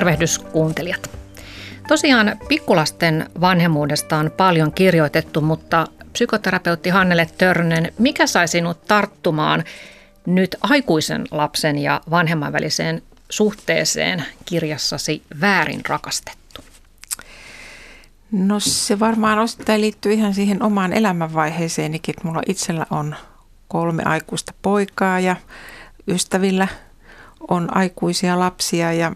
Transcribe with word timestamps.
Tervehdys 0.00 0.38
kuuntelijat. 0.38 1.10
Tosiaan 1.88 2.36
pikkulasten 2.48 3.30
vanhemmuudesta 3.40 4.16
on 4.16 4.30
paljon 4.30 4.72
kirjoitettu, 4.72 5.40
mutta 5.40 5.86
psykoterapeutti 6.12 6.90
Hannele 6.90 7.28
Törnen, 7.38 7.92
mikä 7.98 8.26
sai 8.26 8.48
sinut 8.48 8.84
tarttumaan 8.84 9.64
nyt 10.26 10.56
aikuisen 10.60 11.26
lapsen 11.30 11.78
ja 11.78 12.00
vanhemman 12.10 12.52
väliseen 12.52 13.02
suhteeseen 13.30 14.24
kirjassasi 14.44 15.22
Väärin 15.40 15.80
rakastettu? 15.88 16.60
No 18.32 18.60
se 18.60 18.98
varmaan 18.98 19.38
osittain 19.38 19.80
liittyy 19.80 20.12
ihan 20.12 20.34
siihen 20.34 20.62
omaan 20.62 20.92
elämänvaiheeseenikin, 20.92 22.12
että 22.12 22.28
mulla 22.28 22.42
itsellä 22.46 22.86
on 22.90 23.16
kolme 23.68 24.02
aikuista 24.04 24.52
poikaa 24.62 25.20
ja 25.20 25.36
ystävillä 26.08 26.68
on 27.48 27.76
aikuisia 27.76 28.38
lapsia 28.38 28.92
ja, 28.92 29.12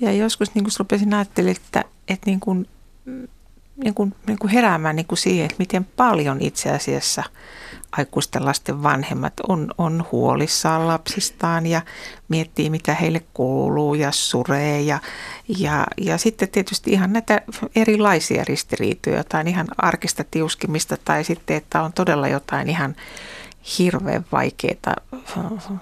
ja 0.00 0.12
joskus 0.12 0.54
niin 0.54 0.64
kuin 0.64 0.72
rupesin 0.78 1.14
ajattelemaan, 1.14 1.56
että, 1.56 1.84
että 2.08 2.26
niin 2.26 2.40
kuin, 2.40 2.68
niin 3.84 3.94
kuin, 3.94 4.14
niin 4.26 4.38
kuin 4.38 4.50
heräämään 4.50 4.96
niin 4.96 5.06
kuin 5.06 5.18
siihen, 5.18 5.44
että 5.44 5.56
miten 5.58 5.84
paljon 5.84 6.40
itse 6.40 6.70
asiassa 6.70 7.22
aikuisten 7.92 8.44
lasten 8.44 8.82
vanhemmat 8.82 9.32
on, 9.48 9.70
on 9.78 10.04
huolissaan 10.12 10.88
lapsistaan 10.88 11.66
ja 11.66 11.82
miettii, 12.28 12.70
mitä 12.70 12.94
heille 12.94 13.22
kuuluu 13.34 13.94
ja 13.94 14.12
suree. 14.12 14.80
Ja, 14.80 15.00
ja, 15.58 15.86
ja 16.00 16.18
sitten 16.18 16.48
tietysti 16.48 16.92
ihan 16.92 17.12
näitä 17.12 17.42
erilaisia 17.76 18.44
ristiriitoja, 18.44 19.16
jotain 19.16 19.48
ihan 19.48 19.66
arkista 19.78 20.24
tiuskimista 20.30 20.96
tai 21.04 21.24
sitten, 21.24 21.56
että 21.56 21.82
on 21.82 21.92
todella 21.92 22.28
jotain 22.28 22.70
ihan 22.70 22.96
hirveän 23.78 24.24
vaikeaa 24.32 24.96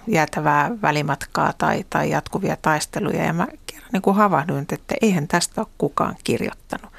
jäätävää 0.06 0.70
välimatkaa 0.82 1.52
tai, 1.58 1.84
tai 1.90 2.10
jatkuvia 2.10 2.56
taisteluja. 2.62 3.24
Ja 3.24 3.32
mä 3.32 3.46
niin 3.92 4.02
kuin 4.02 4.16
havahduin, 4.16 4.66
että 4.72 4.94
eihän 5.02 5.28
tästä 5.28 5.60
ole 5.60 5.68
kukaan 5.78 6.16
kirjoittanut. 6.24 6.92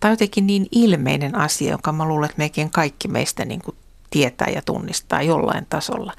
Tämä 0.00 0.10
on 0.10 0.12
jotenkin 0.12 0.46
niin 0.46 0.66
ilmeinen 0.72 1.34
asia, 1.34 1.70
jonka 1.70 1.92
mä 1.92 2.04
luulen, 2.04 2.24
että 2.30 2.38
mekin 2.42 2.70
kaikki 2.70 3.08
meistä 3.08 3.44
niin 3.44 3.62
kuin 3.62 3.76
tietää 4.10 4.48
ja 4.54 4.62
tunnistaa 4.62 5.22
jollain 5.22 5.66
tasolla. 5.70 6.12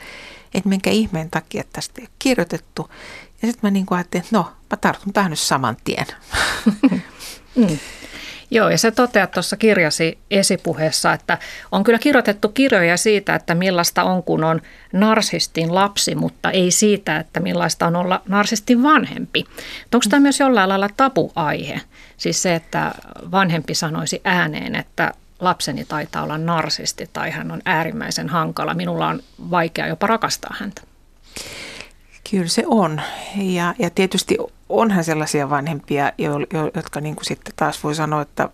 Että 0.54 0.70
minkä 0.70 0.90
ihmeen 0.90 1.30
takia 1.30 1.64
tästä 1.74 2.02
ei 2.02 2.04
ole 2.04 2.16
kirjoitettu. 2.20 2.90
Ja 3.42 3.48
sitten 3.48 3.68
mä 3.68 3.72
niin 3.72 3.86
kuin 3.86 3.98
ajattelin, 3.98 4.24
että 4.24 4.38
no, 4.38 4.44
mä 4.44 4.78
tartun 4.78 5.14
tähän 5.14 5.30
nyt 5.30 5.40
saman 5.40 5.78
tien. 5.84 6.08
mm. 7.56 7.78
Joo, 8.52 8.70
ja 8.70 8.78
se 8.78 8.92
toteat 8.92 9.32
tuossa 9.32 9.58
kirjasi 9.58 10.18
esipuheessa, 10.32 11.14
että 11.14 11.38
on 11.72 11.84
kyllä 11.84 12.00
kirjoitettu 12.00 12.50
kirjoja 12.50 12.98
siitä, 12.98 13.36
että 13.36 13.56
millaista 13.56 14.04
on, 14.04 14.24
kun 14.24 14.44
on 14.44 14.62
narsistin 14.94 15.76
lapsi, 15.76 16.16
mutta 16.16 16.52
ei 16.52 16.72
siitä, 16.72 17.18
että 17.18 17.40
millaista 17.40 17.88
on 17.88 17.96
olla 17.96 18.22
narsistin 18.28 18.84
vanhempi. 18.84 19.46
Onko 19.94 20.06
tämä 20.10 20.20
myös 20.20 20.40
jollain 20.40 20.70
lailla 20.70 20.90
tabuaihe? 20.98 21.82
Siis 22.18 22.42
se, 22.42 22.56
että 22.56 22.92
vanhempi 23.32 23.76
sanoisi 23.76 24.22
ääneen, 24.24 24.76
että 24.76 25.14
lapseni 25.40 25.86
taitaa 25.86 26.24
olla 26.24 26.38
narsisti 26.38 27.10
tai 27.14 27.32
hän 27.32 27.52
on 27.52 27.62
äärimmäisen 27.66 28.30
hankala. 28.30 28.74
Minulla 28.74 29.08
on 29.08 29.20
vaikea 29.52 29.88
jopa 29.88 30.08
rakastaa 30.08 30.56
häntä. 30.60 30.82
Kyllä 32.32 32.48
se 32.48 32.64
on. 32.68 33.02
Ja, 33.36 33.76
ja 33.80 33.90
tietysti 33.90 34.38
onhan 34.70 35.04
sellaisia 35.04 35.50
vanhempia, 35.50 36.12
jotka 36.76 37.02
niin 37.02 37.16
kuin 37.16 37.26
sitten 37.26 37.54
taas 37.56 37.84
voi 37.84 37.96
sanoa, 37.96 38.22
että 38.22 38.50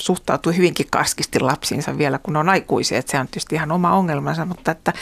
suhtautuu 0.00 0.52
hyvinkin 0.52 0.86
karskisti 0.90 1.40
lapsiinsa 1.40 1.98
vielä, 1.98 2.18
kun 2.18 2.36
on 2.36 2.48
aikuisia. 2.48 2.98
Että 2.98 3.12
se 3.12 3.18
on 3.18 3.26
tietysti 3.26 3.54
ihan 3.54 3.72
oma 3.72 3.92
ongelmansa, 3.92 4.44
mutta 4.44 4.70
että 4.70 4.92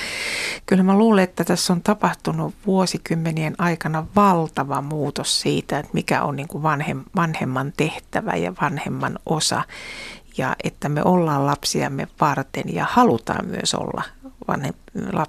kyllä 0.67 0.83
mä 0.83 0.99
luulen, 0.99 1.25
että 1.25 1.45
tässä 1.45 1.73
on 1.73 1.83
tapahtunut 1.83 2.55
vuosikymmenien 2.67 3.55
aikana 3.59 4.07
valtava 4.17 4.81
muutos 4.81 5.41
siitä, 5.41 5.79
että 5.79 5.91
mikä 5.93 6.23
on 6.23 6.37
niin 6.37 6.49
kuin 6.49 6.63
vanhem, 6.63 7.05
vanhemman 7.17 7.73
tehtävä 7.77 8.37
ja 8.37 8.53
vanhemman 8.63 9.19
osa. 9.27 9.63
Ja 10.39 10.57
että 10.65 10.89
me 10.89 11.03
ollaan 11.05 11.47
lapsiamme 11.47 12.09
varten 12.21 12.75
ja 12.75 12.87
halutaan 12.91 13.47
myös 13.47 13.75
olla 13.75 14.03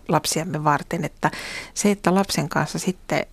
lapsiamme 0.09 0.63
varten. 0.63 1.05
Että 1.05 1.31
se, 1.73 1.91
että 1.91 2.15
lapsen 2.15 2.49
kanssa 2.49 2.79
sitten 2.79 3.25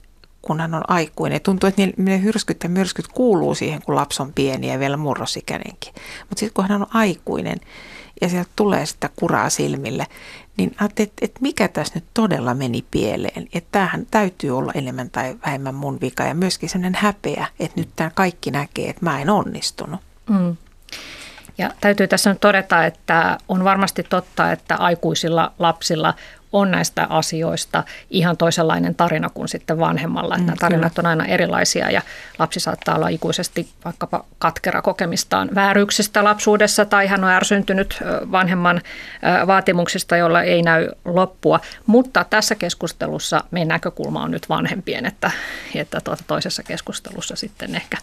kun 0.42 0.60
hän 0.60 0.74
on 0.74 0.82
aikuinen. 0.88 1.40
Tuntuu, 1.40 1.68
että 1.68 1.82
ne 1.96 2.22
hyrskyt 2.22 2.62
ja 2.62 2.68
myrskyt 2.68 3.08
kuuluu 3.08 3.54
siihen, 3.54 3.82
kun 3.82 3.94
lapsi 3.94 4.22
on 4.22 4.32
pieni 4.32 4.72
ja 4.72 4.78
vielä 4.78 4.96
murrosikäinenkin. 4.96 5.94
Mutta 6.28 6.40
sitten 6.40 6.54
kun 6.54 6.68
hän 6.68 6.82
on 6.82 6.96
aikuinen 6.96 7.60
ja 8.20 8.28
sieltä 8.28 8.50
tulee 8.56 8.86
sitä 8.86 9.10
kuraa 9.16 9.50
silmille, 9.50 10.06
niin 10.56 10.76
ajattelin, 10.80 11.08
että, 11.08 11.24
että 11.24 11.40
mikä 11.42 11.68
tässä 11.68 11.94
nyt 11.94 12.04
todella 12.14 12.54
meni 12.54 12.84
pieleen. 12.90 13.48
Että 13.52 13.68
tämähän 13.72 14.06
täytyy 14.10 14.58
olla 14.58 14.72
enemmän 14.74 15.10
tai 15.10 15.36
vähemmän 15.46 15.74
mun 15.74 16.00
vika 16.00 16.24
ja 16.24 16.34
myöskin 16.34 16.68
sellainen 16.68 17.00
häpeä, 17.02 17.46
että 17.60 17.80
nyt 17.80 17.88
tämä 17.96 18.10
kaikki 18.10 18.50
näkee, 18.50 18.90
että 18.90 19.04
mä 19.04 19.20
en 19.20 19.30
onnistunut. 19.30 20.00
Mm. 20.30 20.56
Ja 21.58 21.70
täytyy 21.80 22.08
tässä 22.08 22.30
nyt 22.30 22.40
todeta, 22.40 22.84
että 22.84 23.38
on 23.48 23.64
varmasti 23.64 24.02
totta, 24.02 24.52
että 24.52 24.76
aikuisilla 24.76 25.52
lapsilla 25.58 26.14
on 26.54 26.70
näistä 26.70 27.06
asioista 27.10 27.84
ihan 28.10 28.36
toisenlainen 28.36 28.94
tarina 28.94 29.30
kuin 29.34 29.48
sitten 29.48 29.78
vanhemmalla. 29.78 30.36
Mm, 30.36 30.44
Nämä 30.46 30.56
tarinat 30.60 30.98
on 30.98 31.06
aina 31.06 31.24
erilaisia 31.24 31.90
ja 31.90 32.02
lapsi 32.38 32.60
saattaa 32.60 32.94
olla 32.96 33.08
ikuisesti 33.08 33.68
vaikkapa 33.84 34.24
katkera 34.38 34.82
kokemistaan 34.82 35.50
vääryyksistä 35.54 36.24
lapsuudessa 36.24 36.84
tai 36.84 37.06
hän 37.06 37.24
on 37.24 37.30
ärsyntynyt 37.30 37.98
vanhemman 38.32 38.80
vaatimuksista, 39.46 40.16
jolla 40.16 40.42
ei 40.42 40.62
näy 40.62 40.88
loppua. 41.04 41.60
Mutta 41.86 42.24
tässä 42.30 42.54
keskustelussa 42.54 43.44
meidän 43.50 43.68
näkökulma 43.68 44.22
on 44.22 44.30
nyt 44.30 44.48
vanhempien, 44.48 45.06
että, 45.06 45.30
että 45.74 46.00
tuota 46.00 46.24
toisessa 46.26 46.62
keskustelussa 46.62 47.36
sitten 47.36 47.74
ehkä 47.74 47.96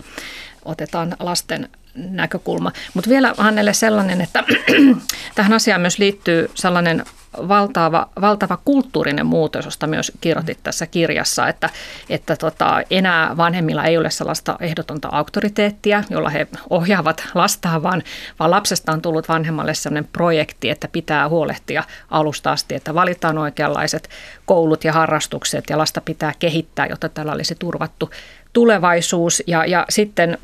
otetaan 0.65 1.15
lasten 1.19 1.69
näkökulma. 1.95 2.71
Mutta 2.93 3.09
vielä 3.09 3.33
Hannelle 3.37 3.73
sellainen, 3.73 4.21
että 4.21 4.43
tähän 5.35 5.53
asiaan 5.53 5.81
myös 5.81 5.99
liittyy 5.99 6.51
sellainen 6.53 7.05
valtava, 7.37 8.09
valtava 8.21 8.57
kulttuurinen 8.65 9.25
muutos, 9.25 9.65
josta 9.65 9.87
myös 9.87 10.11
kirjoitit 10.21 10.59
tässä 10.63 10.87
kirjassa, 10.87 11.47
että, 11.47 11.69
että 12.09 12.35
tota, 12.35 12.81
enää 12.89 13.37
vanhemmilla 13.37 13.83
ei 13.85 13.97
ole 13.97 14.09
sellaista 14.09 14.57
ehdotonta 14.59 15.09
auktoriteettia, 15.11 16.03
jolla 16.09 16.29
he 16.29 16.47
ohjaavat 16.69 17.23
lastaan, 17.33 17.83
vaan, 17.83 18.03
vaan 18.39 18.51
lapsesta 18.51 18.91
on 18.91 19.01
tullut 19.01 19.29
vanhemmalle 19.29 19.73
sellainen 19.73 20.09
projekti, 20.13 20.69
että 20.69 20.87
pitää 20.87 21.29
huolehtia 21.29 21.83
alusta 22.09 22.51
asti, 22.51 22.75
että 22.75 22.93
valitaan 22.93 23.37
oikeanlaiset 23.37 24.09
koulut 24.45 24.83
ja 24.83 24.93
harrastukset 24.93 25.65
ja 25.69 25.77
lasta 25.77 26.01
pitää 26.01 26.33
kehittää, 26.39 26.85
jotta 26.85 27.09
tällä 27.09 27.31
olisi 27.31 27.55
turvattu 27.55 28.09
tulevaisuus. 28.53 29.43
Ja, 29.47 29.65
ja 29.65 29.85
sitten 29.89 30.37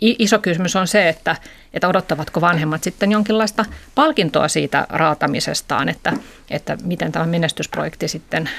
iso 0.00 0.38
kysymys 0.38 0.76
on 0.76 0.86
se, 0.86 1.08
että, 1.08 1.36
että 1.74 1.88
odottavatko 1.88 2.40
vanhemmat 2.40 2.82
sitten 2.82 3.12
jonkinlaista 3.12 3.64
palkintoa 3.94 4.48
siitä 4.48 4.86
raatamisestaan, 4.88 5.88
että, 5.88 6.12
että 6.50 6.78
miten 6.82 7.12
tämä 7.12 7.26
menestysprojekti 7.26 8.08
sitten 8.08 8.50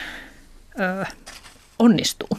ö, 0.80 1.06
onnistuu. 1.80 2.30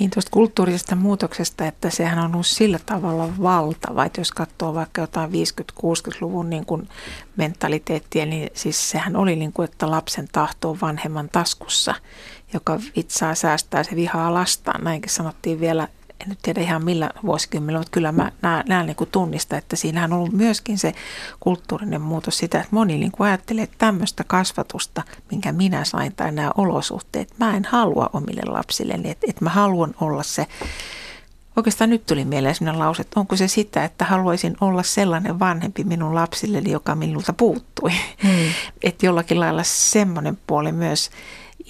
Niin 0.00 0.10
tuosta 0.10 0.30
kulttuurisesta 0.30 0.96
muutoksesta, 0.96 1.66
että 1.66 1.90
sehän 1.90 2.18
on 2.18 2.34
ollut 2.34 2.46
sillä 2.46 2.78
tavalla 2.86 3.28
valtava, 3.42 4.04
että 4.04 4.20
jos 4.20 4.30
katsoo 4.30 4.74
vaikka 4.74 5.00
jotain 5.00 5.30
50-60-luvun 5.30 6.50
niin 6.50 6.66
kuin 6.66 6.88
mentaliteettia, 7.36 8.26
niin 8.26 8.50
siis 8.54 8.90
sehän 8.90 9.16
oli 9.16 9.36
niin 9.36 9.52
kuin, 9.52 9.64
että 9.70 9.90
lapsen 9.90 10.28
tahto 10.32 10.70
on 10.70 10.80
vanhemman 10.80 11.28
taskussa– 11.32 11.94
joka 12.56 12.80
vitsaa 12.96 13.34
säästää, 13.34 13.82
se 13.82 13.96
vihaa 13.96 14.34
lastaan. 14.34 14.84
Näinkin 14.84 15.10
sanottiin 15.10 15.60
vielä, 15.60 15.88
en 16.20 16.28
nyt 16.28 16.38
tiedä 16.42 16.60
ihan 16.60 16.84
millä 16.84 17.10
vuosikymmenellä, 17.24 17.78
mutta 17.78 17.90
kyllä 17.90 18.12
mä 18.12 18.32
näen 18.68 18.86
niin 18.86 18.96
tunnista, 19.12 19.56
että 19.56 19.76
siinähän 19.76 20.12
on 20.12 20.18
ollut 20.18 20.32
myöskin 20.32 20.78
se 20.78 20.94
kulttuurinen 21.40 22.00
muutos 22.00 22.38
sitä, 22.38 22.58
että 22.58 22.68
moni 22.70 22.98
niin 22.98 23.12
kuin 23.12 23.28
ajattelee, 23.28 23.64
että 23.64 23.78
tämmöistä 23.78 24.24
kasvatusta, 24.24 25.02
minkä 25.30 25.52
minä 25.52 25.84
sain 25.84 26.12
tai 26.16 26.32
nämä 26.32 26.50
olosuhteet, 26.56 27.34
mä 27.38 27.56
en 27.56 27.64
halua 27.64 28.10
omille 28.12 28.42
lapsilleni, 28.46 29.10
että, 29.10 29.26
että 29.28 29.44
mä 29.44 29.50
haluan 29.50 29.94
olla 30.00 30.22
se 30.22 30.46
Oikeastaan 31.56 31.90
nyt 31.90 32.06
tuli 32.06 32.24
mieleen 32.24 32.54
sellainen 32.54 32.78
lause, 32.78 33.02
että 33.02 33.20
onko 33.20 33.36
se 33.36 33.48
sitä, 33.48 33.84
että 33.84 34.04
haluaisin 34.04 34.56
olla 34.60 34.82
sellainen 34.82 35.38
vanhempi 35.38 35.84
minun 35.84 36.14
lapsilleni, 36.14 36.70
joka 36.70 36.94
minulta 36.94 37.32
puuttui. 37.32 37.90
Hmm. 38.22 38.52
Että 38.82 39.06
jollakin 39.06 39.40
lailla 39.40 39.62
semmoinen 39.62 40.38
puoli 40.46 40.72
myös 40.72 41.10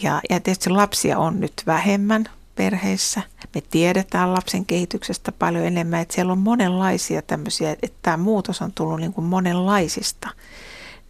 ja, 0.02 0.20
ja 0.30 0.40
tietysti 0.40 0.70
lapsia 0.70 1.18
on 1.18 1.40
nyt 1.40 1.52
vähemmän 1.66 2.24
perheissä. 2.54 3.22
Me 3.54 3.60
tiedetään 3.70 4.32
lapsen 4.32 4.66
kehityksestä 4.66 5.32
paljon 5.32 5.64
enemmän, 5.64 6.00
että 6.00 6.14
siellä 6.14 6.32
on 6.32 6.38
monenlaisia 6.38 7.22
tämmöisiä, 7.22 7.70
että 7.70 7.98
tämä 8.02 8.16
muutos 8.16 8.62
on 8.62 8.72
tullut 8.72 9.00
niin 9.00 9.12
kuin 9.12 9.24
monenlaisista 9.24 10.28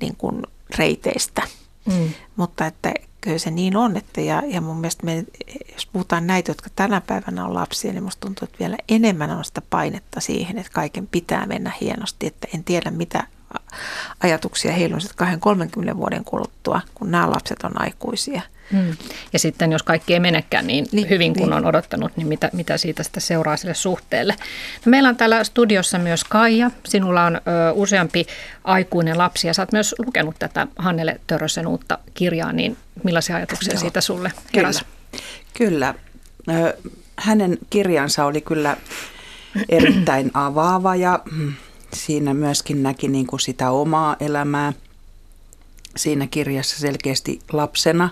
niin 0.00 0.16
kuin 0.16 0.42
reiteistä. 0.78 1.42
Mm. 1.86 2.10
Mutta 2.36 2.66
että 2.66 2.94
kyllä 3.20 3.38
se 3.38 3.50
niin 3.50 3.76
on, 3.76 3.96
että 3.96 4.20
ja, 4.20 4.42
ja 4.46 4.60
mun 4.60 4.76
mielestä 4.76 5.06
me, 5.06 5.24
jos 5.72 5.86
puhutaan 5.86 6.26
näitä, 6.26 6.50
jotka 6.50 6.70
tänä 6.76 7.00
päivänä 7.00 7.44
on 7.44 7.54
lapsia, 7.54 7.92
niin 7.92 8.02
musta 8.02 8.26
tuntuu, 8.26 8.44
että 8.44 8.58
vielä 8.58 8.76
enemmän 8.88 9.30
on 9.30 9.44
sitä 9.44 9.62
painetta 9.70 10.20
siihen, 10.20 10.58
että 10.58 10.72
kaiken 10.72 11.06
pitää 11.06 11.46
mennä 11.46 11.72
hienosti, 11.80 12.26
että 12.26 12.48
en 12.54 12.64
tiedä 12.64 12.90
mitä 12.90 13.26
ajatuksia 14.22 14.72
heillä 14.72 14.94
on 14.94 15.00
sitten 15.00 15.40
30 15.40 15.96
vuoden 15.96 16.24
kuluttua, 16.24 16.80
kun 16.94 17.10
nämä 17.10 17.30
lapset 17.30 17.62
on 17.64 17.80
aikuisia. 17.82 18.42
Hmm. 18.72 18.96
Ja 19.32 19.38
sitten 19.38 19.72
jos 19.72 19.82
kaikki 19.82 20.14
ei 20.14 20.20
menekään 20.20 20.66
niin, 20.66 20.86
niin 20.92 21.08
hyvin 21.08 21.34
kuin 21.34 21.42
niin. 21.42 21.52
on 21.52 21.66
odottanut, 21.66 22.16
niin 22.16 22.26
mitä, 22.26 22.50
mitä 22.52 22.76
siitä 22.76 23.02
sitten 23.02 23.20
seuraa 23.20 23.56
sille 23.56 23.74
suhteelle. 23.74 24.34
No 24.84 24.90
meillä 24.90 25.08
on 25.08 25.16
täällä 25.16 25.44
studiossa 25.44 25.98
myös 25.98 26.24
Kaija. 26.24 26.70
Sinulla 26.86 27.24
on 27.24 27.36
ö, 27.36 27.40
useampi 27.72 28.26
aikuinen 28.64 29.18
lapsi 29.18 29.46
ja 29.46 29.54
sä 29.54 29.62
oot 29.62 29.72
myös 29.72 29.94
lukenut 30.06 30.36
tätä 30.38 30.66
Hannele 30.76 31.20
Törösen 31.26 31.66
uutta 31.66 31.98
kirjaa, 32.14 32.52
niin 32.52 32.76
millaisia 33.04 33.36
ajatuksia 33.36 33.72
Joo. 33.72 33.80
siitä 33.80 34.00
sulle 34.00 34.32
heräsi? 34.54 34.84
Kyllä. 35.54 35.94
kyllä. 36.46 36.74
Hänen 37.16 37.58
kirjansa 37.70 38.24
oli 38.24 38.40
kyllä 38.40 38.76
erittäin 39.68 40.30
avaava 40.34 40.96
ja 40.96 41.20
mm, 41.30 41.54
siinä 41.96 42.34
myöskin 42.34 42.82
näki 42.82 43.08
niin 43.08 43.26
kuin 43.26 43.40
sitä 43.40 43.70
omaa 43.70 44.16
elämää 44.20 44.72
siinä 45.96 46.26
kirjassa 46.26 46.78
selkeästi 46.78 47.38
lapsena. 47.52 48.10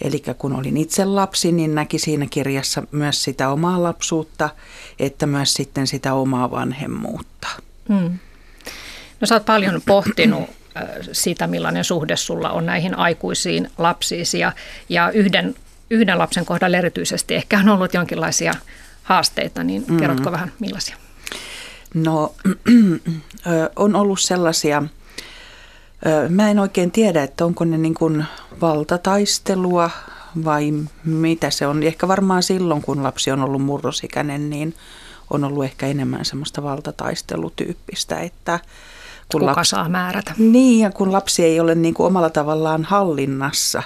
Eli 0.00 0.22
kun 0.38 0.56
olin 0.56 0.76
itse 0.76 1.04
lapsi, 1.04 1.52
niin 1.52 1.74
näki 1.74 1.98
siinä 1.98 2.26
kirjassa 2.30 2.82
myös 2.90 3.24
sitä 3.24 3.48
omaa 3.48 3.82
lapsuutta, 3.82 4.50
että 4.98 5.26
myös 5.26 5.54
sitten 5.54 5.86
sitä 5.86 6.14
omaa 6.14 6.50
vanhemmuutta. 6.50 7.48
Hmm. 7.88 8.18
No 9.20 9.26
sä 9.26 9.34
oot 9.34 9.44
paljon 9.44 9.82
pohtinut 9.86 10.50
siitä, 11.12 11.46
millainen 11.46 11.84
suhde 11.84 12.16
sulla 12.16 12.50
on 12.50 12.66
näihin 12.66 12.98
aikuisiin 12.98 13.70
lapsiisi 13.78 14.38
ja, 14.38 14.52
ja 14.88 15.10
yhden, 15.10 15.54
yhden 15.90 16.18
lapsen 16.18 16.44
kohdalla 16.44 16.76
erityisesti 16.76 17.34
ehkä 17.34 17.58
on 17.58 17.68
ollut 17.68 17.94
jonkinlaisia 17.94 18.54
haasteita, 19.02 19.64
niin 19.64 19.84
kerrotko 19.98 20.30
mm. 20.30 20.32
vähän 20.32 20.52
millaisia? 20.58 20.96
No 21.94 22.34
on 23.76 23.96
ollut 23.96 24.20
sellaisia, 24.20 24.82
mä 26.28 26.50
en 26.50 26.58
oikein 26.58 26.90
tiedä, 26.90 27.22
että 27.22 27.44
onko 27.44 27.64
ne 27.64 27.78
niin 27.78 27.94
kuin 27.94 28.24
valtataistelua 28.60 29.90
vai 30.44 30.72
mitä 31.04 31.50
se 31.50 31.66
on. 31.66 31.82
Ehkä 31.82 32.08
varmaan 32.08 32.42
silloin, 32.42 32.82
kun 32.82 33.02
lapsi 33.02 33.30
on 33.30 33.42
ollut 33.42 33.62
murrosikäinen, 33.62 34.50
niin 34.50 34.74
on 35.30 35.44
ollut 35.44 35.64
ehkä 35.64 35.86
enemmän 35.86 36.24
semmoista 36.24 36.62
valtataistelutyyppistä, 36.62 38.20
että 38.20 38.60
kun 39.32 39.40
Kuka 39.40 39.52
lapsi, 39.56 39.70
saa 39.70 39.88
määrätä. 39.88 40.34
Niin, 40.38 40.80
ja 40.80 40.90
kun 40.90 41.12
lapsi 41.12 41.44
ei 41.44 41.60
ole 41.60 41.74
niin 41.74 41.94
kuin 41.94 42.06
omalla 42.06 42.30
tavallaan 42.30 42.84
hallinnassa. 42.84 43.82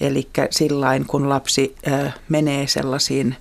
Eli 0.00 0.28
sillain, 0.50 1.06
kun 1.06 1.28
lapsi 1.28 1.76
ö, 1.86 2.10
menee 2.28 2.66
sellaisiin 2.66 3.36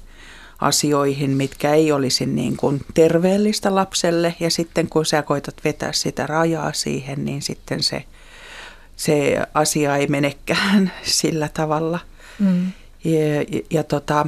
asioihin, 0.61 1.31
mitkä 1.31 1.73
ei 1.73 1.91
olisi 1.91 2.25
niin 2.25 2.57
kuin 2.57 2.81
terveellistä 2.93 3.75
lapselle. 3.75 4.35
Ja 4.39 4.49
sitten 4.49 4.89
kun 4.89 5.05
sä 5.05 5.21
koitat 5.21 5.55
vetää 5.63 5.93
sitä 5.93 6.27
rajaa 6.27 6.73
siihen, 6.73 7.25
niin 7.25 7.41
sitten 7.41 7.83
se, 7.83 8.03
se 8.95 9.37
asia 9.53 9.97
ei 9.97 10.07
menekään 10.07 10.91
sillä 11.03 11.49
tavalla. 11.53 11.99
Mm. 12.39 12.71
Ja, 13.03 13.35
ja, 13.35 13.61
ja, 13.69 13.83
tota, 13.83 14.25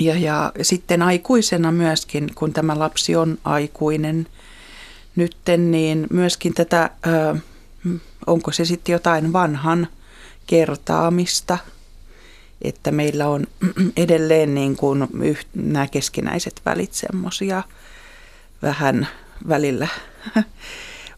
ja, 0.00 0.18
ja 0.18 0.52
sitten 0.62 1.02
aikuisena 1.02 1.72
myöskin, 1.72 2.30
kun 2.34 2.52
tämä 2.52 2.78
lapsi 2.78 3.16
on 3.16 3.38
aikuinen 3.44 4.26
nytten, 5.16 5.70
niin 5.70 6.06
myöskin 6.10 6.54
tätä, 6.54 6.90
ö, 7.06 7.36
onko 8.26 8.52
se 8.52 8.64
sitten 8.64 8.92
jotain 8.92 9.32
vanhan 9.32 9.88
kertaamista– 10.46 11.58
että 12.62 12.90
meillä 12.90 13.28
on 13.28 13.46
edelleen 13.96 14.54
niin 14.54 14.76
kuin 14.76 15.08
yh, 15.22 15.46
nämä 15.54 15.86
keskinäiset 15.86 16.60
välit 16.66 16.92
semmoisia 16.92 17.62
vähän 18.62 19.08
välillä 19.48 19.88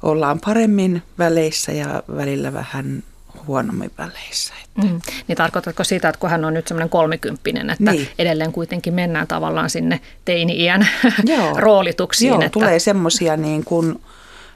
ollaan 0.03 0.41
paremmin 0.45 1.03
väleissä 1.19 1.73
ja 1.73 2.03
välillä 2.17 2.53
vähän 2.53 3.03
huonommin 3.47 3.91
väleissä. 3.99 4.55
Että. 4.65 4.87
Mm. 4.87 5.01
Niin 5.29 5.37
tarkoitatko 5.37 5.85
sitä, 5.85 6.09
että 6.09 6.19
kun 6.19 6.31
hän 6.31 6.45
on 6.45 6.55
nyt 6.55 6.69
semmoinen 6.69 6.89
kolmikymppinen, 6.89 7.71
että 7.71 7.93
niin. 7.93 8.09
edelleen 8.19 8.53
kuitenkin 8.53 8.95
mennään 8.95 9.27
tavallaan 9.27 9.71
sinne 9.71 10.01
teini-iän 10.25 10.89
Joo. 11.25 11.61
roolituksiin? 11.61 12.29
Joo, 12.29 12.41
että... 12.41 12.51
tulee 12.51 12.79
semmoisia 12.79 13.37
niin 13.37 13.65
kuin, 13.65 14.01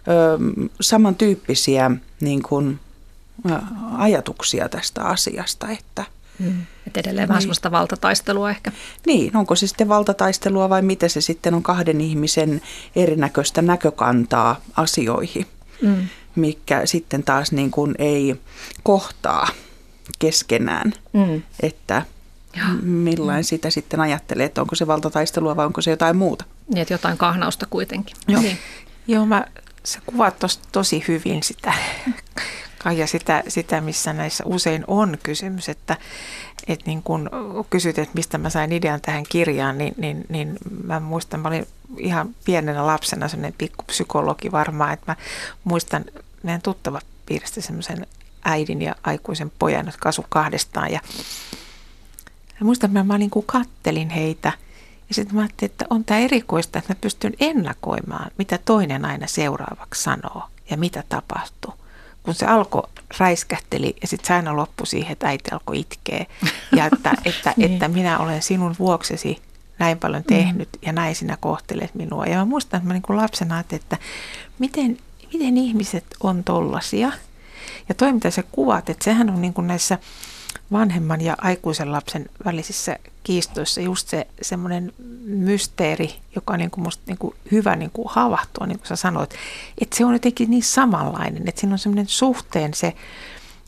ö, 0.09 0.39
samantyyppisiä 0.81 1.91
niin 2.21 2.43
kuin, 2.43 2.81
ajatuksia 3.99 4.69
tästä 4.69 5.03
asiasta, 5.03 5.69
että– 5.71 6.05
Mm. 6.39 6.67
Että 6.87 7.01
edelleen 7.01 7.23
niin. 7.23 7.29
vähän 7.29 7.43
sellaista 7.43 7.71
valtataistelua 7.71 8.51
ehkä. 8.51 8.73
Niin, 9.07 9.37
onko 9.37 9.55
se 9.55 9.67
sitten 9.67 9.89
valtataistelua 9.89 10.69
vai 10.69 10.83
mitä 10.83 11.09
se 11.09 11.21
sitten 11.21 11.55
on 11.55 11.63
kahden 11.63 12.01
ihmisen 12.01 12.61
erinäköistä 12.97 13.63
näkökantaa 13.63 14.61
asioihin, 14.77 15.47
mm. 15.83 16.09
mikä 16.35 16.87
sitten 16.87 17.23
taas 17.23 17.53
niin 17.53 17.71
kuin 17.71 17.95
ei 17.99 18.37
kohtaa 18.83 19.49
keskenään, 20.19 20.93
mm. 21.13 21.43
että 21.61 22.03
ja. 22.57 22.65
millain 22.83 23.45
sitä 23.45 23.71
sitten 23.71 24.01
ajattelee, 24.01 24.47
että 24.47 24.61
onko 24.61 24.75
se 24.75 24.87
valtataistelua 24.87 25.57
vai 25.57 25.67
onko 25.67 25.81
se 25.81 25.91
jotain 25.91 26.17
muuta. 26.17 26.45
Niin, 26.69 26.83
että 26.83 26.95
jotain 26.95 27.19
kahnausta 27.19 27.67
kuitenkin. 27.71 28.17
Joo, 28.29 28.43
niin. 28.43 28.59
Joo 29.07 29.27
mä, 29.27 29.47
sä 29.85 29.99
kuvaat 30.07 30.39
tos, 30.39 30.61
tosi 30.73 31.05
hyvin 31.09 31.43
sitä 31.43 31.73
ja 32.91 33.07
sitä, 33.07 33.43
sitä, 33.49 33.81
missä 33.81 34.13
näissä 34.13 34.45
usein 34.47 34.85
on 34.87 35.19
kysymys, 35.23 35.69
että, 35.69 35.97
että 36.67 36.87
niin 36.87 37.03
kun 37.03 37.31
kysyt, 37.71 37.99
että 37.99 38.15
mistä 38.15 38.39
mä 38.39 38.51
sain 38.51 38.73
idean 38.73 39.01
tähän 39.01 39.25
kirjaan, 39.29 39.79
niin, 39.79 39.95
niin, 39.97 40.25
niin 40.29 40.57
mä 40.85 41.01
muistan, 41.01 41.41
mä 41.41 41.49
olin 41.49 41.67
ihan 41.99 42.35
pienenä 42.45 42.87
lapsena 42.87 43.29
sellainen 43.29 43.55
pikkupsykologi 43.59 44.53
varmaan, 44.53 44.93
että 44.93 45.13
mä 45.13 45.17
muistan 45.65 46.05
meidän 46.43 46.63
tuttava 46.63 47.01
piiristä 47.27 47.61
semmoisen 47.61 48.07
äidin 48.45 48.83
ja 48.83 48.95
aikuisen 49.03 49.53
pojan, 49.59 49.87
jotka 49.87 50.09
asu 50.09 50.25
kahdestaan 50.29 50.93
ja 50.93 51.01
mä 52.61 52.65
muistan, 52.65 52.91
että 52.91 52.99
mä, 52.99 53.05
mä 53.05 53.19
niin 53.19 53.31
kattelin 53.47 54.11
heitä 54.11 54.53
ja 55.09 55.15
sitten 55.15 55.35
mä 55.35 55.41
ajattelin, 55.41 55.71
että 55.71 55.85
on 55.91 56.05
tämä 56.05 56.21
erikoista, 56.21 56.79
että 56.79 56.93
mä 56.93 56.99
pystyn 57.01 57.33
ennakoimaan, 57.41 58.31
mitä 58.39 58.59
toinen 58.65 59.05
aina 59.05 59.27
seuraavaksi 59.27 60.03
sanoo 60.03 60.43
ja 60.71 60.77
mitä 60.77 61.05
tapahtuu 61.09 61.82
kun 62.23 62.35
se 62.35 62.47
alkoi 62.47 62.89
räiskähteli 63.19 63.97
ja 64.03 64.09
sitten 64.09 64.27
se 64.27 64.35
aina 64.35 64.57
loppui 64.57 64.87
siihen, 64.87 65.13
että 65.13 65.29
äiti 65.29 65.51
alkoi 65.53 65.81
itkeä. 65.81 66.27
Ja 66.77 66.87
että, 66.87 67.15
että, 67.25 67.55
niin. 67.57 67.73
että 67.73 67.89
minä 67.89 68.19
olen 68.19 68.43
sinun 68.43 68.77
vuoksesi 68.79 69.43
näin 69.79 69.99
paljon 69.99 70.25
tehnyt 70.25 70.69
mm. 70.73 70.87
ja 70.87 70.93
näin 70.93 71.15
sinä 71.15 71.37
kohtelet 71.41 71.95
minua. 71.95 72.27
Ja 72.27 72.37
mä 72.37 72.45
muistan, 72.45 72.79
että 72.79 72.89
mä 72.89 72.93
niin 72.93 73.03
kuin 73.03 73.17
lapsena 73.17 73.55
ajattelin, 73.55 73.83
että 73.83 73.99
miten, 74.59 74.99
miten 75.33 75.59
ihmiset 75.59 76.05
on 76.23 76.45
tollasia. 76.45 77.13
Ja 77.89 77.95
toi, 77.95 78.13
mitä 78.13 78.31
sä 78.31 78.43
kuvat, 78.53 78.91
että 78.91 79.05
sehän 79.05 79.31
on 79.31 79.41
niin 79.41 79.55
kuin 79.55 79.67
näissä 79.67 79.99
vanhemman 80.73 81.21
ja 81.21 81.37
aikuisen 81.39 81.93
lapsen 81.93 82.27
välisissä 82.45 82.99
kiistoissa 83.25 83.81
just 83.81 84.09
se 84.09 84.27
semmoinen 84.43 84.93
mysteeri, 85.25 86.15
joka 86.35 86.53
on 86.53 86.59
niin 86.59 86.71
kuin 86.71 86.85
musta 86.85 87.03
niin 87.07 87.19
kuin 87.19 87.35
hyvä 87.53 87.77
niin 87.77 87.91
kuin 87.91 88.09
havahtua, 88.11 88.67
niin 88.67 88.79
kuin 88.79 88.89
sä 88.89 88.97
sanoit, 88.97 89.35
että 89.81 89.97
se 89.97 90.05
on 90.05 90.13
jotenkin 90.13 90.51
niin 90.51 90.63
samanlainen, 90.63 91.49
että 91.49 91.61
siinä 91.61 91.75
on 91.75 91.79
semmoinen 91.79 92.09
suhteen 92.09 92.75
se, 92.75 92.95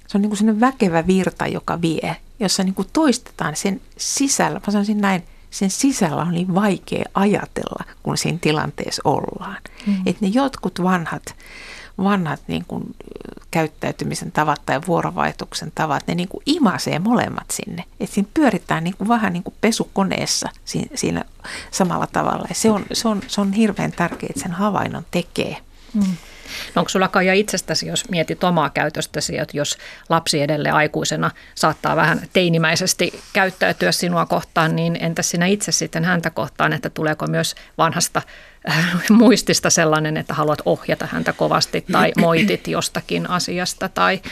se 0.07 0.19
on 0.19 0.23
niin 0.23 0.31
kuin 0.31 0.39
semmoinen 0.39 0.61
väkevä 0.61 1.07
virta, 1.07 1.47
joka 1.47 1.81
vie, 1.81 2.17
jossa 2.41 2.65
niin 2.65 2.75
kuin 2.75 2.89
toistetaan 2.93 3.57
sen 3.57 3.81
sisällä, 3.97 4.61
mä 4.67 4.73
sanoisin 4.73 5.01
näin, 5.01 5.23
sen 5.51 5.71
sisällä 5.71 6.23
on 6.23 6.33
niin 6.33 6.55
vaikea 6.55 7.05
ajatella, 7.15 7.85
kun 8.03 8.19
siinä 8.19 8.39
tilanteessa 8.41 9.03
ollaan. 9.05 9.57
Mm. 9.87 9.97
Että 10.07 10.25
ne 10.27 10.29
jotkut 10.29 10.83
vanhat 10.83 11.35
vanhat 11.99 12.41
niin 12.47 12.65
kuin 12.69 12.85
käyttäytymisen 13.51 14.33
tavat 14.33 14.63
tai 14.67 14.81
vuorovaihtuksen 14.87 15.73
tavat, 15.75 16.07
ne 16.07 16.15
niin 16.15 16.29
kuin 16.29 16.43
imasee 16.47 16.99
molemmat 16.99 17.51
sinne. 17.51 17.85
että 18.01 18.15
siinä 18.15 18.29
pyöritään 18.35 18.85
niin 18.85 18.97
kuin 18.97 19.09
vähän 19.09 19.33
niin 19.33 19.43
kuin 19.43 19.55
pesukoneessa 19.61 20.49
siinä, 20.95 21.25
samalla 21.71 22.07
tavalla. 22.07 22.49
Se 22.53 22.71
on, 22.71 22.85
se, 22.93 23.09
on, 23.09 23.23
se 23.27 23.41
on 23.41 23.53
hirveän 23.53 23.93
tärkeää, 23.93 24.31
että 24.31 24.43
sen 24.43 24.53
havainnon 24.53 25.07
tekee. 25.11 25.57
Mm. 25.95 26.17
No 26.75 26.81
onko 26.81 26.89
sulla 26.89 27.09
Kaija 27.09 27.35
itsestäsi, 27.35 27.87
jos 27.87 28.11
mietit 28.11 28.45
omaa 28.45 28.71
käytöstäsi, 28.71 29.39
että 29.39 29.57
jos 29.57 29.79
lapsi 30.09 30.41
edelleen 30.41 30.75
aikuisena 30.75 31.31
saattaa 31.55 31.97
vähän 31.97 32.21
teinimäisesti 32.33 33.21
käyttäytyä 33.33 33.93
sinua 33.93 34.27
kohtaan, 34.27 34.77
niin 34.77 34.97
entä 35.01 35.23
sinä 35.23 35.47
itse 35.47 35.73
sitten 35.73 36.05
häntä 36.05 36.31
kohtaan, 36.31 36.73
että 36.73 36.91
tuleeko 36.91 37.27
myös 37.27 37.55
vanhasta 37.79 38.23
muistista 39.11 39.71
sellainen, 39.71 40.17
että 40.17 40.35
haluat 40.35 40.63
ohjata 40.65 41.09
häntä 41.11 41.33
kovasti 41.33 41.85
tai 41.93 42.13
moitit 42.21 42.69
jostakin 42.69 43.31
asiasta? 43.31 43.89
Tai... 43.89 44.23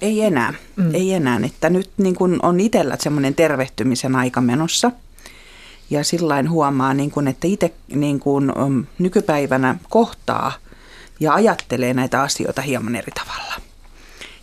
Ei 0.00 0.20
enää, 0.20 0.54
mm. 0.76 0.94
ei 0.94 1.12
enää. 1.12 1.40
Että 1.44 1.70
nyt 1.70 1.90
niin 1.96 2.14
kun 2.14 2.38
on 2.42 2.60
itsellä 2.60 2.96
semmoinen 3.00 3.34
tervehtymisen 3.34 4.16
aika 4.16 4.40
menossa– 4.40 4.90
ja 5.90 6.04
sillä 6.04 6.44
huomaa, 6.48 6.94
niin 6.94 7.10
kun, 7.10 7.28
että 7.28 7.46
itse 7.46 7.74
niin 7.94 8.20
kun, 8.20 8.52
nykypäivänä 8.98 9.76
kohtaa 9.90 10.52
ja 11.20 11.34
ajattelee 11.34 11.94
näitä 11.94 12.22
asioita 12.22 12.62
hieman 12.62 12.96
eri 12.96 13.12
tavalla. 13.12 13.54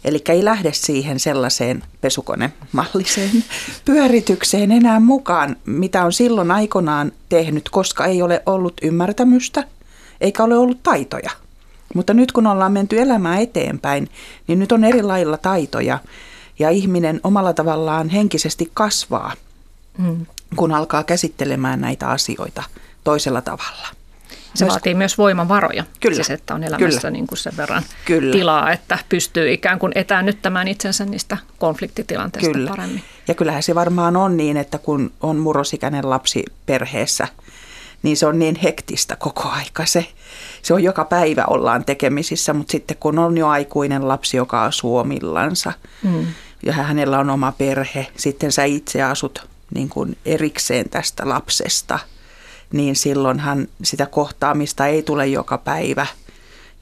Eli 0.03 0.21
ei 0.29 0.45
lähde 0.45 0.73
siihen 0.73 1.19
sellaiseen 1.19 1.83
pesukonemalliseen 2.01 3.43
pyöritykseen 3.85 4.71
enää 4.71 4.99
mukaan, 4.99 5.55
mitä 5.65 6.05
on 6.05 6.13
silloin 6.13 6.51
aikanaan 6.51 7.11
tehnyt, 7.29 7.69
koska 7.69 8.05
ei 8.05 8.21
ole 8.21 8.43
ollut 8.45 8.73
ymmärtämystä 8.81 9.63
eikä 10.21 10.43
ole 10.43 10.57
ollut 10.57 10.83
taitoja. 10.83 11.29
Mutta 11.95 12.13
nyt 12.13 12.31
kun 12.31 12.47
ollaan 12.47 12.71
menty 12.71 13.01
elämään 13.01 13.41
eteenpäin, 13.41 14.09
niin 14.47 14.59
nyt 14.59 14.71
on 14.71 14.83
eri 14.83 15.03
lailla 15.03 15.37
taitoja 15.37 15.99
ja 16.59 16.69
ihminen 16.69 17.19
omalla 17.23 17.53
tavallaan 17.53 18.09
henkisesti 18.09 18.71
kasvaa, 18.73 19.33
mm. 19.97 20.25
kun 20.55 20.71
alkaa 20.71 21.03
käsittelemään 21.03 21.81
näitä 21.81 22.07
asioita 22.07 22.63
toisella 23.03 23.41
tavalla. 23.41 24.00
Se 24.53 24.65
myös, 24.65 24.71
vaatii 24.73 24.93
myös 24.93 25.17
voimavaroja, 25.17 25.83
kyllä, 25.99 26.15
siis 26.15 26.29
että 26.29 26.55
on 26.55 26.63
elämässä 26.63 26.99
kyllä, 27.01 27.11
niin 27.11 27.27
kuin 27.27 27.37
sen 27.37 27.57
verran 27.57 27.83
kyllä. 28.05 28.31
tilaa, 28.31 28.71
että 28.71 28.99
pystyy 29.09 29.51
ikään 29.51 29.79
kuin 29.79 29.91
etäännyttämään 29.95 30.67
itsensä 30.67 31.05
niistä 31.05 31.37
konfliktitilanteista 31.57 32.51
kyllä. 32.51 32.69
paremmin. 32.69 33.03
Ja 33.27 33.33
kyllähän 33.33 33.63
se 33.63 33.75
varmaan 33.75 34.17
on 34.17 34.37
niin, 34.37 34.57
että 34.57 34.77
kun 34.77 35.11
on 35.21 35.37
murrosikäinen 35.37 36.09
lapsi 36.09 36.43
perheessä, 36.65 37.27
niin 38.03 38.17
se 38.17 38.25
on 38.25 38.39
niin 38.39 38.55
hektistä 38.55 39.15
koko 39.15 39.49
aika. 39.49 39.85
Se, 39.85 40.05
se 40.61 40.73
on 40.73 40.83
joka 40.83 41.05
päivä 41.05 41.45
ollaan 41.45 41.85
tekemisissä, 41.85 42.53
mutta 42.53 42.71
sitten 42.71 42.97
kun 42.99 43.19
on 43.19 43.37
jo 43.37 43.47
aikuinen 43.47 44.07
lapsi, 44.07 44.37
joka 44.37 44.65
asuu 44.65 44.97
omillansa 44.97 45.73
mm. 46.03 46.27
ja 46.65 46.73
hänellä 46.73 47.19
on 47.19 47.29
oma 47.29 47.51
perhe, 47.51 48.07
sitten 48.17 48.51
sä 48.51 48.63
itse 48.63 49.03
asut 49.03 49.47
niin 49.75 49.89
kuin 49.89 50.17
erikseen 50.25 50.89
tästä 50.89 51.29
lapsesta– 51.29 51.99
niin 52.71 52.95
silloinhan 52.95 53.67
sitä 53.83 54.05
kohtaamista 54.05 54.87
ei 54.87 55.03
tule 55.03 55.27
joka 55.27 55.57
päivä. 55.57 56.07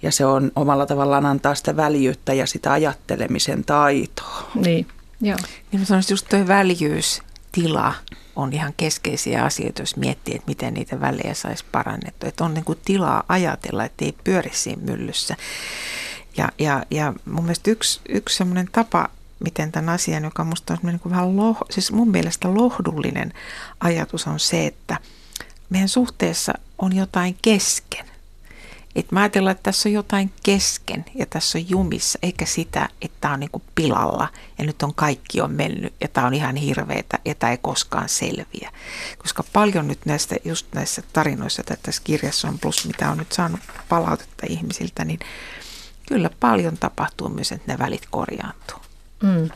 Ja 0.01 0.11
se 0.11 0.25
on 0.25 0.51
omalla 0.55 0.85
tavallaan 0.85 1.25
antaa 1.25 1.55
sitä 1.55 1.75
väljyyttä 1.75 2.33
ja 2.33 2.47
sitä 2.47 2.71
ajattelemisen 2.71 3.65
taitoa. 3.65 4.51
Niin, 4.55 4.87
joo. 5.21 5.37
Niin 5.71 5.79
mä 5.79 5.85
sanoisin 5.85 6.13
just 6.13 6.29
tuo 6.29 6.47
väljyystila 6.47 7.93
on 8.35 8.53
ihan 8.53 8.73
keskeisiä 8.77 9.45
asioita, 9.45 9.81
jos 9.81 9.95
miettii, 9.95 10.35
että 10.35 10.47
miten 10.47 10.73
niitä 10.73 10.99
välejä 10.99 11.33
saisi 11.33 11.65
parannettua. 11.71 12.29
Että 12.29 12.43
on 12.43 12.53
niin 12.53 12.65
kuin 12.65 12.79
tilaa 12.85 13.23
ajatella, 13.27 13.85
että 13.85 14.05
ei 14.05 14.15
pyöri 14.23 14.51
siinä 14.53 14.81
myllyssä. 14.81 15.35
Ja, 16.37 16.49
ja, 16.59 16.85
ja 16.91 17.13
mun 17.25 17.43
mielestä 17.43 17.71
yksi, 17.71 18.01
yksi 18.09 18.37
semmoinen 18.37 18.69
tapa, 18.71 19.09
miten 19.39 19.71
tämän 19.71 19.89
asian, 19.89 20.23
joka 20.23 20.43
musta 20.43 20.73
on 20.73 20.79
niin 20.83 20.99
kuin 20.99 21.11
vähän 21.11 21.37
loh, 21.37 21.57
siis 21.69 21.91
mun 21.91 22.11
mielestä 22.11 22.53
lohdullinen 22.53 23.33
ajatus 23.79 24.27
on 24.27 24.39
se, 24.39 24.65
että– 24.65 24.97
meidän 25.69 25.89
suhteessa 25.89 26.53
on 26.77 26.95
jotain 26.95 27.37
kesken. 27.41 28.05
Et 28.95 29.11
mä 29.11 29.19
ajatellaan, 29.19 29.51
että 29.51 29.63
tässä 29.63 29.89
on 29.89 29.93
jotain 29.93 30.33
kesken 30.43 31.05
ja 31.15 31.25
tässä 31.25 31.57
on 31.57 31.69
jumissa, 31.69 32.19
eikä 32.23 32.45
sitä, 32.45 32.89
että 33.01 33.17
tämä 33.21 33.33
on 33.33 33.39
niinku 33.39 33.61
pilalla 33.75 34.27
ja 34.57 34.65
nyt 34.65 34.83
on 34.83 34.95
kaikki 34.95 35.41
on 35.41 35.51
mennyt 35.51 35.93
ja 36.01 36.07
tämä 36.07 36.27
on 36.27 36.33
ihan 36.33 36.55
hirveetä 36.55 37.19
ja 37.25 37.35
tämä 37.35 37.51
ei 37.51 37.57
koskaan 37.61 38.09
selviä. 38.09 38.71
Koska 39.17 39.43
paljon 39.53 39.87
nyt 39.87 40.05
näistä, 40.05 40.35
just 40.45 40.67
näissä 40.73 41.03
tarinoissa, 41.13 41.61
että 41.61 41.77
tässä 41.83 42.01
kirjassa 42.03 42.47
on, 42.47 42.59
plus 42.59 42.87
mitä 42.87 43.11
on 43.11 43.17
nyt 43.17 43.31
saanut 43.31 43.59
palautetta 43.89 44.45
ihmisiltä, 44.49 45.05
niin 45.05 45.19
kyllä 46.07 46.29
paljon 46.39 46.77
tapahtuu 46.77 47.29
myös, 47.29 47.51
että 47.51 47.71
ne 47.71 47.79
välit 47.79 48.07
korjaantuu. 48.11 48.79
Mm. 49.23 49.49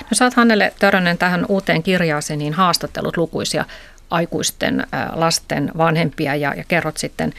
No 0.00 0.08
sä 0.12 0.24
oot 0.24 0.34
Hannele 0.34 0.74
Törönen 0.78 1.18
tähän 1.18 1.46
uuteen 1.48 1.82
kirjaasi 1.82 2.36
niin 2.36 2.54
haastattelut 2.54 3.16
lukuisia 3.16 3.64
aikuisten 4.10 4.86
lasten 5.12 5.70
vanhempia 5.78 6.34
ja, 6.34 6.54
ja 6.54 6.64
kerrot 6.68 6.96
sitten 6.96 7.32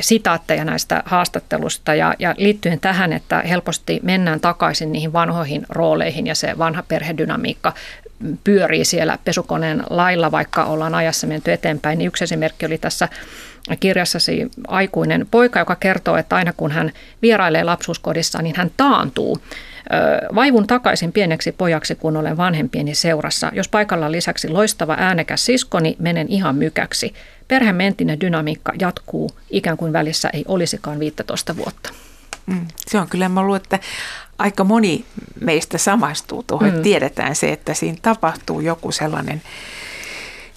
sitaatteja 0.00 0.64
näistä 0.64 1.02
haastattelusta 1.06 1.94
ja, 1.94 2.14
ja 2.18 2.34
liittyen 2.38 2.80
tähän, 2.80 3.12
että 3.12 3.38
helposti 3.38 4.00
mennään 4.02 4.40
takaisin 4.40 4.92
niihin 4.92 5.12
vanhoihin 5.12 5.66
rooleihin 5.68 6.26
ja 6.26 6.34
se 6.34 6.58
vanha 6.58 6.82
perhedynamiikka 6.88 7.72
pyörii 8.44 8.84
siellä 8.84 9.18
pesukoneen 9.24 9.82
lailla, 9.90 10.30
vaikka 10.30 10.64
ollaan 10.64 10.94
ajassa 10.94 11.26
menty 11.26 11.52
eteenpäin. 11.52 11.98
Niin 11.98 12.08
yksi 12.08 12.24
esimerkki 12.24 12.66
oli 12.66 12.78
tässä 12.78 13.08
kirjassasi 13.76 14.50
aikuinen 14.68 15.26
poika, 15.30 15.58
joka 15.58 15.76
kertoo, 15.76 16.16
että 16.16 16.36
aina 16.36 16.52
kun 16.52 16.70
hän 16.70 16.92
vierailee 17.22 17.64
lapsuuskodissa, 17.64 18.42
niin 18.42 18.56
hän 18.56 18.70
taantuu 18.76 19.38
Vaivun 20.34 20.66
takaisin 20.66 21.12
pieneksi 21.12 21.52
pojaksi, 21.52 21.94
kun 21.94 22.16
olen 22.16 22.36
vanhempieni 22.36 22.94
seurassa. 22.94 23.50
Jos 23.54 23.68
paikalla 23.68 24.06
on 24.06 24.12
lisäksi 24.12 24.48
loistava 24.48 24.96
äänekäs 24.98 25.44
siskoni, 25.44 25.96
menen 25.98 26.28
ihan 26.28 26.56
mykäksi. 26.56 27.14
Perhementinen 27.48 28.20
dynamiikka 28.20 28.72
jatkuu, 28.80 29.30
ikään 29.50 29.76
kuin 29.76 29.92
välissä 29.92 30.30
ei 30.32 30.44
olisikaan 30.48 30.98
15 30.98 31.56
vuotta. 31.56 31.90
Mm, 32.46 32.66
se 32.86 32.98
on 32.98 33.08
kyllä, 33.08 33.28
mä 33.28 33.42
luulen, 33.42 33.60
että 33.62 33.78
aika 34.38 34.64
moni 34.64 35.04
meistä 35.40 35.78
samastuu 35.78 36.42
tuohon. 36.42 36.74
Mm. 36.74 36.82
Tiedetään 36.82 37.36
se, 37.36 37.52
että 37.52 37.74
siinä 37.74 37.98
tapahtuu 38.02 38.60
joku 38.60 38.92
sellainen, 38.92 39.42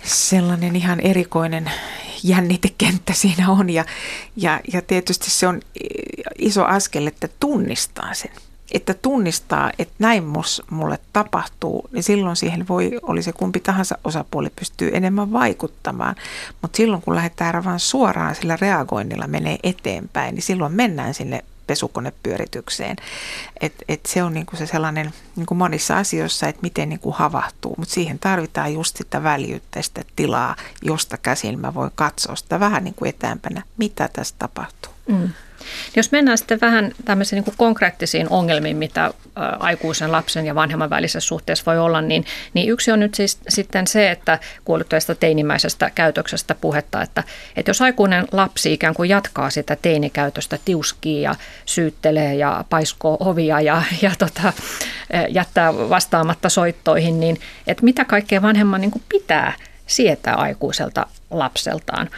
sellainen 0.03 0.75
ihan 0.75 0.99
erikoinen 0.99 1.71
jännitekenttä 2.23 3.13
siinä 3.13 3.49
on. 3.49 3.69
Ja, 3.69 3.85
ja, 4.35 4.59
ja 4.73 4.81
tietysti 4.81 5.31
se 5.31 5.47
on 5.47 5.61
iso 6.37 6.65
askel, 6.65 7.07
että 7.07 7.29
tunnistaa 7.39 8.13
sen 8.13 8.31
että 8.71 8.93
tunnistaa, 8.93 9.71
että 9.79 9.93
näin 9.99 10.23
mus, 10.23 10.63
mulle 10.69 10.99
tapahtuu, 11.13 11.89
niin 11.91 12.03
silloin 12.03 12.35
siihen 12.35 12.67
voi, 12.67 12.99
oli 13.01 13.23
se 13.23 13.33
kumpi 13.33 13.59
tahansa 13.59 13.97
osapuoli, 14.03 14.49
pystyy 14.59 14.89
enemmän 14.93 15.31
vaikuttamaan. 15.31 16.15
Mutta 16.61 16.77
silloin 16.77 17.01
kun 17.01 17.15
lähdetään 17.15 17.65
vaan 17.65 17.79
suoraan 17.79 18.35
sillä 18.35 18.57
reagoinnilla 18.61 19.27
menee 19.27 19.57
eteenpäin, 19.63 20.35
niin 20.35 20.43
silloin 20.43 20.73
mennään 20.73 21.13
sinne 21.13 21.43
pesukonepyöritykseen. 21.71 22.97
Et, 23.61 23.73
et 23.87 24.05
se 24.05 24.23
on 24.23 24.33
niinku 24.33 24.55
se 24.55 24.65
sellainen 24.65 25.13
niinku 25.35 25.55
monissa 25.55 25.97
asioissa, 25.97 26.47
että 26.47 26.61
miten 26.61 26.89
niinku 26.89 27.11
havahtuu, 27.11 27.75
mutta 27.77 27.93
siihen 27.93 28.19
tarvitaan 28.19 28.73
just 28.73 28.97
sitä 28.97 29.23
väljyyttä, 29.23 29.81
sitä 29.81 30.01
tilaa, 30.15 30.55
josta 30.81 31.17
käsin 31.17 31.59
mä 31.59 31.73
voin 31.73 31.91
katsoa 31.95 32.35
sitä 32.35 32.59
vähän 32.59 32.83
niinku 32.83 33.05
eteenpäin, 33.05 33.63
mitä 33.77 34.09
tässä 34.13 34.35
tapahtuu. 34.39 34.93
Mm. 35.07 35.29
Jos 35.95 36.11
mennään 36.11 36.37
sitten 36.37 36.61
vähän 36.61 36.91
tämmöisiin 37.05 37.37
niin 37.37 37.43
kuin 37.43 37.55
konkreettisiin 37.57 38.29
ongelmiin, 38.29 38.77
mitä 38.77 39.13
aikuisen 39.59 40.11
lapsen 40.11 40.45
ja 40.45 40.55
vanhemman 40.55 40.89
välisessä 40.89 41.27
suhteessa 41.27 41.65
voi 41.65 41.79
olla, 41.79 42.01
niin, 42.01 42.25
niin 42.53 42.69
yksi 42.69 42.91
on 42.91 42.99
nyt 42.99 43.15
siis 43.15 43.39
sitten 43.49 43.87
se, 43.87 44.11
että 44.11 44.39
kuoluttuesta 44.65 45.15
teinimäisestä 45.15 45.91
käytöksestä 45.95 46.55
puhetta, 46.55 47.01
että, 47.01 47.23
että 47.55 47.69
jos 47.69 47.81
aikuinen 47.81 48.27
lapsi 48.31 48.73
ikään 48.73 48.93
kuin 48.93 49.09
jatkaa 49.09 49.49
sitä 49.49 49.77
teinikäytöstä, 49.81 50.59
tiuskii 50.65 51.21
ja 51.21 51.35
syyttelee 51.65 52.35
ja 52.35 52.65
paiskoo 52.69 53.17
ovia 53.19 53.61
ja, 53.61 53.81
ja 54.01 54.11
tota, 54.17 54.53
jättää 55.29 55.73
vastaamatta 55.73 56.49
soittoihin, 56.49 57.19
niin 57.19 57.39
että 57.67 57.83
mitä 57.83 58.05
kaikkea 58.05 58.41
vanhemman 58.41 58.81
niin 58.81 58.91
kuin 58.91 59.03
pitää 59.09 59.53
sietää 59.87 60.35
aikuiselta 60.35 61.07
lapseltaan. 61.31 62.09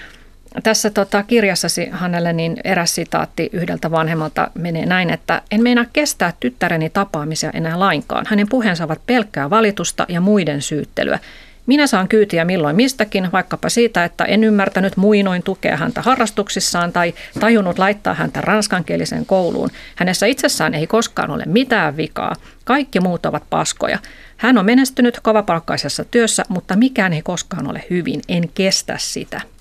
Tässä 0.64 0.90
tota, 0.90 1.24
kirjassasi 1.24 1.90
Hannelle 1.92 2.34
niin 2.34 2.58
eräs 2.64 2.96
sitaatti 2.96 3.50
yhdeltä 3.54 3.92
vanhemmalta 3.92 4.52
menee 4.54 4.86
näin, 4.86 5.10
että 5.10 5.42
en 5.52 5.64
meinaa 5.64 5.86
kestää 5.94 6.34
tyttäreni 6.40 6.90
tapaamisia 6.90 7.52
enää 7.54 7.80
lainkaan. 7.80 8.26
Hänen 8.30 8.50
puheensa 8.50 8.84
ovat 8.84 9.02
pelkkää 9.06 9.50
valitusta 9.50 10.06
ja 10.10 10.22
muiden 10.22 10.62
syyttelyä. 10.62 11.20
Minä 11.66 11.88
saan 11.88 12.08
kyytiä 12.08 12.46
milloin 12.46 12.76
mistäkin, 12.76 13.32
vaikkapa 13.32 13.70
siitä, 13.70 14.04
että 14.04 14.24
en 14.24 14.44
ymmärtänyt 14.44 14.98
muinoin 14.98 15.44
tukea 15.44 15.78
häntä 15.78 16.02
harrastuksissaan 16.02 16.94
tai 16.94 17.14
tajunnut 17.40 17.80
laittaa 17.80 18.14
häntä 18.14 18.42
ranskankieliseen 18.42 19.26
kouluun. 19.26 19.70
Hänessä 19.96 20.26
itsessään 20.26 20.74
ei 20.74 20.88
koskaan 20.88 21.32
ole 21.32 21.44
mitään 21.46 21.98
vikaa. 21.98 22.36
Kaikki 22.66 23.00
muut 23.00 23.26
ovat 23.26 23.44
paskoja. 23.50 24.00
Hän 24.38 24.58
on 24.58 24.66
menestynyt 24.66 25.20
kovapalkkaisessa 25.20 26.04
työssä, 26.04 26.44
mutta 26.50 26.76
mikään 26.76 27.14
ei 27.14 27.22
koskaan 27.22 27.70
ole 27.70 27.86
hyvin. 27.90 28.22
En 28.30 28.50
kestä 28.56 28.96
sitä. 29.00 29.53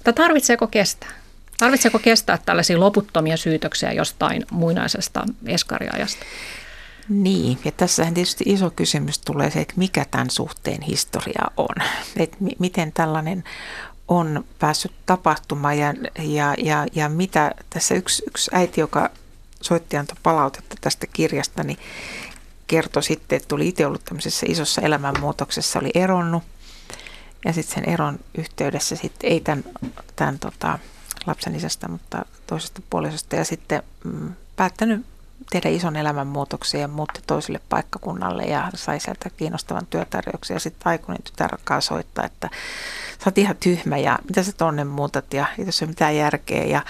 Mutta 0.00 0.12
tarvitseeko 0.12 0.66
kestää? 0.66 1.10
Tarvitseeko 1.58 1.98
kestää 1.98 2.38
tällaisia 2.46 2.80
loputtomia 2.80 3.36
syytöksiä 3.36 3.92
jostain 3.92 4.46
muinaisesta 4.50 5.24
eskariajasta? 5.46 6.24
Niin, 7.08 7.58
ja 7.64 7.72
tässähän 7.72 8.14
tietysti 8.14 8.44
iso 8.46 8.70
kysymys 8.70 9.18
tulee 9.18 9.50
se, 9.50 9.60
että 9.60 9.74
mikä 9.76 10.06
tämän 10.10 10.30
suhteen 10.30 10.82
historia 10.82 11.44
on. 11.56 11.74
Että 12.16 12.36
m- 12.40 12.48
miten 12.58 12.92
tällainen 12.92 13.44
on 14.08 14.44
päässyt 14.58 14.92
tapahtumaan 15.06 15.78
ja, 15.78 15.94
ja, 16.18 16.54
ja, 16.58 16.86
ja 16.94 17.08
mitä 17.08 17.54
tässä 17.70 17.94
yksi, 17.94 18.22
yksi 18.26 18.50
äiti, 18.54 18.80
joka 18.80 19.10
soitti 19.60 19.96
antoi 19.96 20.16
palautetta 20.22 20.76
tästä 20.80 21.06
kirjasta, 21.12 21.64
niin 21.64 21.78
kertoi 22.66 23.02
sitten, 23.02 23.36
että 23.36 23.48
tuli 23.48 23.68
itse 23.68 23.86
ollut 23.86 24.04
tämmöisessä 24.04 24.46
isossa 24.48 24.80
elämänmuutoksessa, 24.80 25.78
oli 25.78 25.90
eronnut– 25.94 26.42
ja 27.44 27.52
sitten 27.52 27.74
sen 27.74 27.92
eron 27.92 28.18
yhteydessä 28.38 28.96
sitten 28.96 29.30
ei 29.30 29.40
tämän, 29.40 29.64
tämän 30.16 30.38
tota, 30.38 30.78
lapsen 31.26 31.54
isästä, 31.54 31.88
mutta 31.88 32.24
toisesta 32.46 32.82
puolisosta 32.90 33.36
ja 33.36 33.44
sitten 33.44 33.82
mm, 34.04 34.32
päättänyt 34.56 35.06
tehdä 35.50 35.68
ison 35.68 35.96
elämänmuutoksen 35.96 36.80
ja 36.80 36.88
muutti 36.88 37.20
toiselle 37.26 37.60
paikkakunnalle 37.68 38.42
ja 38.42 38.70
sai 38.74 39.00
sieltä 39.00 39.30
kiinnostavan 39.30 39.86
työtarjouksen. 39.86 40.54
Ja 40.54 40.60
sitten 40.60 40.88
aikuinen 40.90 41.22
tytär 41.22 41.54
alkaa 41.54 41.80
soittaa, 41.80 42.24
että 42.24 42.50
sä 43.18 43.24
oot 43.26 43.38
ihan 43.38 43.56
tyhmä 43.60 43.98
ja 43.98 44.18
mitä 44.28 44.42
sä 44.42 44.52
tonne 44.52 44.84
muutat 44.84 45.34
ja 45.34 45.46
ei 45.58 45.64
tässä 45.64 45.84
ole 45.84 45.90
mitään 45.90 46.16
järkeä. 46.16 46.64
Ja, 46.64 46.82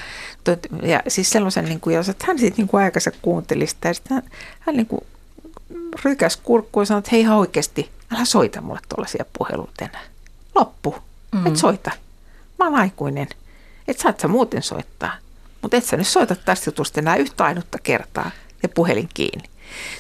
ja 0.83 1.03
siis 1.09 1.31
sellaisen, 1.31 1.65
niin 1.65 1.81
kuin, 1.81 1.97
että 2.11 2.27
hän 2.27 2.39
sitten 2.39 2.69
niin 2.73 2.83
aikansa 2.83 3.11
kuunteli 3.23 3.67
sitä 3.67 3.89
ja 3.89 3.95
sitten 3.95 4.15
hän, 4.15 4.23
hän 4.61 4.77
niin 4.77 4.87
kuin 4.87 5.07
rykäs 6.05 6.37
kurkkuun 6.37 6.83
ja 6.83 6.87
sanoi, 6.87 6.99
että 6.99 7.11
hei 7.13 7.21
ihan 7.21 7.37
oikeasti, 7.37 7.91
älä 8.15 8.25
soita 8.25 8.61
mulle 8.61 8.81
tuollaisia 8.89 9.25
puheluita 9.39 9.85
enää 9.85 10.10
loppu. 10.55 10.95
Mm. 11.33 11.47
Et 11.47 11.57
soita. 11.57 11.91
Mä 12.59 12.65
oon 12.65 12.75
aikuinen. 12.75 13.29
Et 13.89 13.99
saat 13.99 14.21
sä 14.21 14.29
muuten 14.29 14.63
soittaa. 14.63 15.13
mutta 15.63 15.77
et 15.77 15.85
sä 15.85 15.97
nyt 15.97 16.07
soita 16.07 16.37
tästä 16.37 16.69
jutusta 16.69 17.01
enää 17.01 17.17
yhtä 17.17 17.45
ainutta 17.45 17.79
kertaa 17.83 18.31
ja 18.63 18.69
puhelin 18.69 19.09
kiinni. 19.15 19.45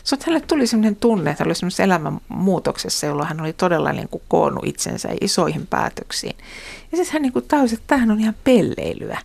So, 0.04 0.16
hänelle 0.26 0.47
tuli 0.47 0.66
sellainen 0.66 0.97
tunne, 0.97 1.30
että 1.30 1.45
hän 1.45 1.49
oli 1.49 1.54
sellaisessa 1.54 1.83
elämänmuutoksessa, 1.83 3.07
jolloin 3.07 3.28
hän 3.28 3.40
oli 3.40 3.52
todella 3.52 3.92
niin 3.92 4.09
kuin 4.09 4.23
koonnut 4.28 4.66
itsensä 4.66 5.09
isoihin 5.21 5.66
päätöksiin. 5.66 6.37
Ja 6.92 6.97
sitten 6.97 7.12
hän 7.12 7.23
niin 7.23 7.33
kuin 7.33 7.49
tajusi, 7.49 7.75
että 7.75 7.87
tämähän 7.87 8.11
on 8.11 8.21
ihan 8.21 8.37
pelleilyä. 8.45 9.19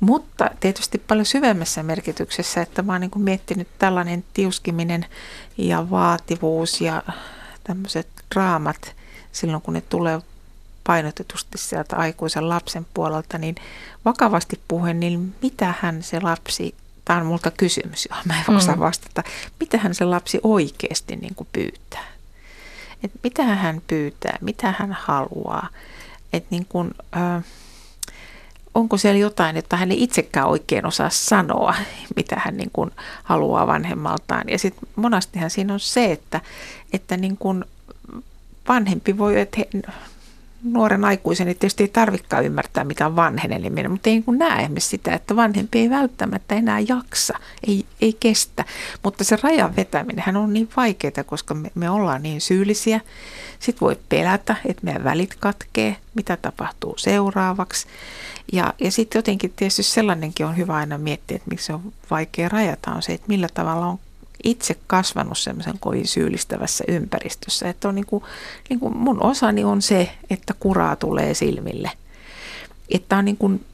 Mutta 0.00 0.50
tietysti 0.60 0.98
paljon 0.98 1.26
syvemmässä 1.26 1.82
merkityksessä, 1.82 2.62
että 2.62 2.82
mä 2.82 2.92
oon 2.92 3.00
niin 3.00 3.10
kuin 3.10 3.22
miettinyt 3.22 3.68
tällainen 3.78 4.24
tiuskiminen 4.34 5.06
ja 5.58 5.90
vaativuus 5.90 6.80
ja 6.80 7.02
tämmöiset 7.64 8.08
draamat 8.34 8.94
silloin, 9.32 9.62
kun 9.62 9.74
ne 9.74 9.80
tulee 9.80 10.20
painotetusti 10.88 11.58
sieltä 11.58 11.96
aikuisen 11.96 12.48
lapsen 12.48 12.86
puolelta, 12.94 13.38
niin 13.38 13.54
vakavasti 14.04 14.60
puhuen, 14.68 15.00
niin 15.00 15.34
mitähän 15.42 16.02
se 16.02 16.20
lapsi, 16.20 16.74
tämä 17.04 17.20
on 17.20 17.26
multa 17.26 17.50
kysymys, 17.50 18.08
johon 18.10 18.24
mä 18.26 18.34
en 18.48 18.56
osaa 18.56 18.74
mm. 18.74 18.80
vastata, 18.80 19.22
mitähän 19.60 19.94
se 19.94 20.04
lapsi 20.04 20.40
oikeasti 20.42 21.16
niin 21.16 21.34
kuin 21.34 21.48
pyytää. 21.52 22.04
Et 23.04 23.12
mitä 23.22 23.42
hän 23.42 23.82
pyytää, 23.86 24.38
mitä 24.40 24.74
hän 24.78 24.92
haluaa. 24.92 25.68
Et 26.32 26.50
niin 26.50 26.66
kuin, 26.68 26.90
äh, 27.16 27.44
onko 28.74 28.96
siellä 28.96 29.18
jotain, 29.18 29.56
että 29.56 29.76
hän 29.76 29.92
ei 29.92 30.02
itsekään 30.02 30.46
oikein 30.46 30.86
osaa 30.86 31.10
sanoa, 31.10 31.74
mitä 32.16 32.36
hän 32.44 32.56
niin 32.56 32.70
kuin 32.72 32.90
haluaa 33.24 33.66
vanhemmaltaan. 33.66 34.48
Ja 34.48 34.58
sitten 34.58 34.88
monastihan 34.96 35.50
siinä 35.50 35.72
on 35.72 35.80
se, 35.80 36.12
että, 36.12 36.40
että 36.92 37.16
niin 37.16 37.36
kuin 37.36 37.64
vanhempi 38.68 39.18
voi, 39.18 39.40
että 39.40 39.56
he, 39.58 39.68
nuoren 40.62 41.04
aikuisen 41.04 41.46
niin 41.46 41.58
tietysti 41.58 41.82
ei 41.82 41.88
tarvikaan 41.88 42.44
ymmärtää, 42.44 42.84
mitä 42.84 43.06
on 43.06 43.16
vanheneminen, 43.16 43.90
mutta 43.90 44.10
ei 44.10 44.22
niin 44.26 44.38
näe 44.38 44.70
sitä, 44.78 45.14
että 45.14 45.36
vanhempi 45.36 45.78
ei 45.78 45.90
välttämättä 45.90 46.54
enää 46.54 46.80
jaksa, 46.80 47.38
ei, 47.66 47.84
ei 48.00 48.16
kestä. 48.20 48.64
Mutta 49.02 49.24
se 49.24 49.38
rajan 49.42 49.76
vetäminen 49.76 50.36
on 50.36 50.52
niin 50.52 50.68
vaikeaa, 50.76 51.24
koska 51.26 51.54
me, 51.54 51.70
me 51.74 51.90
ollaan 51.90 52.22
niin 52.22 52.40
syyllisiä. 52.40 53.00
Sitten 53.58 53.80
voi 53.80 53.98
pelätä, 54.08 54.56
että 54.66 54.84
meidän 54.84 55.04
välit 55.04 55.34
katkee, 55.34 55.96
mitä 56.14 56.36
tapahtuu 56.36 56.94
seuraavaksi. 56.96 57.86
Ja, 58.52 58.74
ja 58.80 58.92
sitten 58.92 59.18
jotenkin 59.18 59.52
tietysti 59.56 59.82
sellainenkin 59.82 60.46
on 60.46 60.56
hyvä 60.56 60.74
aina 60.74 60.98
miettiä, 60.98 61.36
että 61.36 61.50
miksi 61.50 61.66
se 61.66 61.72
on 61.72 61.92
vaikea 62.10 62.48
rajata, 62.48 62.90
on 62.90 63.02
se, 63.02 63.12
että 63.12 63.28
millä 63.28 63.48
tavalla 63.54 63.86
on 63.86 63.98
itse 64.44 64.76
kasvanut 64.86 65.38
semmoisen 65.38 65.78
kovin 65.80 66.06
syyllistävässä 66.06 66.84
ympäristössä. 66.88 67.68
Että 67.68 67.88
on 67.88 67.94
niin 67.94 68.06
kuin, 68.06 68.24
niin 68.70 68.80
kuin 68.80 68.96
mun 68.96 69.22
osani 69.22 69.64
on 69.64 69.82
se, 69.82 70.10
että 70.30 70.54
kuraa 70.60 70.96
tulee 70.96 71.34
silmille. 71.34 71.90
Että 72.90 73.16
on 73.16 73.24
niin 73.24 73.36
kuin, 73.36 73.64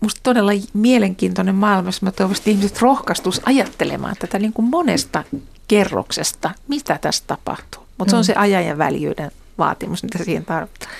musta 0.00 0.20
todella 0.22 0.52
mielenkiintoinen 0.74 1.54
maailma, 1.54 1.88
jos 1.88 2.02
mä 2.02 2.08
että 2.08 2.30
ihmiset 2.46 2.80
rohkaistus 2.80 3.40
ajattelemaan 3.46 4.16
tätä 4.18 4.38
niin 4.38 4.52
kuin 4.52 4.66
monesta 4.66 5.24
kerroksesta, 5.68 6.50
mitä 6.68 6.98
tässä 7.00 7.24
tapahtuu. 7.26 7.82
Mutta 7.98 8.10
se 8.10 8.16
on 8.16 8.22
mm. 8.22 8.26
se 8.26 8.34
ajan 8.34 8.66
ja 8.66 8.78
väljyyden 8.78 9.30
vaatimus, 9.58 10.02
mitä 10.02 10.24
siihen 10.24 10.44
tarvitaan. 10.44 10.92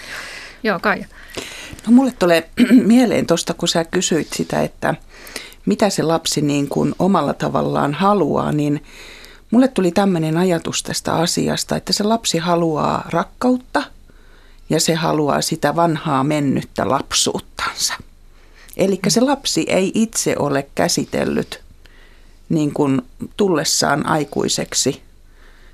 Joo, 0.63 0.81
Kaija. 0.81 1.07
No 1.87 1.93
mulle 1.93 2.13
tulee 2.19 2.51
mieleen 2.87 3.27
tuosta, 3.27 3.55
kun 3.55 3.69
sä 3.69 3.85
kysyit 3.85 4.33
sitä, 4.33 4.63
että 4.63 4.95
mitä 5.67 5.91
se 5.91 6.03
lapsi 6.03 6.43
niin 6.43 6.69
kuin 6.69 6.95
omalla 6.99 7.35
tavallaan 7.35 7.95
haluaa, 7.95 8.53
niin 8.53 8.85
mulle 9.51 9.69
tuli 9.69 9.93
tämmöinen 9.93 10.37
ajatus 10.37 10.83
tästä 10.83 11.15
asiasta, 11.15 11.77
että 11.77 11.93
se 11.93 12.05
lapsi 12.05 12.39
haluaa 12.39 13.09
rakkautta 13.11 13.83
ja 14.71 14.81
se 14.81 14.95
haluaa 14.95 15.41
sitä 15.41 15.77
vanhaa 15.77 16.25
mennyttä 16.25 16.89
lapsuuttansa. 16.89 17.95
Eli 18.77 19.01
se 19.09 19.21
lapsi 19.21 19.65
ei 19.69 19.93
itse 19.95 20.35
ole 20.39 20.69
käsitellyt 20.75 21.61
niin 22.49 22.75
kuin 22.75 23.03
tullessaan 23.37 24.07
aikuiseksi, 24.07 25.03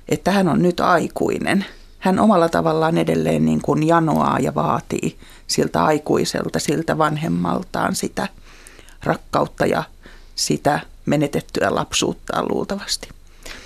että 0.09 0.31
hän 0.31 0.47
on 0.47 0.61
nyt 0.61 0.79
aikuinen. 0.79 1.65
Hän 1.99 2.19
omalla 2.19 2.49
tavallaan 2.49 2.97
edelleen 2.97 3.45
niin 3.45 3.61
kuin 3.61 3.87
janoaa 3.87 4.39
ja 4.39 4.55
vaatii 4.55 5.17
siltä 5.47 5.83
aikuiselta, 5.83 6.59
siltä 6.59 6.97
vanhemmaltaan 6.97 7.95
sitä– 7.95 8.27
rakkautta 9.03 9.65
ja 9.65 9.83
sitä 10.35 10.79
menetettyä 11.05 11.75
lapsuuttaan 11.75 12.45
luultavasti. 12.49 13.09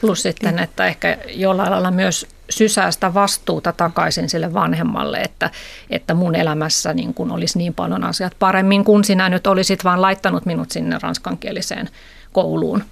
Plus 0.01 0.21
sitten, 0.21 0.59
että 0.59 0.85
ehkä 0.85 1.17
jollain 1.27 1.71
lailla 1.71 1.91
myös 1.91 2.27
sysää 2.49 2.91
sitä 2.91 3.13
vastuuta 3.13 3.73
takaisin 3.73 4.29
sille 4.29 4.53
vanhemmalle, 4.53 5.17
että, 5.17 5.51
että 5.89 6.13
mun 6.13 6.35
elämässä 6.35 6.93
niin 6.93 7.13
kun 7.13 7.31
olisi 7.31 7.57
niin 7.57 7.73
paljon 7.73 8.03
asiat 8.03 8.33
paremmin, 8.39 8.83
kun 8.83 9.03
sinä 9.03 9.29
nyt 9.29 9.47
olisit 9.47 9.83
vaan 9.83 10.01
laittanut 10.01 10.45
minut 10.45 10.71
sinne 10.71 10.97
ranskankieliseen 11.01 11.89
kouluun 12.33 12.83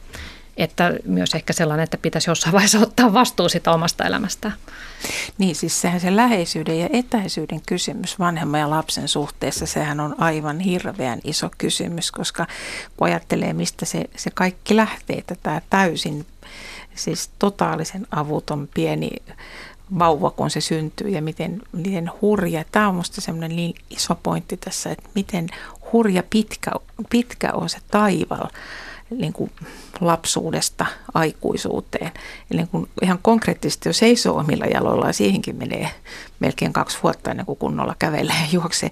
että 0.58 0.94
myös 1.06 1.36
ehkä 1.36 1.54
sellainen, 1.54 1.84
että 1.84 1.98
pitäisi 1.98 2.30
jossain 2.30 2.54
vaiheessa 2.54 2.80
ottaa 2.88 3.14
vastuu 3.14 3.50
sitä 3.50 3.72
omasta 3.72 4.06
elämästään. 4.06 4.54
Niin, 5.38 5.56
siis 5.56 5.82
sehän 5.82 6.00
se 6.00 6.16
läheisyyden 6.16 6.80
ja 6.80 6.90
etäisyyden 6.94 7.62
kysymys 7.66 8.20
vanhemman 8.20 8.60
ja 8.60 8.70
lapsen 8.70 9.08
suhteessa, 9.08 9.66
sehän 9.66 10.00
on 10.00 10.16
aivan 10.22 10.60
hirveän 10.60 11.20
iso 11.24 11.50
kysymys, 11.58 12.12
koska 12.12 12.48
kun 12.98 13.08
ajattelee, 13.08 13.54
mistä 13.54 13.86
se, 13.86 14.06
se 14.16 14.32
kaikki 14.34 14.76
lähtee, 14.76 15.18
että 15.18 15.36
tämä 15.44 15.62
täysin, 15.70 16.26
siis 16.96 17.30
totaalisen 17.40 18.08
avuton 18.12 18.70
pieni 18.74 19.10
vauva, 20.00 20.32
kun 20.32 20.50
se 20.50 20.62
syntyy 20.62 21.10
ja 21.10 21.22
miten, 21.22 21.62
miten 21.72 22.12
hurja. 22.22 22.64
Tämä 22.72 22.88
on 22.88 22.96
minusta 22.96 23.22
semmoinen 23.22 23.56
niin 23.56 23.76
iso 23.90 24.16
pointti 24.16 24.58
tässä, 24.58 24.92
että 24.92 25.10
miten 25.16 25.48
hurja 25.94 26.24
pitkä, 26.30 26.72
pitkä 27.10 27.50
on 27.54 27.70
se 27.70 27.78
taival 27.92 28.48
niin 29.16 29.34
kuin 29.34 29.52
lapsuudesta 30.02 30.86
aikuisuuteen. 31.14 32.12
Eli 32.52 32.58
niin 32.58 32.68
kuin 32.68 32.90
ihan 33.02 33.20
konkreettisesti 33.22 33.90
jo 33.90 33.94
seisoo 33.94 34.38
omilla 34.38 34.66
jaloillaan, 34.66 35.14
siihenkin 35.14 35.56
menee 35.56 35.90
melkein 36.40 36.74
kaksi 36.74 36.98
vuotta 37.04 37.32
ennen 37.32 37.46
kuin 37.46 37.60
kunnolla 37.60 37.96
kävelee 38.00 38.36
ja 38.42 38.48
juoksee 38.52 38.92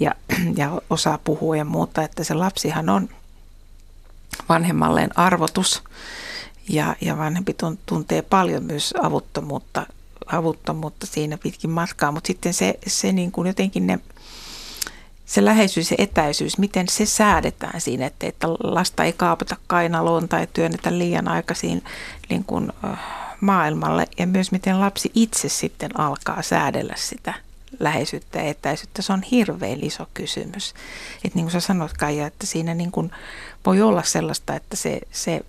ja, 0.00 0.14
ja 0.56 0.80
osaa 0.90 1.18
puhua 1.24 1.56
ja 1.56 1.64
muuta. 1.64 2.02
Että 2.02 2.24
se 2.24 2.34
lapsihan 2.34 2.88
on 2.88 3.08
vanhemmalleen 4.48 5.18
arvotus 5.18 5.82
ja, 6.68 6.96
ja 7.00 7.18
vanhempi 7.18 7.56
tuntee 7.86 8.22
paljon 8.22 8.64
myös 8.64 8.94
avuttomuutta, 9.02 9.86
avuttomuutta 10.26 11.06
siinä 11.06 11.38
pitkin 11.38 11.70
matkaa, 11.70 12.12
mutta 12.12 12.26
sitten 12.26 12.54
se, 12.54 12.74
se 12.86 13.12
niin 13.12 13.32
kuin 13.32 13.46
jotenkin 13.46 13.86
ne 13.86 13.98
se 15.26 15.44
läheisyys 15.44 15.90
ja 15.90 15.96
etäisyys, 16.00 16.58
miten 16.58 16.88
se 16.88 17.06
säädetään 17.06 17.80
siinä, 17.80 18.06
että, 18.06 18.26
että 18.26 18.48
lasta 18.48 19.04
ei 19.04 19.12
kaapata 19.12 19.56
kainaloon 19.66 20.28
tai 20.28 20.48
työnnetä 20.52 20.98
liian 20.98 21.28
aikaisin 21.28 21.84
niin 22.28 22.44
kuin, 22.44 22.72
maailmalle 23.42 24.06
ja 24.18 24.26
myös 24.26 24.52
miten 24.52 24.80
lapsi 24.80 25.10
itse 25.14 25.48
sitten 25.48 26.00
alkaa 26.00 26.42
säädellä 26.42 26.94
sitä 26.96 27.34
läheisyyttä 27.80 28.38
ja 28.38 28.44
etäisyyttä. 28.44 29.02
Se 29.02 29.12
on 29.12 29.22
hirveän 29.22 29.84
iso 29.84 30.06
kysymys. 30.14 30.74
Että 31.24 31.38
niin 31.38 31.44
kuin 31.44 31.52
sä 31.52 31.60
sanoit 31.60 31.92
Kaija, 31.92 32.26
että 32.26 32.46
siinä 32.46 32.74
niin 32.74 32.90
kuin 32.90 33.10
voi 33.66 33.82
olla 33.82 34.02
sellaista, 34.02 34.56
että 34.56 34.76
se, 34.76 35.00
se 35.12 35.40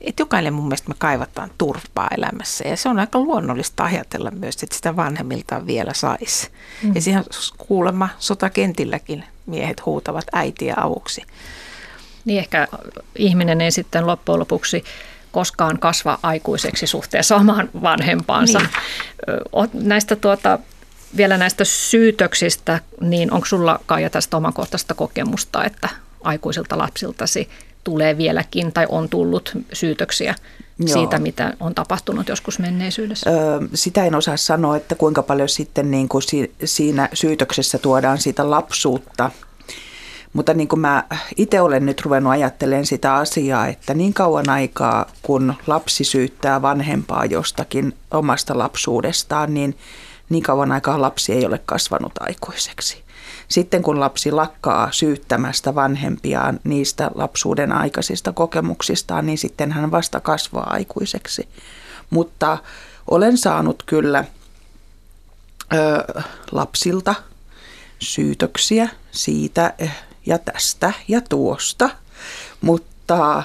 että 0.00 0.20
jokainen 0.20 0.54
mun 0.54 0.64
mielestä 0.64 0.88
me 0.88 0.94
kaivataan 0.98 1.50
turvaa 1.58 2.08
elämässä 2.16 2.68
ja 2.68 2.76
se 2.76 2.88
on 2.88 2.98
aika 2.98 3.18
luonnollista 3.18 3.84
ajatella 3.84 4.30
myös, 4.30 4.62
että 4.62 4.76
sitä 4.76 4.96
vanhemmiltaan 4.96 5.66
vielä 5.66 5.94
saisi. 5.94 6.50
Mm. 6.82 6.94
Ja 6.94 7.00
siihen 7.00 7.24
kuulemma 7.58 8.08
sotakentilläkin 8.18 9.24
miehet 9.46 9.86
huutavat 9.86 10.24
äitiä 10.32 10.74
avuksi. 10.76 11.22
Niin 12.24 12.38
ehkä 12.38 12.68
ihminen 13.16 13.60
ei 13.60 13.70
sitten 13.70 14.06
loppujen 14.06 14.40
lopuksi 14.40 14.84
koskaan 15.32 15.78
kasva 15.78 16.18
aikuiseksi 16.22 16.86
suhteessa 16.86 17.36
omaan 17.36 17.70
vanhempaansa. 17.82 18.58
Niin. 18.58 19.70
Näistä 19.72 20.16
tuota, 20.16 20.58
vielä 21.16 21.38
näistä 21.38 21.64
syytöksistä, 21.64 22.80
niin 23.00 23.32
onko 23.32 23.46
sulla 23.46 23.80
Kaija 23.86 24.10
tästä 24.10 24.36
omakohtaista 24.36 24.94
kokemusta, 24.94 25.64
että 25.64 25.88
aikuisilta 26.24 26.78
lapsiltasi 26.78 27.48
tulee 27.86 28.18
vieläkin 28.18 28.72
tai 28.72 28.86
on 28.88 29.08
tullut 29.08 29.52
syytöksiä 29.72 30.34
Joo. 30.78 30.88
siitä, 30.88 31.18
mitä 31.18 31.54
on 31.60 31.74
tapahtunut 31.74 32.28
joskus 32.28 32.58
menneisyydessä? 32.58 33.30
Öö, 33.30 33.60
sitä 33.74 34.04
en 34.04 34.14
osaa 34.14 34.36
sanoa, 34.36 34.76
että 34.76 34.94
kuinka 34.94 35.22
paljon 35.22 35.48
sitten 35.48 35.90
niin 35.90 36.08
kuin 36.08 36.22
siinä 36.64 37.08
syytöksessä 37.12 37.78
tuodaan 37.78 38.18
sitä 38.18 38.50
lapsuutta. 38.50 39.30
Mutta 40.32 40.54
niin 40.54 40.68
kuin 40.68 40.80
mä 40.80 41.04
itse 41.36 41.60
olen 41.60 41.86
nyt 41.86 42.02
ruvennut 42.02 42.32
ajattelemaan 42.32 42.86
sitä 42.86 43.14
asiaa, 43.14 43.66
että 43.66 43.94
niin 43.94 44.14
kauan 44.14 44.48
aikaa, 44.48 45.06
kun 45.22 45.54
lapsi 45.66 46.04
syyttää 46.04 46.62
vanhempaa 46.62 47.24
jostakin 47.24 47.94
omasta 48.10 48.58
lapsuudestaan, 48.58 49.54
niin 49.54 49.78
niin 50.28 50.42
kauan 50.42 50.72
aikaa 50.72 51.00
lapsi 51.00 51.32
ei 51.32 51.46
ole 51.46 51.60
kasvanut 51.66 52.12
aikuiseksi. 52.20 53.05
Sitten 53.48 53.82
kun 53.82 54.00
lapsi 54.00 54.32
lakkaa 54.32 54.88
syyttämästä 54.92 55.74
vanhempiaan 55.74 56.60
niistä 56.64 57.10
lapsuuden 57.14 57.72
aikaisista 57.72 58.32
kokemuksistaan, 58.32 59.26
niin 59.26 59.38
sitten 59.38 59.72
hän 59.72 59.90
vasta 59.90 60.20
kasvaa 60.20 60.70
aikuiseksi. 60.70 61.48
Mutta 62.10 62.58
olen 63.10 63.38
saanut 63.38 63.82
kyllä 63.86 64.24
ö, 65.74 66.22
lapsilta 66.52 67.14
syytöksiä 67.98 68.88
siitä, 69.10 69.74
ja 70.26 70.38
tästä 70.38 70.92
ja 71.08 71.20
tuosta, 71.20 71.90
mutta 72.60 73.42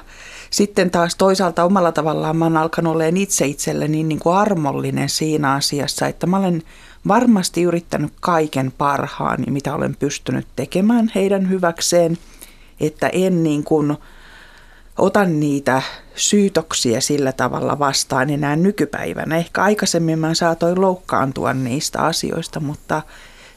sitten 0.49 0.91
taas 0.91 1.15
toisaalta 1.15 1.63
omalla 1.63 1.91
tavallaan 1.91 2.37
mä 2.37 2.45
oon 2.45 2.57
alkanut 2.57 2.95
olemaan 2.95 3.17
itse 3.17 3.45
itselleni 3.45 4.03
niin 4.03 4.19
kuin 4.19 4.35
armollinen 4.35 5.09
siinä 5.09 5.53
asiassa, 5.53 6.07
että 6.07 6.27
mä 6.27 6.37
olen 6.37 6.63
varmasti 7.07 7.61
yrittänyt 7.61 8.13
kaiken 8.19 8.73
parhaani, 8.77 9.51
mitä 9.51 9.75
olen 9.75 9.95
pystynyt 9.95 10.47
tekemään 10.55 11.11
heidän 11.15 11.49
hyväkseen, 11.49 12.17
että 12.79 13.09
en 13.13 13.43
niin 13.43 13.63
kuin 13.63 13.97
otan 14.97 15.39
niitä 15.39 15.81
syytöksiä 16.15 17.01
sillä 17.01 17.31
tavalla 17.31 17.79
vastaan 17.79 18.29
enää 18.29 18.55
nykypäivänä. 18.55 19.37
Ehkä 19.37 19.63
aikaisemmin 19.63 20.19
mä 20.19 20.33
saatoin 20.33 20.81
loukkaantua 20.81 21.53
niistä 21.53 22.01
asioista, 22.01 22.59
mutta 22.59 23.01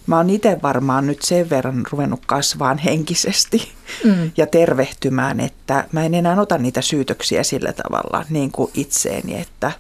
mä 0.07 0.17
oon 0.17 0.31
itse 0.31 0.59
varmaan 0.63 1.07
nyt 1.07 1.23
sen 1.23 1.51
verran 1.51 1.85
ruvennut 1.91 2.21
kasvaan 2.27 2.79
henkisesti 2.79 3.73
mm. 4.05 4.31
ja 4.37 4.47
tervehtymään, 4.47 5.41
että 5.41 5.85
mä 5.93 6.05
en 6.05 6.15
enää 6.15 6.41
ota 6.41 6.59
niitä 6.59 6.81
syytöksiä 6.81 7.43
sillä 7.43 7.73
tavalla 7.73 8.25
niin 8.31 8.53
kuin 8.53 8.71
itseeni, 8.75 9.41
että 9.41 9.73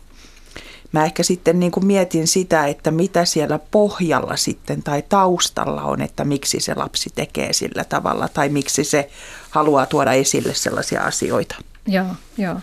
mä 0.94 1.04
ehkä 1.04 1.22
sitten 1.22 1.60
niin 1.60 1.72
kuin 1.72 1.86
mietin 1.86 2.26
sitä, 2.26 2.66
että 2.66 2.90
mitä 2.90 3.24
siellä 3.24 3.58
pohjalla 3.70 4.36
sitten 4.36 4.82
tai 4.82 5.02
taustalla 5.08 5.82
on, 5.82 6.02
että 6.02 6.24
miksi 6.24 6.60
se 6.60 6.74
lapsi 6.74 7.10
tekee 7.14 7.52
sillä 7.52 7.84
tavalla 7.84 8.28
tai 8.28 8.48
miksi 8.48 8.84
se 8.84 9.10
haluaa 9.50 9.86
tuoda 9.86 10.12
esille 10.12 10.54
sellaisia 10.54 11.02
asioita. 11.02 11.56
Joo, 11.86 12.06
joo. 12.38 12.60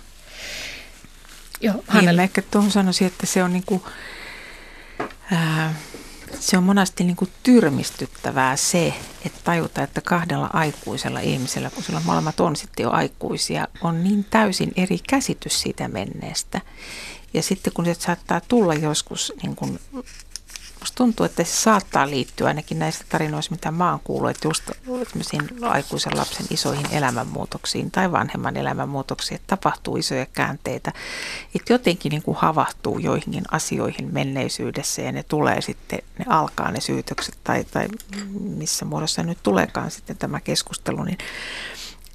joo 1.62 1.84
hänelle. 1.88 2.12
Niin, 2.12 2.24
ehkä 2.24 2.42
tuohon 2.42 2.72
sanoisin, 2.72 3.08
että 3.08 3.26
se 3.26 3.44
on 3.44 3.54
niin 3.54 3.64
kuin, 3.66 3.84
ää, 5.32 5.76
se 6.40 6.58
on 6.58 6.64
monasti 6.64 7.04
niin 7.04 7.16
kuin 7.16 7.32
tyrmistyttävää 7.44 8.56
se, 8.56 8.94
että 9.26 9.40
tajuta, 9.44 9.84
että 9.84 10.02
kahdella 10.02 10.50
aikuisella 10.54 11.20
ihmisellä, 11.20 11.70
kun 11.70 11.84
sillä 11.84 12.02
molemmat 12.06 12.40
on 12.40 12.56
sitten 12.56 12.84
jo 12.84 12.92
aikuisia, 12.92 13.68
on 13.82 14.04
niin 14.04 14.24
täysin 14.30 14.72
eri 14.76 15.00
käsitys 15.10 15.62
siitä 15.62 15.88
menneestä. 15.88 16.62
Ja 17.34 17.44
sitten 17.44 17.74
kun 17.74 17.86
se 17.86 17.94
saattaa 17.94 18.42
tulla 18.48 18.74
joskus 18.74 19.34
niin 19.44 19.56
kuin 19.56 19.80
Musta 20.82 20.96
tuntuu, 20.96 21.26
että 21.26 21.44
se 21.44 21.56
saattaa 21.56 22.10
liittyä 22.10 22.48
ainakin 22.48 22.80
näistä 22.80 23.06
tarinoista, 23.10 23.56
mitä 23.56 23.72
mä 23.72 23.92
oon 23.92 24.00
kuullut, 24.04 24.30
että 24.30 24.48
just 24.48 24.72
aikuisen 25.62 26.18
lapsen 26.18 26.46
isoihin 26.50 26.86
elämänmuutoksiin 26.92 27.92
tai 27.92 28.12
vanhemman 28.12 28.58
elämänmuutoksiin, 28.58 29.36
että 29.36 29.48
tapahtuu 29.48 29.98
isoja 29.98 30.26
käänteitä, 30.26 30.94
että 31.56 31.74
jotenkin 31.74 32.10
niin 32.10 32.22
kuin 32.22 32.38
havahtuu 32.38 33.00
joihinkin 33.00 33.44
asioihin 33.52 34.14
menneisyydessä 34.14 35.02
ja 35.02 35.12
ne 35.12 35.24
tulee 35.24 35.62
sitten, 35.62 36.00
ne 36.20 36.26
alkaa 36.28 36.72
ne 36.72 36.82
syytökset 36.82 37.38
tai, 37.44 37.64
tai 37.64 37.88
missä 38.40 38.86
muodossa 38.86 39.24
nyt 39.24 39.38
tuleekaan 39.44 39.92
sitten 39.92 40.18
tämä 40.18 40.40
keskustelu, 40.40 41.04
niin, 41.04 41.18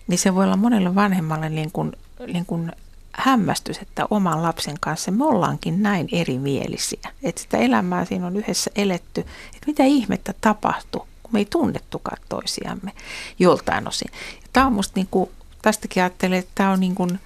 niin 0.06 0.18
se 0.18 0.34
voi 0.34 0.44
olla 0.44 0.56
monelle 0.56 0.94
vanhemmalle 0.94 1.48
niin 1.48 1.72
kuin, 1.72 1.92
niin 2.32 2.46
kuin 2.46 2.72
hämmästys, 3.16 3.78
että 3.78 4.06
oman 4.10 4.42
lapsen 4.42 4.76
kanssa 4.80 5.10
me 5.10 5.24
ollaankin 5.24 5.82
näin 5.82 6.08
erimielisiä. 6.12 7.12
Että 7.22 7.42
sitä 7.42 7.58
elämää 7.58 8.04
siinä 8.04 8.26
on 8.26 8.36
yhdessä 8.36 8.70
eletty, 8.76 9.20
että 9.20 9.66
mitä 9.66 9.84
ihmettä 9.84 10.34
tapahtuu, 10.40 11.06
kun 11.22 11.32
me 11.32 11.38
ei 11.38 11.44
tunnettukaan 11.44 12.22
toisiamme 12.28 12.92
joltain 13.38 13.88
osin. 13.88 14.10
Ja 14.42 14.48
tämä 14.52 14.66
on 14.66 14.72
musta 14.72 14.92
niin 14.96 15.08
kuin, 15.10 15.30
tästäkin 15.62 16.02
ajattelen, 16.02 16.38
että 16.38 16.52
tämä 16.54 16.72
on 16.72 16.80
niin 16.80 16.94
kuin, 16.94 17.20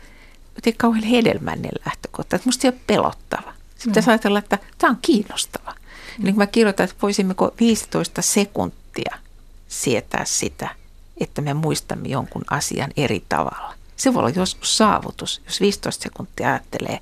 kauhean 0.76 1.04
hedelmällinen 1.04 1.72
lähtökohta, 1.86 2.36
että 2.36 2.48
musta 2.48 2.66
ei 2.66 2.72
ole 2.72 2.80
pelottava. 2.86 3.52
Sitten 3.70 3.90
pitäisi 3.90 4.08
mm. 4.08 4.10
ajatella, 4.10 4.38
että 4.38 4.58
tämä 4.78 4.90
on 4.90 4.98
kiinnostava. 5.02 5.70
Mm. 6.18 6.24
Niin 6.24 6.34
kun 6.34 6.42
mä 6.42 6.46
kirjoitan, 6.46 6.84
että 6.84 6.96
voisimmeko 7.02 7.54
15 7.60 8.22
sekuntia 8.22 9.16
sietää 9.68 10.24
sitä, 10.24 10.68
että 11.20 11.42
me 11.42 11.54
muistamme 11.54 12.08
jonkun 12.08 12.44
asian 12.50 12.90
eri 12.96 13.24
tavalla. 13.28 13.79
Se 14.00 14.14
voi 14.14 14.20
olla 14.20 14.30
joskus 14.30 14.76
saavutus, 14.76 15.42
jos 15.46 15.60
15 15.60 16.02
sekuntia 16.02 16.48
ajattelee, 16.48 17.00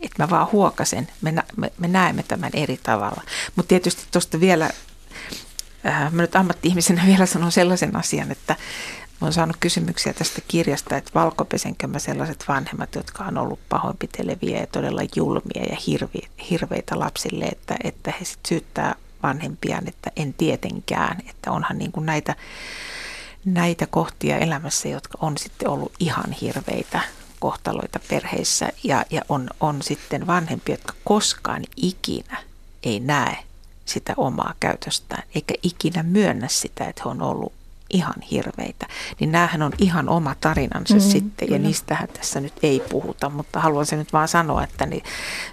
että 0.00 0.22
mä 0.22 0.30
vaan 0.30 0.48
huokasen, 0.52 1.08
me, 1.20 1.34
me, 1.56 1.72
me 1.78 1.88
näemme 1.88 2.22
tämän 2.22 2.50
eri 2.54 2.80
tavalla. 2.82 3.22
Mutta 3.56 3.68
tietysti 3.68 4.02
tuosta 4.12 4.40
vielä, 4.40 4.70
äh, 5.86 6.12
mä 6.12 6.22
nyt 6.22 6.36
ammatti-ihmisenä 6.36 7.06
vielä 7.10 7.26
sanon 7.26 7.52
sellaisen 7.52 7.96
asian, 7.96 8.30
että 8.30 8.56
mä 9.20 9.26
oon 9.26 9.32
saanut 9.32 9.56
kysymyksiä 9.60 10.12
tästä 10.12 10.40
kirjasta, 10.48 10.96
että 10.96 11.10
valkopesenkö 11.14 11.86
mä 11.86 11.98
sellaiset 11.98 12.44
vanhemmat, 12.48 12.94
jotka 12.94 13.24
on 13.24 13.38
ollut 13.38 13.60
pahoinpiteleviä 13.68 14.60
ja 14.60 14.66
todella 14.66 15.02
julmia 15.16 15.64
ja 15.70 15.76
hirvi, 15.86 16.20
hirveitä 16.50 16.98
lapsille, 16.98 17.44
että, 17.44 17.76
että 17.84 18.14
he 18.20 18.24
sitten 18.24 18.48
syyttää 18.48 18.94
vanhempiaan, 19.22 19.88
että 19.88 20.10
en 20.16 20.34
tietenkään, 20.34 21.22
että 21.30 21.50
onhan 21.50 21.78
niin 21.78 21.92
kuin 21.92 22.06
näitä 22.06 22.34
näitä 23.44 23.86
kohtia 23.86 24.38
elämässä, 24.38 24.88
jotka 24.88 25.18
on 25.20 25.38
sitten 25.38 25.68
ollut 25.68 25.92
ihan 26.00 26.32
hirveitä 26.32 27.00
kohtaloita 27.40 28.00
perheissä 28.08 28.72
ja, 28.84 29.04
ja 29.10 29.22
on, 29.28 29.50
on 29.60 29.82
sitten 29.82 30.26
vanhempia, 30.26 30.72
jotka 30.72 30.94
koskaan 31.04 31.62
ikinä 31.76 32.42
ei 32.82 33.00
näe 33.00 33.36
sitä 33.84 34.14
omaa 34.16 34.54
käytöstään, 34.60 35.22
eikä 35.34 35.54
ikinä 35.62 36.02
myönnä 36.02 36.48
sitä, 36.48 36.84
että 36.84 37.02
he 37.04 37.10
on 37.10 37.22
ollut 37.22 37.52
ihan 37.90 38.14
hirveitä. 38.30 38.86
Niin 39.20 39.32
näähän 39.32 39.62
on 39.62 39.72
ihan 39.78 40.08
oma 40.08 40.34
tarinansa 40.40 40.94
mm-hmm, 40.94 41.10
sitten 41.10 41.46
ja 41.46 41.56
kyllä. 41.56 41.66
niistähän 41.68 42.08
tässä 42.08 42.40
nyt 42.40 42.52
ei 42.62 42.82
puhuta, 42.90 43.28
mutta 43.28 43.60
haluan 43.60 43.86
sen 43.86 43.98
nyt 43.98 44.12
vaan 44.12 44.28
sanoa, 44.28 44.64
että 44.64 44.86
niin 44.86 45.02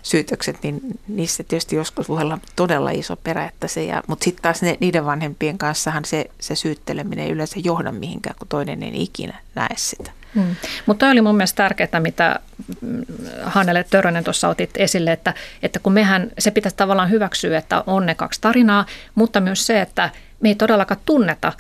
syytökset, 0.04 0.58
niin 0.64 0.82
niissä 1.08 1.44
tietysti 1.44 1.76
joskus 1.76 2.10
voi 2.10 2.22
olla 2.22 2.40
todella 2.56 2.90
iso 2.90 3.16
perä, 3.16 3.46
että 3.46 3.68
se, 3.68 3.84
ja, 3.84 4.04
mutta 4.08 4.24
sitten 4.24 4.44
taas 4.44 4.62
ne, 4.62 4.78
niiden 4.80 5.06
vanhempien 5.06 5.58
kanssahan 5.58 6.06
se, 6.06 6.26
se 6.40 6.56
syytteleminen 6.56 7.26
ei 7.26 7.32
yleensä 7.32 7.60
johda 7.64 7.92
mihinkään, 7.92 8.36
kun 8.40 8.48
toinen 8.48 8.84
ei 8.84 9.04
ikinä 9.04 9.40
näe 9.56 9.76
sitä. 9.76 10.12
Hmm. 10.36 10.56
Mutta 10.86 11.10
oli 11.10 11.22
mun 11.22 11.36
mielestä 11.36 11.64
tärkeää, 11.64 12.00
mitä 12.00 12.40
Hannele 13.44 13.84
Törönen 13.84 14.24
tuossa 14.24 14.48
otit 14.48 14.70
esille, 14.78 15.12
että, 15.12 15.34
että 15.64 15.80
kun 15.80 15.94
mehän, 15.94 16.32
se 16.40 16.52
pitäisi 16.52 16.78
tavallaan 16.78 17.10
hyväksyä, 17.10 17.58
että 17.58 17.84
on 17.88 18.06
ne 18.06 18.16
kaksi 18.16 18.42
tarinaa, 18.42 18.86
mutta 19.16 19.40
myös 19.42 19.68
se, 19.68 19.82
että 19.82 20.10
me 20.40 20.50
ei 20.50 20.56
todellakaan 20.56 21.02
tunneta 21.06 21.54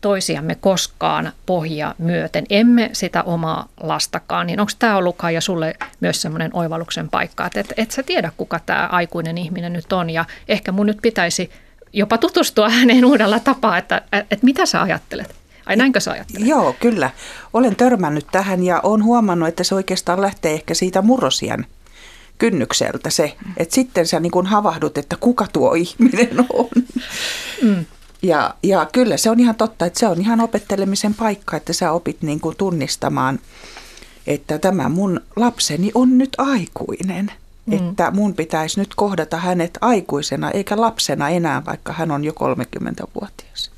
toisiamme 0.00 0.54
koskaan 0.54 1.32
pohja 1.46 1.94
myöten, 1.98 2.44
emme 2.50 2.90
sitä 2.92 3.22
omaa 3.22 3.68
lastakaan, 3.80 4.46
niin 4.46 4.60
onko 4.60 4.72
tämä 4.78 4.96
ollut 4.96 5.16
ja 5.34 5.40
sulle 5.40 5.74
myös 6.00 6.22
semmoinen 6.22 6.50
oivalluksen 6.52 7.08
paikka, 7.08 7.46
että 7.46 7.60
et, 7.60 7.72
et 7.76 7.90
sä 7.90 8.02
tiedä, 8.02 8.32
kuka 8.36 8.60
tämä 8.66 8.88
aikuinen 8.92 9.38
ihminen 9.38 9.72
nyt 9.72 9.92
on 9.92 10.10
ja 10.10 10.24
ehkä 10.48 10.72
mun 10.72 10.86
nyt 10.86 10.98
pitäisi 11.02 11.50
jopa 11.92 12.18
tutustua 12.18 12.68
häneen 12.68 13.04
uudella 13.04 13.40
tapaa, 13.40 13.78
että 13.78 14.02
et 14.30 14.42
mitä 14.42 14.66
sä 14.66 14.82
ajattelet? 14.82 15.34
Ai 15.66 15.76
näinkö 15.76 16.00
sä 16.00 16.12
ajattelet? 16.12 16.48
Joo, 16.48 16.76
kyllä. 16.80 17.10
Olen 17.52 17.76
törmännyt 17.76 18.26
tähän 18.32 18.62
ja 18.62 18.80
olen 18.80 19.04
huomannut, 19.04 19.48
että 19.48 19.64
se 19.64 19.74
oikeastaan 19.74 20.20
lähtee 20.20 20.52
ehkä 20.52 20.74
siitä 20.74 21.02
murrosian 21.02 21.66
kynnykseltä 22.38 23.10
se, 23.10 23.36
että 23.56 23.74
sitten 23.74 24.06
sä 24.06 24.20
niin 24.20 24.46
havahdut, 24.46 24.98
että 24.98 25.16
kuka 25.20 25.46
tuo 25.52 25.74
ihminen 25.74 26.46
on. 26.52 26.68
Mm. 27.62 27.84
Ja, 28.22 28.54
ja 28.62 28.86
kyllä 28.92 29.16
se 29.16 29.30
on 29.30 29.40
ihan 29.40 29.54
totta, 29.54 29.86
että 29.86 29.98
se 29.98 30.06
on 30.06 30.20
ihan 30.20 30.40
opettelemisen 30.40 31.14
paikka, 31.14 31.56
että 31.56 31.72
sä 31.72 31.92
opit 31.92 32.22
niin 32.22 32.40
kuin 32.40 32.56
tunnistamaan, 32.56 33.38
että 34.26 34.58
tämä 34.58 34.88
mun 34.88 35.20
lapseni 35.36 35.90
on 35.94 36.18
nyt 36.18 36.30
aikuinen. 36.38 37.32
Mm. 37.66 37.72
Että 37.72 38.10
mun 38.10 38.34
pitäisi 38.34 38.80
nyt 38.80 38.94
kohdata 38.94 39.36
hänet 39.36 39.78
aikuisena 39.80 40.50
eikä 40.50 40.80
lapsena 40.80 41.28
enää, 41.28 41.64
vaikka 41.66 41.92
hän 41.92 42.10
on 42.10 42.24
jo 42.24 42.32
30-vuotias. 42.32 43.70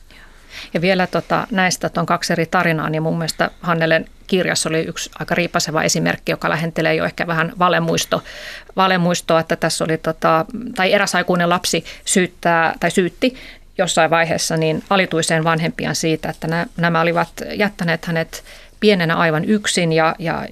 Ja 0.75 0.81
vielä 0.81 1.07
tota, 1.07 1.47
näistä 1.51 1.91
on 1.97 2.07
kaksi 2.07 2.33
eri 2.33 2.47
tarinaa, 2.47 2.91
niin 2.91 3.03
mun 3.03 3.19
mielestä 3.19 3.51
Hannelen 3.61 4.07
kirjassa 4.27 4.69
oli 4.69 4.81
yksi 4.83 5.11
aika 5.19 5.35
riipaseva 5.35 5.83
esimerkki, 5.83 6.33
joka 6.33 6.51
lähentelee 6.51 6.95
jo 6.95 7.05
ehkä 7.05 7.27
vähän 7.27 7.53
valemuisto, 7.59 8.23
valemuistoa, 8.77 9.41
että 9.41 9.57
tässä 9.57 9.85
oli, 9.85 9.99
tota, 9.99 10.45
tai 10.75 10.93
eräs 10.93 11.15
aikuinen 11.15 11.49
lapsi 11.49 11.85
syyttää, 12.05 12.75
tai 12.81 12.91
syytti 12.91 13.37
jossain 13.79 14.11
vaiheessa 14.11 14.57
niin 14.57 14.85
alituiseen 14.91 15.45
vanhempiaan 15.45 15.95
siitä, 15.95 16.29
että 16.29 16.67
nämä 16.77 17.01
olivat 17.01 17.29
jättäneet 17.55 18.05
hänet 18.05 18.45
pienenä 18.81 19.17
aivan 19.17 19.45
yksin 19.45 19.93
ja, 19.93 20.15
ja 20.19 20.47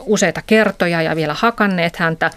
useita 0.00 0.42
kertoja 0.46 1.02
ja 1.02 1.16
vielä 1.16 1.34
hakanneet 1.34 1.96
häntä. 1.96 2.30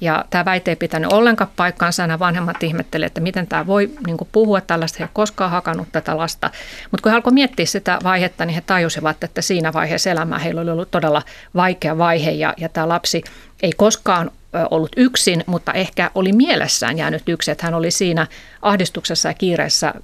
Ja 0.00 0.24
tämä 0.30 0.44
väite 0.44 0.70
ei 0.70 0.76
pitänyt 0.76 1.12
ollenkaan 1.12 1.50
paikkaansa. 1.56 2.06
Nämä 2.06 2.18
vanhemmat 2.18 2.62
ihmettelivät, 2.62 3.06
että 3.06 3.20
miten 3.20 3.46
tämä 3.46 3.66
voi 3.66 3.90
niin 4.06 4.16
puhua 4.32 4.60
tällaista. 4.60 4.96
He 4.98 5.04
ei 5.04 5.10
koskaan 5.12 5.50
hakannut 5.50 5.88
tätä 5.92 6.16
lasta. 6.16 6.50
Mutta 6.90 7.02
kun 7.02 7.10
he 7.10 7.16
alkoivat 7.16 7.34
miettiä 7.34 7.66
sitä 7.66 7.98
vaihetta, 8.04 8.44
niin 8.44 8.54
he 8.54 8.60
tajusivat, 8.60 9.24
että 9.24 9.42
siinä 9.42 9.72
vaiheessa 9.72 10.10
elämää 10.10 10.38
heillä 10.38 10.60
oli 10.60 10.70
ollut 10.70 10.90
todella 10.90 11.22
vaikea 11.54 11.98
vaihe. 11.98 12.30
Ja, 12.30 12.54
ja 12.56 12.68
tämä 12.68 12.88
lapsi 12.88 13.22
ei 13.62 13.72
koskaan 13.76 14.30
ollut 14.70 14.92
yksin, 14.96 15.44
mutta 15.46 15.72
ehkä 15.72 16.10
oli 16.14 16.32
mielessään 16.32 16.98
jäänyt 16.98 17.28
yksin, 17.28 17.52
että 17.52 17.66
hän 17.66 17.74
oli 17.74 17.90
siinä 17.90 18.26
ahdistuksessa 18.62 19.28
ja 19.28 19.34
kiireessä. 19.34 19.94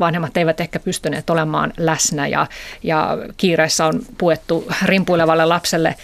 Vanhemmat 0.00 0.36
eivät 0.36 0.60
ehkä 0.60 0.80
pystyneet 0.80 1.30
olemaan 1.30 1.72
läsnä 1.76 2.26
ja, 2.26 2.46
ja 2.82 3.18
kiireessä 3.36 3.86
on 3.86 4.02
puettu 4.18 4.68
rimpuilevalle 4.82 5.44
lapselle 5.44 5.94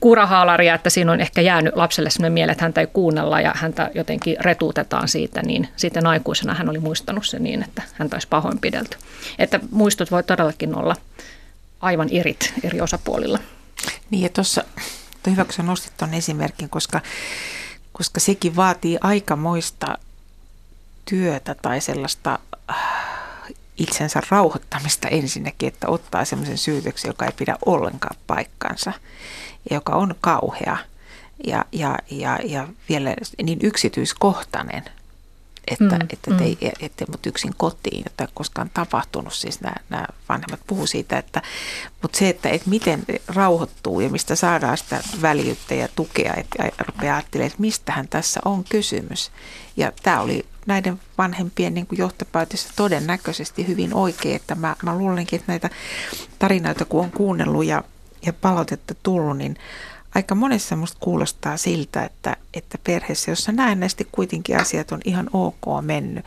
kurahaalaria, 0.00 0.74
että 0.74 0.90
siinä 0.90 1.12
on 1.12 1.20
ehkä 1.20 1.40
jäänyt 1.40 1.76
lapselle 1.76 2.10
sellainen 2.10 2.32
miele, 2.32 2.52
että 2.52 2.64
häntä 2.64 2.80
ei 2.80 2.86
kuunnella 2.86 3.40
ja 3.40 3.52
häntä 3.54 3.90
jotenkin 3.94 4.36
retuutetaan 4.40 5.08
siitä, 5.08 5.42
niin 5.42 5.68
sitten 5.76 6.06
aikuisena 6.06 6.54
hän 6.54 6.68
oli 6.68 6.78
muistanut 6.78 7.26
se 7.26 7.38
niin, 7.38 7.62
että 7.62 7.82
häntä 7.94 8.16
olisi 8.16 8.28
pahoinpidelty. 8.28 8.96
Että 9.38 9.60
muistot 9.70 10.10
voi 10.10 10.22
todellakin 10.22 10.74
olla 10.74 10.96
aivan 11.80 12.08
irit 12.10 12.52
eri 12.62 12.80
osapuolilla. 12.80 13.38
Niin 14.10 14.22
ja 14.22 14.28
tuossa 14.28 14.64
hyvä, 15.30 15.44
kun 15.44 15.52
sä 15.52 15.62
nostit 15.62 15.96
tuon 15.96 16.14
esimerkin, 16.14 16.68
koska, 16.68 17.00
koska 17.92 18.20
sekin 18.20 18.56
vaatii 18.56 18.98
aikamoista 19.00 19.98
työtä 21.04 21.54
tai 21.62 21.80
sellaista 21.80 22.38
äh, 22.70 22.76
itsensä 23.76 24.22
rauhoittamista 24.30 25.08
ensinnäkin, 25.08 25.68
että 25.68 25.88
ottaa 25.88 26.24
semmoisen 26.24 26.58
syytöksen, 26.58 27.08
joka 27.08 27.26
ei 27.26 27.32
pidä 27.36 27.56
ollenkaan 27.66 28.16
paikkansa 28.26 28.92
ja 29.70 29.76
joka 29.76 29.92
on 29.92 30.14
kauhea 30.20 30.76
ja, 31.46 31.64
ja, 31.72 31.98
ja, 32.10 32.38
ja 32.44 32.68
vielä 32.88 33.14
niin 33.42 33.58
yksityiskohtainen– 33.62 34.84
että, 35.72 35.96
mm, 35.98 36.06
että 36.10 36.30
mm. 36.30 36.38
ei, 36.40 36.58
ettei 36.80 37.06
mut 37.10 37.26
yksin 37.26 37.54
kotiin, 37.56 38.02
jota 38.04 38.24
ei 38.24 38.28
koskaan 38.34 38.70
tapahtunut. 38.74 39.34
Siis 39.34 39.60
nämä, 39.60 39.74
nämä 39.88 40.06
vanhemmat 40.28 40.60
puhuu 40.66 40.86
siitä, 40.86 41.18
että, 41.18 41.42
mutta 42.02 42.18
se, 42.18 42.28
että, 42.28 42.48
että 42.48 42.70
miten 42.70 43.04
rauhoittuu 43.28 44.00
ja 44.00 44.10
mistä 44.10 44.34
saadaan 44.34 44.78
sitä 44.78 45.00
väljyyttä 45.22 45.74
ja 45.74 45.88
tukea, 45.96 46.34
että 46.34 46.70
rupeaa 46.86 47.16
ajattelemaan, 47.16 47.46
että 47.46 47.60
mistähän 47.60 48.08
tässä 48.08 48.40
on 48.44 48.64
kysymys. 48.64 49.30
Ja 49.76 49.92
tämä 50.02 50.20
oli 50.20 50.46
näiden 50.66 51.00
vanhempien 51.18 51.74
niin 51.74 51.86
johtopäätössä 51.92 52.68
todennäköisesti 52.76 53.66
hyvin 53.66 53.94
oikein, 53.94 54.36
että 54.36 54.54
mä, 54.54 54.76
mä 54.82 54.98
luulenkin, 54.98 55.36
että 55.40 55.52
näitä 55.52 55.70
tarinoita 56.38 56.84
kun 56.84 57.00
on 57.00 57.10
kuunnellut 57.10 57.64
ja, 57.64 57.84
ja 58.26 58.32
palautetta 58.32 58.94
tullut, 59.02 59.38
niin 59.38 59.56
aika 60.14 60.34
monessa 60.34 60.76
musta 60.76 60.98
kuulostaa 61.00 61.56
siltä, 61.56 62.04
että, 62.04 62.36
että 62.54 62.78
perheessä, 62.84 63.30
jossa 63.30 63.52
näennäisesti 63.52 64.08
kuitenkin 64.12 64.60
asiat 64.60 64.92
on 64.92 65.00
ihan 65.04 65.30
ok 65.32 65.84
mennyt, 65.84 66.24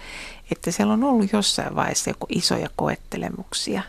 että 0.52 0.72
siellä 0.72 0.94
on 0.94 1.04
ollut 1.04 1.34
jossain 1.34 1.76
vaiheessa 1.76 2.10
joku 2.10 2.26
isoja 2.30 2.70
koettelemuksia, 2.76 3.82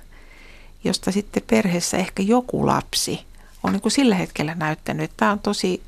josta 0.84 1.12
sitten 1.12 1.42
perheessä 1.50 1.96
ehkä 1.96 2.22
joku 2.22 2.66
lapsi 2.66 3.24
on 3.62 3.72
niin 3.72 3.82
kuin 3.82 3.92
sillä 3.92 4.14
hetkellä 4.14 4.54
näyttänyt, 4.54 5.04
että 5.04 5.16
tämä 5.16 5.32
on 5.32 5.38
tosi 5.38 5.82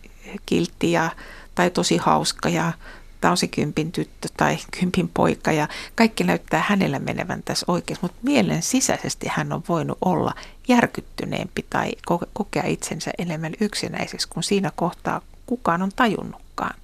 kiltti 0.47 0.93
ja, 0.93 1.11
tai 1.55 1.71
tosi 1.71 1.97
hauska 1.97 2.49
ja 2.49 2.73
tämä 3.21 3.31
on 3.31 3.37
se 3.37 3.47
kympin 3.47 3.93
tyttö 3.93 4.29
tai 4.37 4.59
kympin 4.81 5.09
poika 5.09 5.53
ja 5.53 5.69
kaikki 5.95 6.25
näyttää 6.25 6.65
hänellä 6.69 6.99
menevän 6.99 7.43
tässä 7.43 7.67
oikein, 7.69 7.99
mutta 8.03 8.19
mielen 8.23 8.63
sisäisesti 8.63 9.27
hän 9.31 9.53
on 9.53 9.63
voinut 9.69 9.99
olla 10.05 10.35
järkyttyneempi 10.69 11.67
tai 11.71 11.93
kokea 12.33 12.63
itsensä 12.67 13.11
enemmän 13.19 13.53
yksinäiseksi 13.61 14.29
kuin 14.29 14.45
siinä 14.45 14.73
kohtaa 14.77 15.21
kukaan 15.47 15.83
on 15.83 15.91
tajunnutkaan. 15.97 16.75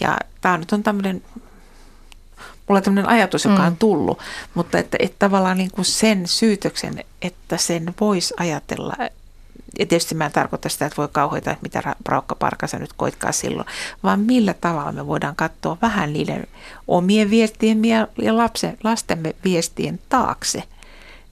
Ja 0.00 0.18
tämä 0.40 0.58
nyt 0.58 0.72
on 0.72 0.82
tämmöinen, 0.82 1.22
mulla 2.68 2.78
on 2.78 2.82
tämmöinen 2.82 3.10
ajatus, 3.10 3.44
joka 3.44 3.62
on 3.62 3.72
mm. 3.72 3.76
tullut, 3.76 4.18
mutta 4.54 4.78
että, 4.78 4.96
että 5.00 5.16
tavallaan 5.18 5.58
niin 5.58 5.70
kuin 5.70 5.84
sen 5.84 6.26
syytöksen, 6.26 7.04
että 7.22 7.56
sen 7.56 7.94
voisi 8.00 8.34
ajatella 8.36 8.94
ja 9.78 9.86
tietysti 9.86 10.14
mä 10.14 10.26
en 10.26 10.32
tarkoita 10.32 10.68
sitä, 10.68 10.86
että 10.86 10.96
voi 10.96 11.08
kauhoita, 11.12 11.50
että 11.50 11.62
mitä 11.62 11.94
Raukka 12.08 12.34
Parkasa 12.34 12.78
nyt 12.78 12.92
koitkaa 12.92 13.32
silloin, 13.32 13.68
vaan 14.02 14.20
millä 14.20 14.54
tavalla 14.54 14.92
me 14.92 15.06
voidaan 15.06 15.36
katsoa 15.36 15.78
vähän 15.82 16.12
niiden 16.12 16.46
omien 16.88 17.30
viestien 17.30 17.84
ja 17.84 18.08
lapsen, 18.30 18.78
lastemme 18.84 19.34
viestien 19.44 20.00
taakse. 20.08 20.62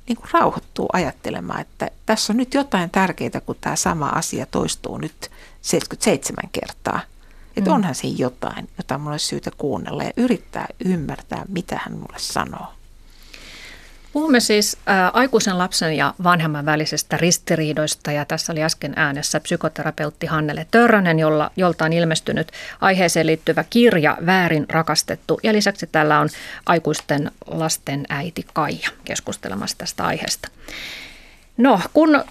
Niin 0.08 0.16
kuin 0.16 0.30
rauhoittuu 0.32 0.88
ajattelemaan, 0.92 1.60
että 1.60 1.90
tässä 2.06 2.32
on 2.32 2.36
nyt 2.36 2.54
jotain 2.54 2.90
tärkeää, 2.90 3.40
kun 3.46 3.56
tämä 3.60 3.76
sama 3.76 4.08
asia 4.08 4.46
toistuu 4.46 4.98
nyt 4.98 5.30
77 5.62 6.50
kertaa. 6.52 7.00
Että 7.56 7.70
mm. 7.70 7.74
onhan 7.74 7.94
siinä 7.94 8.16
jotain, 8.18 8.68
jota 8.78 8.98
mulla 8.98 9.10
olisi 9.10 9.26
syytä 9.26 9.50
kuunnella 9.58 10.02
ja 10.02 10.12
yrittää 10.16 10.66
ymmärtää, 10.84 11.44
mitä 11.48 11.80
hän 11.84 11.92
mulle 11.92 12.18
sanoo. 12.18 12.66
Puhumme 14.12 14.40
siis 14.40 14.76
ä, 14.88 15.08
aikuisen 15.08 15.58
lapsen 15.58 15.96
ja 15.96 16.14
vanhemman 16.24 16.66
välisestä 16.66 17.16
ristiriidoista 17.16 18.12
ja 18.12 18.24
tässä 18.24 18.52
oli 18.52 18.62
äsken 18.62 18.92
äänessä 18.96 19.40
psykoterapeutti 19.40 20.26
Hannele 20.26 20.66
Törrönen, 20.70 21.18
jolla, 21.18 21.50
jolta 21.56 21.84
on 21.84 21.92
ilmestynyt 21.92 22.52
aiheeseen 22.80 23.26
liittyvä 23.26 23.64
kirja 23.70 24.18
Väärin 24.26 24.66
rakastettu 24.68 25.40
ja 25.42 25.52
lisäksi 25.52 25.86
täällä 25.86 26.20
on 26.20 26.28
aikuisten 26.66 27.30
lasten 27.46 28.06
äiti 28.08 28.46
Kaija 28.52 28.90
keskustelemassa 29.04 29.78
tästä 29.78 30.04
aiheesta. 30.06 30.48
No, 31.56 31.80
kun 31.92 32.24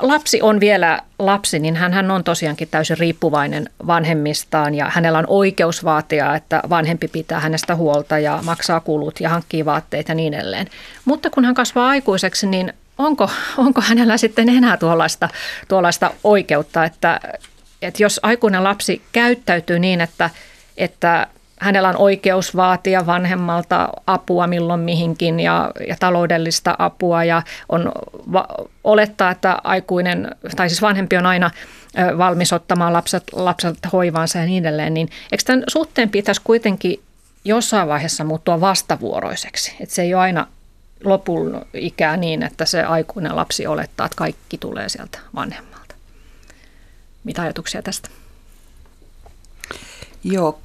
lapsi 0.00 0.42
on 0.42 0.60
vielä 0.60 0.98
lapsi, 1.18 1.58
niin 1.58 1.76
hän 1.76 2.10
on 2.10 2.24
tosiaankin 2.24 2.68
täysin 2.68 2.98
riippuvainen 2.98 3.70
vanhemmistaan 3.86 4.74
ja 4.74 4.90
hänellä 4.90 5.18
on 5.18 5.24
oikeus 5.28 5.84
vaatia, 5.84 6.34
että 6.34 6.62
vanhempi 6.70 7.08
pitää 7.08 7.40
hänestä 7.40 7.76
huolta 7.76 8.18
ja 8.18 8.38
maksaa 8.42 8.80
kulut 8.80 9.20
ja 9.20 9.28
hankkii 9.28 9.64
vaatteita 9.64 10.10
ja 10.10 10.14
niin 10.14 10.34
edelleen. 10.34 10.66
Mutta 11.04 11.30
kun 11.30 11.44
hän 11.44 11.54
kasvaa 11.54 11.88
aikuiseksi, 11.88 12.46
niin 12.46 12.72
onko, 12.98 13.30
onko 13.56 13.80
hänellä 13.80 14.16
sitten 14.16 14.48
enää 14.48 14.76
tuollaista, 14.76 15.28
tuollaista 15.68 16.10
oikeutta, 16.24 16.84
että, 16.84 17.20
että 17.82 18.02
jos 18.02 18.20
aikuinen 18.22 18.64
lapsi 18.64 19.02
käyttäytyy 19.12 19.78
niin, 19.78 20.00
että, 20.00 20.30
että 20.76 21.26
hänellä 21.62 21.88
on 21.88 21.96
oikeus 21.96 22.56
vaatia 22.56 23.06
vanhemmalta 23.06 23.88
apua 24.06 24.46
milloin 24.46 24.80
mihinkin 24.80 25.40
ja, 25.40 25.70
ja 25.88 25.96
taloudellista 26.00 26.74
apua 26.78 27.24
ja 27.24 27.42
on 27.68 27.92
va- 28.32 28.48
olettaa, 28.84 29.30
että 29.30 29.58
aikuinen, 29.64 30.36
tai 30.56 30.68
siis 30.68 30.82
vanhempi 30.82 31.16
on 31.16 31.26
aina 31.26 31.50
valmis 32.18 32.52
ottamaan 32.52 32.92
lapset, 32.92 33.24
lapset 33.32 33.78
hoivaansa 33.92 34.38
ja 34.38 34.44
niin 34.44 34.66
edelleen, 34.66 34.94
niin 34.94 35.08
eikö 35.32 35.44
tämän 35.46 35.64
suhteen 35.68 36.10
pitäisi 36.10 36.40
kuitenkin 36.44 37.02
jossain 37.44 37.88
vaiheessa 37.88 38.24
muuttua 38.24 38.60
vastavuoroiseksi? 38.60 39.76
Että 39.80 39.94
se 39.94 40.02
ei 40.02 40.14
ole 40.14 40.22
aina 40.22 40.46
lopun 41.04 41.66
ikää 41.74 42.16
niin, 42.16 42.42
että 42.42 42.64
se 42.64 42.82
aikuinen 42.82 43.36
lapsi 43.36 43.66
olettaa, 43.66 44.06
että 44.06 44.16
kaikki 44.16 44.58
tulee 44.58 44.88
sieltä 44.88 45.18
vanhemmalta. 45.34 45.94
Mitä 47.24 47.42
ajatuksia 47.42 47.82
tästä? 47.82 48.08
Joo, 50.24 50.61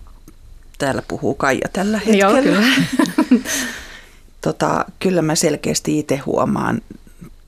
täällä 0.77 1.01
puhuu 1.07 1.35
Kaija 1.35 1.69
tällä 1.73 1.97
hetkellä. 1.97 2.39
Joo, 2.39 2.43
kyllä. 2.43 2.63
tota, 4.41 4.85
kyllä 4.99 5.21
mä 5.21 5.35
selkeästi 5.35 5.99
itse 5.99 6.17
huomaan 6.17 6.81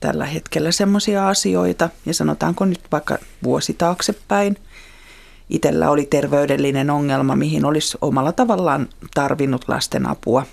tällä 0.00 0.26
hetkellä 0.26 0.72
semmoisia 0.72 1.28
asioita, 1.28 1.88
ja 2.06 2.14
sanotaanko 2.14 2.64
nyt 2.64 2.80
vaikka 2.92 3.18
vuosi 3.42 3.74
taaksepäin, 3.74 4.56
itsellä 5.50 5.90
oli 5.90 6.06
terveydellinen 6.06 6.90
ongelma, 6.90 7.36
mihin 7.36 7.64
olisi 7.64 7.98
omalla 8.00 8.32
tavallaan 8.32 8.88
tarvinnut 9.14 9.64
lasten 9.68 10.08
apua. 10.08 10.46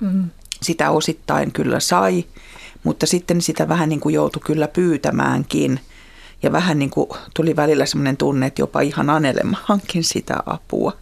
Mm. 0.00 0.30
Sitä 0.62 0.90
osittain 0.90 1.52
kyllä 1.52 1.80
sai, 1.80 2.24
mutta 2.84 3.06
sitten 3.06 3.40
sitä 3.40 3.68
vähän 3.68 3.88
niin 3.88 4.00
kuin 4.00 4.14
joutui 4.14 4.42
kyllä 4.46 4.68
pyytämäänkin. 4.68 5.80
Ja 6.42 6.52
vähän 6.52 6.78
niin 6.78 6.90
kuin 6.90 7.10
tuli 7.34 7.56
välillä 7.56 7.86
semmoinen 7.86 8.16
tunne, 8.16 8.46
että 8.46 8.62
jopa 8.62 8.80
ihan 8.80 9.10
anelemaankin 9.10 10.04
sitä 10.04 10.36
apua 10.46 10.92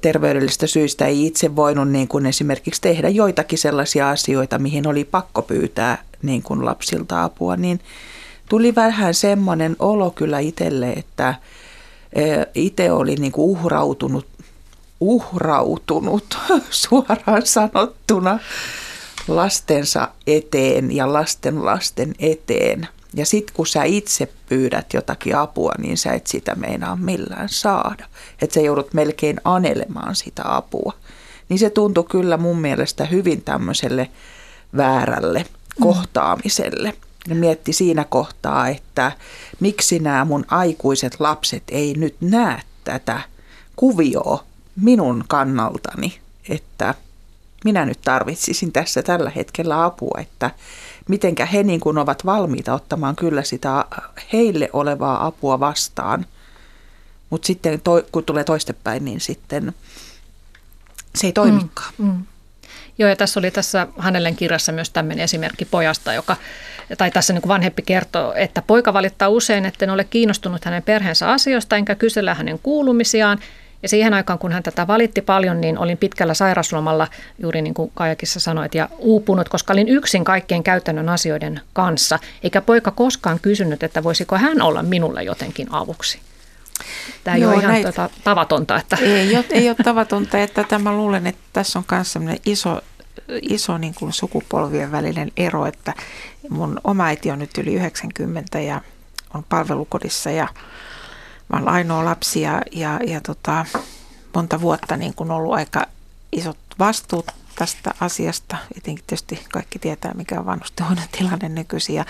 terveydellisistä 0.00 0.66
syistä 0.66 1.06
ei 1.06 1.26
itse 1.26 1.56
voinut 1.56 1.90
niin 1.90 2.08
kuin 2.08 2.26
esimerkiksi 2.26 2.80
tehdä 2.80 3.08
joitakin 3.08 3.58
sellaisia 3.58 4.10
asioita, 4.10 4.58
mihin 4.58 4.86
oli 4.86 5.04
pakko 5.04 5.42
pyytää 5.42 6.02
niin 6.22 6.42
kuin 6.42 6.64
lapsilta 6.64 7.24
apua, 7.24 7.56
niin 7.56 7.80
tuli 8.48 8.74
vähän 8.74 9.14
semmoinen 9.14 9.76
olo 9.78 10.10
kyllä 10.10 10.38
itselle, 10.38 10.90
että 10.90 11.34
itse 12.54 12.92
oli 12.92 13.14
niin 13.14 13.32
kuin 13.32 13.44
uhrautunut, 13.44 14.26
uhrautunut 15.00 16.38
suoraan 16.70 17.46
sanottuna 17.46 18.38
lastensa 19.28 20.08
eteen 20.26 20.96
ja 20.96 21.12
lasten 21.12 21.64
lasten 21.64 22.14
eteen. 22.18 22.88
Ja 23.14 23.26
sitten 23.26 23.56
kun 23.56 23.66
sä 23.66 23.84
itse 23.84 24.28
pyydät 24.48 24.92
jotakin 24.92 25.36
apua, 25.36 25.72
niin 25.78 25.98
sä 25.98 26.12
et 26.12 26.26
sitä 26.26 26.54
meinaa 26.54 26.96
millään 26.96 27.48
saada. 27.48 28.06
Että 28.42 28.54
sä 28.54 28.60
joudut 28.60 28.94
melkein 28.94 29.40
anelemaan 29.44 30.16
sitä 30.16 30.42
apua. 30.56 30.92
Niin 31.48 31.58
se 31.58 31.70
tuntui 31.70 32.04
kyllä 32.04 32.36
mun 32.36 32.60
mielestä 32.60 33.04
hyvin 33.04 33.42
tämmöiselle 33.42 34.10
väärälle 34.76 35.38
mm. 35.38 35.82
kohtaamiselle. 35.82 36.94
Ja 37.28 37.34
mietti 37.34 37.72
siinä 37.72 38.04
kohtaa, 38.04 38.68
että 38.68 39.12
miksi 39.60 39.98
nämä 39.98 40.24
mun 40.24 40.44
aikuiset 40.48 41.16
lapset 41.20 41.62
ei 41.68 41.94
nyt 41.94 42.16
näe 42.20 42.62
tätä 42.84 43.20
kuvioa 43.76 44.44
minun 44.76 45.24
kannaltani, 45.28 46.18
että 46.48 46.94
minä 47.64 47.84
nyt 47.84 48.00
tarvitsisin 48.04 48.72
tässä 48.72 49.02
tällä 49.02 49.32
hetkellä 49.36 49.84
apua, 49.84 50.18
että 50.20 50.50
mitenkä 51.08 51.46
he 51.46 51.62
niin 51.62 51.80
kuin 51.80 51.98
ovat 51.98 52.26
valmiita 52.26 52.74
ottamaan 52.74 53.16
kyllä 53.16 53.42
sitä 53.42 53.84
heille 54.32 54.70
olevaa 54.72 55.26
apua 55.26 55.60
vastaan. 55.60 56.26
Mutta 57.30 57.46
sitten 57.46 57.80
to, 57.80 58.02
kun 58.12 58.24
tulee 58.24 58.44
toistepäin, 58.44 59.04
niin 59.04 59.20
sitten 59.20 59.74
se 61.14 61.26
ei 61.26 61.32
toimikaan. 61.32 61.92
Mm, 61.98 62.06
mm. 62.06 62.26
Joo, 62.98 63.08
ja 63.08 63.16
tässä 63.16 63.40
oli 63.40 63.50
tässä 63.50 63.86
Hänellen 63.98 64.36
kirjassa 64.36 64.72
myös 64.72 64.90
tämmöinen 64.90 65.24
esimerkki 65.24 65.64
pojasta, 65.64 66.12
joka, 66.12 66.36
tai 66.98 67.10
tässä 67.10 67.32
niin 67.32 67.42
kuin 67.42 67.48
vanhempi 67.48 67.82
kertoo, 67.82 68.32
että 68.36 68.62
poika 68.62 68.92
valittaa 68.92 69.28
usein, 69.28 69.64
että 69.64 69.84
en 69.84 69.90
ole 69.90 70.04
kiinnostunut 70.04 70.64
hänen 70.64 70.82
perheensä 70.82 71.30
asioista, 71.30 71.76
enkä 71.76 71.94
kysellä 71.94 72.34
hänen 72.34 72.58
kuulumisiaan, 72.62 73.38
ja 73.84 73.88
siihen 73.88 74.14
aikaan, 74.14 74.38
kun 74.38 74.52
hän 74.52 74.62
tätä 74.62 74.86
valitti 74.86 75.22
paljon, 75.22 75.60
niin 75.60 75.78
olin 75.78 75.98
pitkällä 75.98 76.34
sairaslomalla, 76.34 77.08
juuri 77.38 77.62
niin 77.62 77.74
kuin 77.74 77.92
Kajakissa 77.94 78.40
sanoit, 78.40 78.74
ja 78.74 78.88
uupunut, 78.98 79.48
koska 79.48 79.72
olin 79.72 79.88
yksin 79.88 80.24
kaikkien 80.24 80.62
käytännön 80.62 81.08
asioiden 81.08 81.60
kanssa. 81.72 82.18
Eikä 82.42 82.60
poika 82.60 82.90
koskaan 82.90 83.40
kysynyt, 83.40 83.82
että 83.82 84.02
voisiko 84.02 84.36
hän 84.36 84.62
olla 84.62 84.82
minulle 84.82 85.22
jotenkin 85.22 85.66
avuksi. 85.70 86.18
Tämä 87.24 87.34
ei 87.34 87.42
Joo, 87.42 87.52
ole 87.52 87.60
ihan 87.60 87.72
näitä, 87.72 87.92
tuota, 87.92 88.14
tavatonta. 88.24 88.76
Että. 88.76 88.96
Ei, 88.96 89.36
ole, 89.36 89.44
ei 89.50 89.68
ole 89.68 89.76
tavatonta, 89.84 90.38
että 90.38 90.64
tämä 90.64 90.92
luulen, 90.92 91.26
että 91.26 91.42
tässä 91.52 91.78
on 91.78 91.84
myös 91.90 92.12
sellainen 92.12 92.40
iso, 92.46 92.80
iso 93.42 93.78
niin 93.78 93.94
kuin 93.94 94.12
sukupolvien 94.12 94.92
välinen 94.92 95.32
ero, 95.36 95.66
että 95.66 95.94
mun 96.48 96.80
oma 96.84 97.04
äiti 97.04 97.30
on 97.30 97.38
nyt 97.38 97.58
yli 97.58 97.74
90 97.74 98.60
ja 98.60 98.80
on 99.34 99.44
palvelukodissa 99.48 100.30
ja 100.30 100.48
mä 101.48 101.56
olen 101.56 101.68
ainoa 101.68 102.04
lapsi 102.04 102.40
ja, 102.40 102.62
ja, 102.72 103.00
ja 103.06 103.20
tota, 103.20 103.66
monta 104.34 104.60
vuotta 104.60 104.96
niin 104.96 105.14
kuin 105.14 105.30
ollut 105.30 105.54
aika 105.54 105.86
isot 106.32 106.58
vastuut 106.78 107.26
tästä 107.56 107.94
asiasta. 108.00 108.56
Etenkin 108.76 109.04
tietysti 109.06 109.44
kaikki 109.52 109.78
tietää, 109.78 110.14
mikä 110.14 110.38
on 110.38 110.46
vanhustenhoidon 110.46 111.04
tilanne 111.18 111.48
nykyisin. 111.48 111.94
Ja 111.94 112.04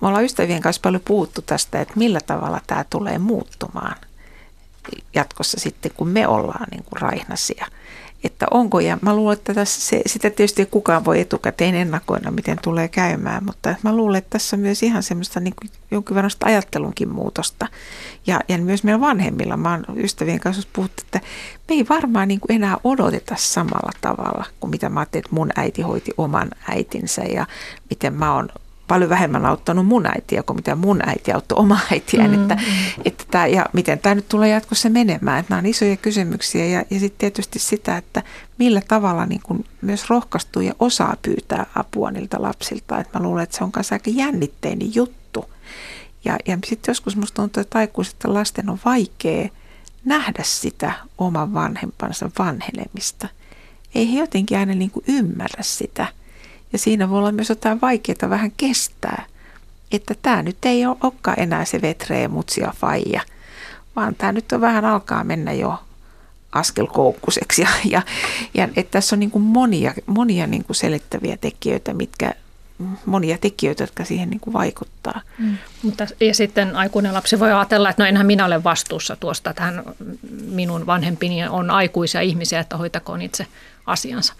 me 0.00 0.08
ollaan 0.08 0.24
ystävien 0.24 0.62
kanssa 0.62 0.82
paljon 0.82 1.02
puhuttu 1.04 1.42
tästä, 1.42 1.80
että 1.80 1.94
millä 1.96 2.20
tavalla 2.26 2.60
tämä 2.66 2.84
tulee 2.90 3.18
muuttumaan 3.18 3.96
jatkossa 5.14 5.60
sitten, 5.60 5.92
kun 5.96 6.08
me 6.08 6.26
ollaan 6.26 6.66
niin 6.70 6.84
kuin 6.84 7.00
raihnasia 7.00 7.66
että 8.24 8.46
onko, 8.50 8.80
ja 8.80 8.98
mä 9.02 9.16
luulen, 9.16 9.32
että 9.38 9.54
tässä 9.54 9.80
se, 9.80 10.02
sitä 10.06 10.30
tietysti 10.30 10.66
kukaan 10.66 11.04
voi 11.04 11.20
etukäteen 11.20 11.74
ennakoida, 11.74 12.30
miten 12.30 12.58
tulee 12.62 12.88
käymään, 12.88 13.44
mutta 13.44 13.74
mä 13.82 13.96
luulen, 13.96 14.18
että 14.18 14.30
tässä 14.30 14.56
on 14.56 14.60
myös 14.60 14.82
ihan 14.82 15.02
semmoista 15.02 15.40
niin 15.40 15.54
kuin 15.60 15.70
jonkin 15.90 16.14
verran 16.14 16.30
ajattelunkin 16.44 17.08
muutosta. 17.08 17.66
Ja, 18.26 18.40
ja 18.48 18.58
myös 18.58 18.84
meillä 18.84 19.00
vanhemmilla, 19.00 19.56
mä 19.56 19.70
oon 19.70 19.84
ystävien 19.96 20.40
kanssa 20.40 20.68
puhuttu, 20.72 21.02
että 21.06 21.20
me 21.68 21.74
ei 21.74 21.86
varmaan 21.88 22.28
niin 22.28 22.40
kuin 22.40 22.56
enää 22.56 22.76
odoteta 22.84 23.34
samalla 23.38 23.92
tavalla 24.00 24.44
kuin 24.60 24.70
mitä 24.70 24.88
mä 24.88 25.00
ajattelin, 25.00 25.24
että 25.24 25.34
mun 25.34 25.50
äiti 25.56 25.82
hoiti 25.82 26.12
oman 26.18 26.50
äitinsä 26.68 27.22
ja 27.22 27.46
miten 27.90 28.14
mä 28.14 28.34
oon 28.34 28.48
paljon 28.90 29.10
vähemmän 29.10 29.46
auttanut 29.46 29.86
mun 29.86 30.06
äitiä 30.06 30.42
kuin 30.42 30.56
mitä 30.56 30.74
mun 30.74 31.08
äiti 31.08 31.32
auttoi 31.32 31.58
oma 31.58 31.78
äitiään. 31.92 32.30
Mm. 32.30 32.42
Että, 32.42 32.58
että 33.04 33.24
tämä, 33.30 33.46
ja 33.46 33.66
miten 33.72 33.98
tämä 33.98 34.14
nyt 34.14 34.28
tulee 34.28 34.48
jatkossa 34.48 34.90
menemään. 34.90 35.40
Että 35.40 35.50
nämä 35.52 35.58
on 35.58 35.66
isoja 35.66 35.96
kysymyksiä 35.96 36.64
ja, 36.64 36.84
ja 36.90 37.00
sitten 37.00 37.18
tietysti 37.18 37.58
sitä, 37.58 37.96
että 37.96 38.22
millä 38.58 38.82
tavalla 38.88 39.26
niin 39.26 39.40
kun 39.42 39.64
myös 39.82 40.10
rohkaistuu 40.10 40.62
ja 40.62 40.72
osaa 40.78 41.16
pyytää 41.22 41.66
apua 41.74 42.10
niiltä 42.10 42.42
lapsilta. 42.42 42.98
Että 42.98 43.18
mä 43.18 43.24
luulen, 43.24 43.42
että 43.42 43.56
se 43.56 43.64
on 43.64 43.70
myös 43.76 43.92
aika 43.92 44.10
jännitteinen 44.10 44.94
juttu. 44.94 45.50
Ja, 46.24 46.36
ja 46.46 46.58
sitten 46.66 46.92
joskus 46.92 47.16
musta 47.16 47.42
tuntuu, 47.42 47.60
että 47.60 47.78
aikuisten 47.78 48.34
lasten 48.34 48.70
on 48.70 48.78
vaikea 48.84 49.48
nähdä 50.04 50.42
sitä 50.42 50.92
oman 51.18 51.54
vanhempansa 51.54 52.30
vanhenemista. 52.38 53.28
Ei 53.94 54.12
he 54.14 54.18
jotenkin 54.18 54.58
aina 54.58 54.74
niin 54.74 54.90
kuin 54.90 55.04
ymmärrä 55.08 55.62
sitä– 55.62 56.06
ja 56.72 56.78
siinä 56.78 57.10
voi 57.10 57.18
olla 57.18 57.32
myös 57.32 57.48
jotain 57.48 57.80
vaikeaa 57.80 58.30
vähän 58.30 58.52
kestää. 58.56 59.26
Että 59.92 60.14
tämä 60.22 60.42
nyt 60.42 60.56
ei 60.64 60.86
olekaan 60.86 61.40
enää 61.40 61.64
se 61.64 61.82
vetreä 61.82 62.28
mutsia 62.28 62.72
faija, 62.76 63.20
vaan 63.96 64.14
tämä 64.14 64.32
nyt 64.32 64.52
on 64.52 64.60
vähän 64.60 64.84
alkaa 64.84 65.24
mennä 65.24 65.52
jo 65.52 65.78
askelkoukkuseksi. 66.52 67.62
Ja, 67.62 67.68
ja, 67.84 68.02
ja 68.54 68.68
että 68.76 68.90
tässä 68.90 69.16
on 69.16 69.20
niin 69.20 69.30
kuin 69.30 69.42
monia, 69.42 69.94
monia 70.06 70.46
niin 70.46 70.64
kuin 70.64 70.76
selittäviä 70.76 71.36
tekijöitä, 71.36 71.94
mitkä, 71.94 72.34
monia 73.06 73.38
tekijöitä, 73.38 73.82
jotka 73.82 74.04
siihen 74.04 74.30
niin 74.30 74.40
kuin 74.40 74.54
vaikuttaa. 74.54 75.20
Mm. 75.38 75.56
Mutta, 75.82 76.06
ja 76.20 76.34
sitten 76.34 76.76
aikuinen 76.76 77.14
lapsi 77.14 77.40
voi 77.40 77.52
ajatella, 77.52 77.90
että 77.90 78.02
no 78.02 78.08
enhän 78.08 78.26
minä 78.26 78.44
ole 78.44 78.64
vastuussa 78.64 79.16
tuosta, 79.16 79.50
että 79.50 79.62
hän, 79.62 79.82
minun 80.44 80.86
vanhempini 80.86 81.48
on 81.48 81.70
aikuisia 81.70 82.20
ihmisiä, 82.20 82.60
että 82.60 82.76
hoitakoon 82.76 83.22
itse 83.22 83.46
asiansa. 83.90 84.34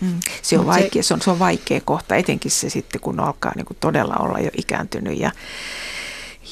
Mm. 0.00 0.20
Se, 0.42 0.58
on 0.58 0.66
vaikea, 0.66 1.02
se, 1.02 1.14
on, 1.14 1.22
se 1.22 1.30
on 1.30 1.38
vaikea 1.38 1.80
kohta, 1.84 2.16
etenkin 2.16 2.50
se 2.50 2.70
sitten, 2.70 3.00
kun 3.00 3.20
alkaa 3.20 3.52
niin 3.56 3.66
kuin 3.66 3.76
todella 3.80 4.14
olla 4.14 4.38
jo 4.38 4.50
ikääntynyt 4.56 5.20
ja, 5.20 5.32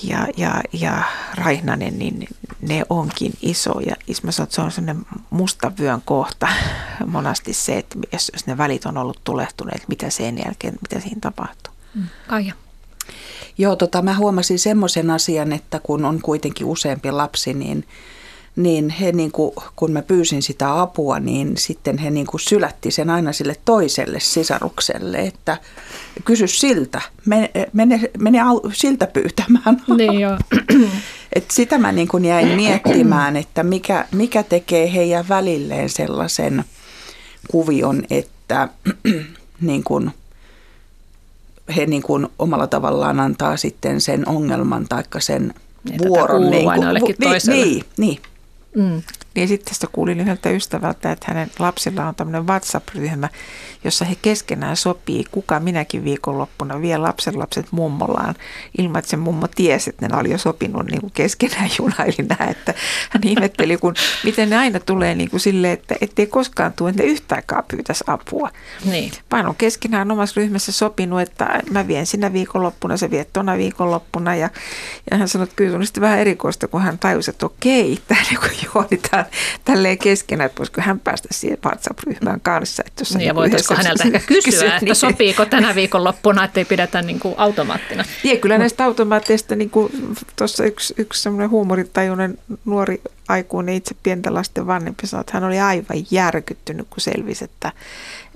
ja, 0.02 0.26
ja, 0.36 0.62
ja 0.72 1.02
Raihnanen, 1.34 1.98
niin 1.98 2.28
ne 2.60 2.82
onkin 2.90 3.32
isoja. 3.42 3.96
Mä 4.22 4.32
sanon, 4.32 4.46
että 4.46 4.54
se 4.54 4.60
on 4.60 4.72
sellainen 4.72 5.06
musta 5.30 5.72
vyön 5.78 6.02
kohta 6.04 6.48
monasti 7.06 7.52
se, 7.52 7.78
että 7.78 7.98
jos, 8.12 8.30
jos 8.34 8.46
ne 8.46 8.58
välit 8.58 8.86
on 8.86 8.96
ollut 8.96 9.20
tulehtuneet, 9.24 9.84
mitä 9.88 10.10
sen 10.10 10.38
jälkeen, 10.44 10.74
mitä 10.82 11.00
siinä 11.00 11.20
tapahtuu. 11.20 11.74
Mm. 11.94 12.06
Kaija. 12.26 12.54
Joo, 13.58 13.76
tota, 13.76 14.02
mä 14.02 14.16
huomasin 14.16 14.58
semmoisen 14.58 15.10
asian, 15.10 15.52
että 15.52 15.80
kun 15.82 16.04
on 16.04 16.20
kuitenkin 16.22 16.66
useampi 16.66 17.10
lapsi, 17.10 17.54
niin 17.54 17.86
niin 18.56 18.90
he 18.90 19.12
niin 19.12 19.32
kuin, 19.32 19.52
kun 19.76 19.92
mä 19.92 20.02
pyysin 20.02 20.42
sitä 20.42 20.80
apua, 20.80 21.20
niin 21.20 21.56
sitten 21.56 21.98
he 21.98 22.10
niin 22.10 22.26
kuin 22.26 22.40
sylätti 22.40 22.90
sen 22.90 23.10
aina 23.10 23.32
sille 23.32 23.56
toiselle 23.64 24.20
sisarukselle, 24.20 25.18
että 25.18 25.56
kysy 26.24 26.46
siltä, 26.46 27.00
mene, 27.26 27.50
mene, 27.72 28.10
mene 28.18 28.38
siltä 28.72 29.06
pyytämään. 29.06 29.82
Niin 29.96 30.20
joo. 30.20 30.38
Et 31.32 31.50
sitä 31.50 31.78
mä 31.78 31.92
niin 31.92 32.08
kuin 32.08 32.24
jäin 32.24 32.48
miettimään, 32.48 33.36
että 33.36 33.62
mikä, 33.62 34.06
mikä 34.12 34.42
tekee 34.42 34.92
heidän 34.94 35.28
välilleen 35.28 35.88
sellaisen 35.88 36.64
kuvion, 37.50 38.02
että 38.10 38.68
niin 39.60 39.84
kuin, 39.84 40.10
he 41.76 41.86
niin 41.86 42.02
kuin 42.02 42.28
omalla 42.38 42.66
tavallaan 42.66 43.20
antaa 43.20 43.56
sitten 43.56 44.00
sen 44.00 44.28
ongelman 44.28 44.86
tai 44.88 45.04
sen 45.18 45.54
niin, 45.84 45.98
vuoron. 46.08 46.50
Niin, 46.50 46.64
kuin, 46.64 47.20
niin, 47.46 47.84
niin, 47.96 48.18
niin, 48.74 48.94
Mm. 48.94 49.02
Niin 49.40 49.48
sitten 49.48 49.68
tästä 49.68 49.87
kuulin 49.92 50.20
yhdeltä 50.20 50.50
ystävältä, 50.50 51.12
että 51.12 51.26
hänen 51.29 51.50
lapsilla 51.59 52.09
on 52.09 52.14
tämmöinen 52.14 52.46
WhatsApp-ryhmä, 52.46 53.29
jossa 53.85 54.05
he 54.05 54.16
keskenään 54.22 54.76
sopii, 54.76 55.24
kuka 55.31 55.61
minäkin 55.61 56.05
viikonloppuna 56.05 56.81
vie 56.81 56.96
lapset 56.96 57.66
mummollaan, 57.70 58.35
ilman 58.79 58.98
että 58.98 59.11
se 59.11 59.16
mummo 59.16 59.48
tiesi, 59.48 59.90
että 59.90 60.09
ne 60.09 60.16
oli 60.16 60.31
jo 60.31 60.38
sopinut 60.38 60.87
niin 60.87 61.00
kuin 61.00 61.12
keskenään 61.12 61.70
junailina. 61.79 62.37
Että 62.50 62.74
hän 63.11 63.22
ihmetteli, 63.24 63.76
kun, 63.76 63.94
miten 64.24 64.50
ne 64.50 64.57
aina 64.57 64.81
tulee 64.81 65.14
niin 65.14 65.31
kuin 65.31 65.40
silleen, 65.40 65.72
että 65.72 65.94
ettei 66.00 66.26
koskaan 66.26 66.72
tule, 66.72 66.90
että 66.90 67.03
ne 67.03 67.09
yhtääkään 67.09 67.64
pyytäisi 67.68 68.05
apua. 68.07 68.50
Niin. 68.85 69.12
Vaan 69.33 69.46
on 69.46 69.55
keskenään 69.55 70.11
omassa 70.11 70.40
ryhmässä 70.40 70.72
sopinut, 70.72 71.20
että 71.20 71.61
mä 71.70 71.87
vien 71.88 72.07
sinä 72.07 72.33
viikonloppuna, 72.33 72.96
se 72.96 73.11
vie 73.11 73.26
tuona 73.33 73.57
viikonloppuna. 73.57 74.35
Ja, 74.35 74.50
ja 75.11 75.16
hän 75.16 75.29
sanoi, 75.29 75.44
että 75.44 75.57
kyllä 75.57 75.76
on 75.76 75.83
vähän 76.00 76.18
erikoista, 76.18 76.68
kun 76.68 76.83
hän 76.83 76.98
tajusi, 76.98 77.31
että 77.31 77.46
okei, 77.46 77.98
tämä 78.09 78.20
niin 78.31 78.68
juonitaan 78.74 79.24
tälleen 79.64 79.99
keskenään, 79.99 80.47
että 80.47 80.59
voisiko 80.59 80.81
hän 80.81 81.01
päästä 81.01 81.29
siihen 81.31 81.59
WhatsApp-ryhmään 81.64 82.40
kanssa. 82.40 82.83
Että 82.87 83.05
niin, 83.14 83.27
ja 83.27 83.35
voitaisiko 83.35 83.75
häneltä 83.75 84.05
ehkä 84.07 84.19
kysyä, 84.19 84.53
kysyä 84.53 84.75
että 84.75 84.85
niin. 84.85 84.97
sopiiko 84.97 85.47
tänä 85.47 85.75
viikonloppuna, 85.75 86.45
ettei 86.45 86.64
pidetä 86.64 87.03
niin 87.03 87.21
kuin 87.21 87.35
automaattina. 87.38 88.05
Niin, 88.25 88.40
kyllä 88.40 88.59
näistä 88.59 88.85
automaatteista, 88.85 89.57
niin 89.57 89.71
kuin 89.71 89.93
tuossa 90.37 90.64
yksi, 90.64 90.95
yksi 90.97 91.23
semmoinen 91.23 91.51
huumoritajuinen 91.51 92.38
nuori 92.64 93.01
aikuinen 93.29 93.75
itse 93.75 93.95
pientä 94.03 94.35
lasten 94.35 94.66
vanhempi 94.66 95.07
sanoi, 95.07 95.21
että 95.21 95.33
hän 95.35 95.45
oli 95.45 95.61
aivan 95.61 96.05
järkyttynyt, 96.11 96.87
kun 96.90 97.01
selvisi, 97.01 97.45
että, 97.45 97.73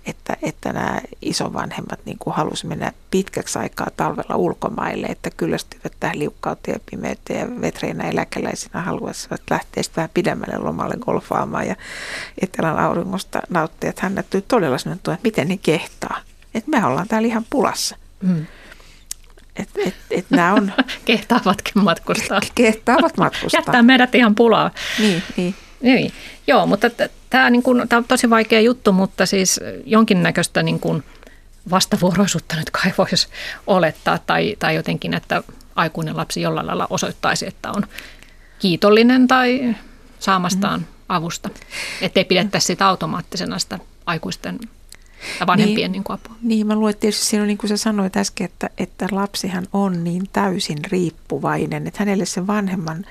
että, 0.06 0.36
että 0.42 0.72
nämä 0.72 1.00
isovanhemmat 1.22 2.00
niin 2.04 2.18
kuin 2.18 2.36
halusi 2.36 2.66
mennä 2.66 2.92
pitkäksi 3.10 3.58
aikaa 3.58 3.86
talvella 3.96 4.36
ulkomaille, 4.36 5.06
että 5.06 5.30
kyllästyivät 5.30 5.92
tähän 6.00 6.18
liukkauteen 6.18 6.74
ja 6.74 6.80
pimeyteen 6.90 7.40
ja 7.40 7.60
vetreinä 7.60 8.08
eläkeläisinä 8.08 8.82
haluaisivat 8.82 9.40
lähteä 9.50 9.82
sitten 9.82 9.96
vähän 9.96 10.10
pidemmälle 10.14 10.58
lomalle 10.58 10.94
golfaamaan 11.00 11.66
ja 11.66 11.76
etelän 12.42 12.78
auringosta 12.78 13.42
nauttia. 13.50 13.90
Että 13.90 14.02
hän 14.02 14.14
näyttyi 14.14 14.42
todella 14.42 14.78
sellainen 14.78 14.98
että 14.98 15.18
miten 15.22 15.48
ne 15.48 15.56
kehtaa. 15.56 16.20
Että 16.54 16.70
me 16.70 16.84
ollaan 16.86 17.08
täällä 17.08 17.28
ihan 17.28 17.46
pulassa. 17.50 17.96
Mm. 18.22 18.46
Et, 19.56 19.68
et, 19.86 19.94
et 20.10 20.26
nämä 20.30 20.54
on... 20.54 20.72
Kehtaavatkin 21.04 21.84
matkustaa. 21.84 22.40
Kehtaavat 22.54 23.16
matkustaa. 23.16 23.58
Jättää 23.58 23.82
meidät 23.82 24.14
ihan 24.14 24.34
pulaa. 24.34 24.70
Niin, 24.98 25.22
niin. 25.36 25.54
Niin, 25.80 26.12
joo, 26.46 26.66
mutta 26.66 26.90
tämä 27.34 27.50
niin 27.50 27.62
kuin, 27.62 27.80
on 27.80 28.04
tosi 28.08 28.30
vaikea 28.30 28.60
juttu, 28.60 28.92
mutta 28.92 29.26
siis 29.26 29.60
jonkinnäköistä 29.86 30.62
niin 30.62 30.80
kuin 30.80 31.02
vastavuoroisuutta 31.70 32.56
nyt 32.56 32.70
kai 32.70 32.92
voisi 32.98 33.28
olettaa 33.66 34.18
tai, 34.18 34.56
tai 34.58 34.74
jotenkin, 34.74 35.14
että 35.14 35.42
aikuinen 35.76 36.16
lapsi 36.16 36.40
jollain 36.40 36.66
lailla 36.66 36.86
osoittaisi, 36.90 37.46
että 37.46 37.70
on 37.70 37.86
kiitollinen 38.58 39.28
tai 39.28 39.74
saamastaan 40.18 40.80
mm. 40.80 40.86
avusta. 41.08 41.50
Että 42.00 42.20
ei 42.20 42.24
pidettäisi 42.24 42.66
sitä 42.66 42.86
automaattisena 42.86 43.58
sitä 43.58 43.78
aikuisten 44.06 44.58
ja 45.40 45.46
vanhempien 45.46 45.76
niin, 45.76 45.92
niin 45.92 46.04
kuin 46.04 46.14
apua. 46.14 46.36
Niin, 46.42 46.66
mä 46.66 46.74
luulen, 46.74 46.90
että 46.90 47.00
tietysti 47.00 47.26
siinä 47.26 47.42
on 47.42 47.48
niin 47.48 47.58
kuin 47.58 47.68
sä 47.68 47.76
sanoit 47.76 48.16
äsken, 48.16 48.44
että, 48.44 48.70
että 48.78 49.06
lapsihan 49.10 49.66
on 49.72 50.04
niin 50.04 50.28
täysin 50.32 50.78
riippuvainen, 50.84 51.86
että 51.86 51.98
hänelle 51.98 52.26
se 52.26 52.46
vanhemman 52.46 53.04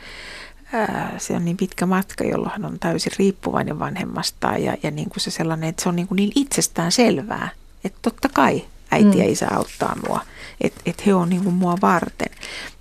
se 1.18 1.34
on 1.34 1.46
niin 1.46 1.58
pitkä 1.58 1.86
matka, 1.86 2.24
jolloin 2.24 2.52
hän 2.52 2.66
on 2.66 2.80
täysin 2.80 3.12
riippuvainen 3.20 3.80
vanhemmastaan 3.80 4.64
ja, 4.64 4.78
ja 4.84 4.92
niin 4.92 5.10
kuin 5.10 5.22
se 5.22 5.32
sellainen, 5.32 5.70
että 5.70 5.84
se 5.84 5.90
on 5.90 5.96
niin, 5.96 6.08
kuin 6.08 6.16
niin 6.16 6.32
itsestään 6.36 6.92
selvää, 6.92 7.50
että 7.84 8.00
totta 8.02 8.30
kai 8.34 8.66
äiti 8.92 9.18
ja 9.18 9.26
mm. 9.26 9.32
isä 9.32 9.48
auttaa 9.52 9.96
mua, 10.08 10.22
että 10.62 10.82
et 10.86 11.06
he 11.06 11.14
on 11.14 11.30
niin 11.30 11.44
kuin 11.44 11.56
mua 11.56 11.78
varten. 11.82 12.30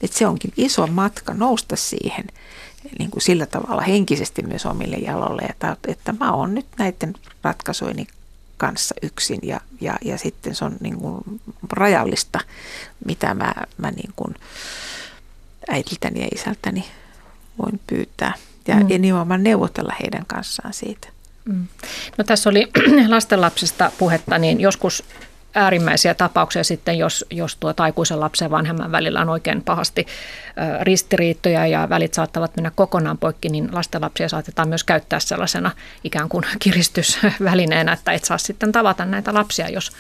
Että 0.01 0.19
se 0.19 0.27
onkin 0.27 0.53
iso 0.57 0.87
matka 0.87 1.35
nousta 1.35 1.77
siihen 1.77 2.25
niin 2.99 3.11
kuin 3.11 3.23
sillä 3.23 3.47
tavalla 3.47 3.83
henkisesti 3.83 4.43
myös 4.43 4.67
omille 4.67 4.97
jalolle, 4.97 5.43
että, 5.43 5.77
että 5.89 6.15
mä 6.21 6.33
oon 6.33 6.55
nyt 6.55 6.67
näiden 6.79 7.15
ratkaisuini 7.43 8.07
kanssa 8.57 8.95
yksin 9.03 9.41
ja, 9.43 9.61
ja, 9.81 9.97
ja 10.05 10.19
sitten 10.19 10.55
se 10.55 10.65
on 10.65 10.77
niin 10.81 10.97
kuin 10.97 11.25
rajallista, 11.73 12.41
mitä 13.07 13.35
mä, 13.35 13.55
mä 13.77 13.91
niin 13.91 14.11
kuin 14.17 14.35
äidiltäni 15.69 16.21
ja 16.21 16.29
isältäni 16.35 16.85
voin 17.59 17.81
pyytää 17.87 18.35
ja, 18.69 18.75
mm. 18.75 18.87
nimenomaan 18.99 19.43
neuvotella 19.43 19.95
heidän 20.03 20.27
kanssaan 20.27 20.73
siitä. 20.73 21.09
Mm. 21.45 21.67
No 22.19 22.25
tässä 22.25 22.51
oli 22.51 22.71
lastenlapsista 23.09 23.93
puhetta, 23.99 24.39
niin 24.39 24.61
joskus 24.61 25.05
äärimmäisiä 25.55 26.15
tapauksia 26.15 26.65
sitten, 26.65 26.99
jos, 26.99 27.25
jos 27.31 27.57
tuo 27.57 27.75
aikuisen 27.77 28.21
lapsen 28.21 28.47
ja 28.47 28.51
vanhemman 28.51 28.93
välillä 28.93 29.21
on 29.21 29.29
oikein 29.29 29.63
pahasti 29.63 30.07
ristiriittoja 30.81 31.67
ja 31.67 31.89
välit 31.89 32.15
saattavat 32.15 32.57
mennä 32.57 32.73
kokonaan 32.75 33.19
poikki, 33.19 33.49
niin 33.49 33.69
lastenlapsia 33.73 34.29
saatetaan 34.29 34.69
myös 34.69 34.85
käyttää 34.85 35.21
sellaisena 35.21 35.71
ikään 36.05 36.29
kuin 36.29 36.45
kiristysvälineenä, 36.63 37.93
että 37.93 38.13
et 38.13 38.25
saa 38.25 38.39
sitten 38.39 38.73
tavata 38.73 39.05
näitä 39.05 39.35
lapsia, 39.35 39.69
jos, 39.69 39.93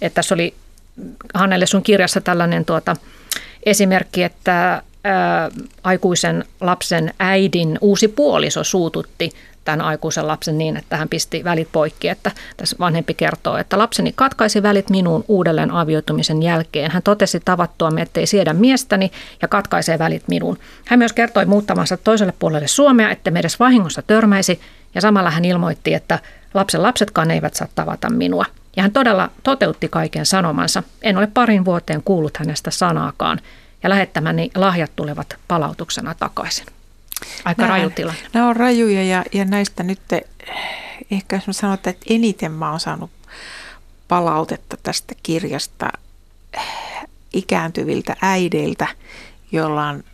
että 0.00 0.14
tässä 0.14 0.34
oli 0.34 0.54
Hannelle 1.34 1.66
sun 1.66 1.82
kirjassa 1.82 2.20
tällainen 2.20 2.64
tuota, 2.64 2.96
esimerkki, 3.62 4.22
että 4.22 4.82
aikuisen 5.82 6.44
lapsen 6.60 7.14
äidin 7.18 7.78
uusi 7.80 8.08
puoliso 8.08 8.64
suututti 8.64 9.30
tämän 9.64 9.80
aikuisen 9.80 10.26
lapsen 10.26 10.58
niin, 10.58 10.76
että 10.76 10.96
hän 10.96 11.08
pisti 11.08 11.44
välit 11.44 11.68
poikki. 11.72 12.08
Että 12.08 12.30
tässä 12.56 12.76
vanhempi 12.80 13.14
kertoo, 13.14 13.56
että 13.56 13.78
lapseni 13.78 14.12
katkaisi 14.12 14.62
välit 14.62 14.90
minuun 14.90 15.24
uudelleen 15.28 15.70
avioitumisen 15.70 16.42
jälkeen. 16.42 16.90
Hän 16.90 17.02
totesi 17.02 17.40
tavattuamme, 17.44 18.02
ettei 18.02 18.26
siedä 18.26 18.52
miestäni 18.52 19.12
ja 19.42 19.48
katkaisee 19.48 19.98
välit 19.98 20.28
minuun. 20.28 20.58
Hän 20.86 20.98
myös 20.98 21.12
kertoi 21.12 21.46
muuttamansa 21.46 21.96
toiselle 21.96 22.34
puolelle 22.38 22.68
Suomea, 22.68 23.10
että 23.10 23.30
me 23.30 23.40
edes 23.40 23.60
vahingossa 23.60 24.02
törmäisi 24.02 24.60
ja 24.94 25.00
samalla 25.00 25.30
hän 25.30 25.44
ilmoitti, 25.44 25.94
että 25.94 26.18
lapsen 26.54 26.82
lapsetkaan 26.82 27.30
eivät 27.30 27.54
saa 27.54 27.68
tavata 27.74 28.10
minua. 28.10 28.44
Ja 28.76 28.82
hän 28.82 28.92
todella 28.92 29.30
toteutti 29.42 29.88
kaiken 29.88 30.26
sanomansa. 30.26 30.82
En 31.02 31.16
ole 31.16 31.28
parin 31.34 31.64
vuoteen 31.64 32.02
kuullut 32.02 32.36
hänestä 32.36 32.70
sanaakaan 32.70 33.40
ja 33.82 33.90
lähettämäni 33.90 34.50
lahjat 34.54 34.96
tulevat 34.96 35.36
palautuksena 35.48 36.14
takaisin. 36.14 36.66
Aika 37.44 37.62
nämä, 37.62 37.74
raju 37.74 37.90
tilanne. 37.90 38.20
Nämä 38.32 38.48
on 38.48 38.56
rajuja 38.56 39.02
ja, 39.02 39.24
ja 39.32 39.44
näistä 39.44 39.82
nyt 39.82 40.00
ehkä 41.10 41.36
jos 41.36 41.46
mä 41.46 41.52
sanon, 41.52 41.74
että 41.74 41.94
eniten 42.10 42.52
mä 42.52 42.70
oon 42.70 42.80
saanut 42.80 43.10
palautetta 44.08 44.76
tästä 44.82 45.14
kirjasta 45.22 45.92
ikääntyviltä 47.32 48.16
äideiltä, 48.22 48.86
joilla 49.52 49.88
on 49.88 50.04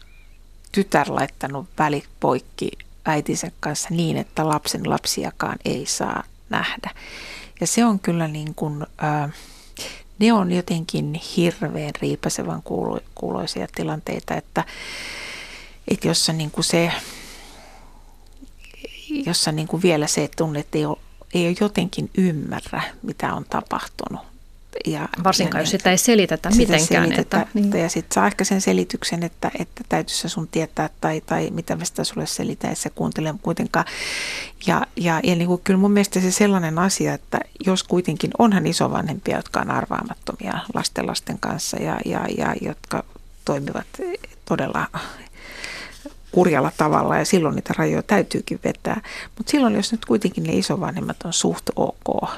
tytär 0.72 1.06
laittanut 1.10 1.66
välit 1.78 2.08
poikki 2.20 2.70
äitinsä 3.04 3.50
kanssa 3.60 3.88
niin, 3.90 4.16
että 4.16 4.48
lapsen 4.48 4.90
lapsiakaan 4.90 5.56
ei 5.64 5.86
saa 5.86 6.22
nähdä. 6.50 6.90
Ja 7.60 7.66
se 7.66 7.84
on 7.84 7.98
kyllä 7.98 8.28
niin 8.28 8.54
kuin, 8.54 8.86
äh, 9.04 9.30
ne 10.18 10.32
on 10.32 10.52
jotenkin 10.52 11.20
hirveän 11.36 11.92
riipasevan 12.02 12.62
kuuloisia 13.14 13.66
tilanteita, 13.74 14.34
että, 14.34 14.64
että 15.88 16.08
jossa 16.08 16.32
niin 16.32 16.50
kuin 16.50 16.64
se, 16.64 16.92
jossa 19.26 19.52
niin 19.52 19.68
kuin 19.68 19.82
vielä 19.82 20.06
se 20.06 20.28
tunne, 20.36 20.60
että 20.60 20.78
ei 20.78 20.86
ole, 20.86 20.98
ei 21.34 21.48
ole 21.48 21.56
jotenkin 21.60 22.10
ymmärrä, 22.18 22.82
mitä 23.02 23.34
on 23.34 23.44
tapahtunut. 23.44 24.33
Ja, 24.86 25.08
Varsinkaan, 25.24 25.60
ja 25.60 25.62
jos 25.62 25.70
sitä 25.70 25.90
ei 25.90 25.98
selitetä 25.98 26.50
sitä 26.50 26.72
mitenkään. 26.72 27.04
Selitetä, 27.04 27.40
että, 27.40 27.46
niin. 27.54 27.72
Ja 27.72 27.88
sitten 27.88 28.14
saa 28.14 28.26
ehkä 28.26 28.44
sen 28.44 28.60
selityksen, 28.60 29.22
että, 29.22 29.50
että 29.58 29.84
täytyisi 29.88 30.28
sun 30.28 30.48
tietää 30.48 30.90
tai, 31.00 31.20
tai 31.20 31.50
mitä 31.50 31.76
mä 31.76 31.84
sitä 31.84 32.04
sulle 32.04 32.26
selitän, 32.26 32.70
että 32.70 32.82
se 32.82 32.90
kuuntele 32.90 33.34
kuitenkaan. 33.42 33.84
Ja, 34.66 34.86
ja, 34.96 35.20
ja 35.22 35.36
niin 35.36 35.48
kuin, 35.48 35.60
kyllä 35.64 35.80
mun 35.80 35.92
mielestä 35.92 36.20
se 36.20 36.30
sellainen 36.30 36.78
asia, 36.78 37.14
että 37.14 37.40
jos 37.66 37.82
kuitenkin 37.82 38.30
onhan 38.38 38.66
isovanhempia, 38.66 39.36
jotka 39.36 39.60
on 39.60 39.70
arvaamattomia 39.70 40.58
lasten 40.74 41.06
lasten 41.06 41.38
kanssa 41.38 41.76
ja, 41.76 41.98
ja, 42.04 42.26
ja 42.38 42.54
jotka 42.60 43.04
toimivat 43.44 43.86
todella 44.44 44.86
kurjalla 46.32 46.72
tavalla 46.76 47.18
ja 47.18 47.24
silloin 47.24 47.54
niitä 47.54 47.74
rajoja 47.78 48.02
täytyykin 48.02 48.60
vetää. 48.64 49.00
Mutta 49.36 49.50
silloin, 49.50 49.74
jos 49.74 49.92
nyt 49.92 50.04
kuitenkin 50.04 50.44
ne 50.44 50.52
isovanhemmat 50.52 51.16
on 51.24 51.32
suht 51.32 51.70
ok, 51.76 52.30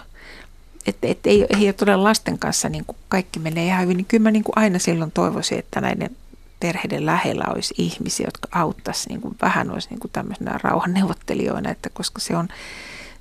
että 0.86 1.06
et 1.06 1.26
ei, 1.26 1.46
ei 1.48 1.66
ole 1.66 1.72
todella 1.72 2.04
lasten 2.04 2.38
kanssa 2.38 2.68
niin 2.68 2.84
kuin 2.84 2.96
kaikki 3.08 3.38
menee 3.38 3.66
ihan 3.66 3.82
hyvin, 3.82 3.96
niin 3.96 4.06
kyllä 4.06 4.22
mä 4.22 4.30
niin 4.30 4.44
kuin 4.44 4.58
aina 4.58 4.78
silloin 4.78 5.12
toivoisin, 5.12 5.58
että 5.58 5.80
näiden 5.80 6.16
perheiden 6.60 7.06
lähellä 7.06 7.44
olisi 7.48 7.74
ihmisiä, 7.78 8.26
jotka 8.26 8.48
auttaisi 8.52 9.08
niin 9.08 9.20
kuin 9.20 9.36
vähän 9.42 9.70
olisi 9.70 9.88
niin 9.90 10.00
kuin 10.00 10.10
tämmöisenä 10.10 10.58
rauhanneuvottelijoina, 10.62 11.70
että 11.70 11.90
koska 11.90 12.20
se 12.20 12.36
on, 12.36 12.48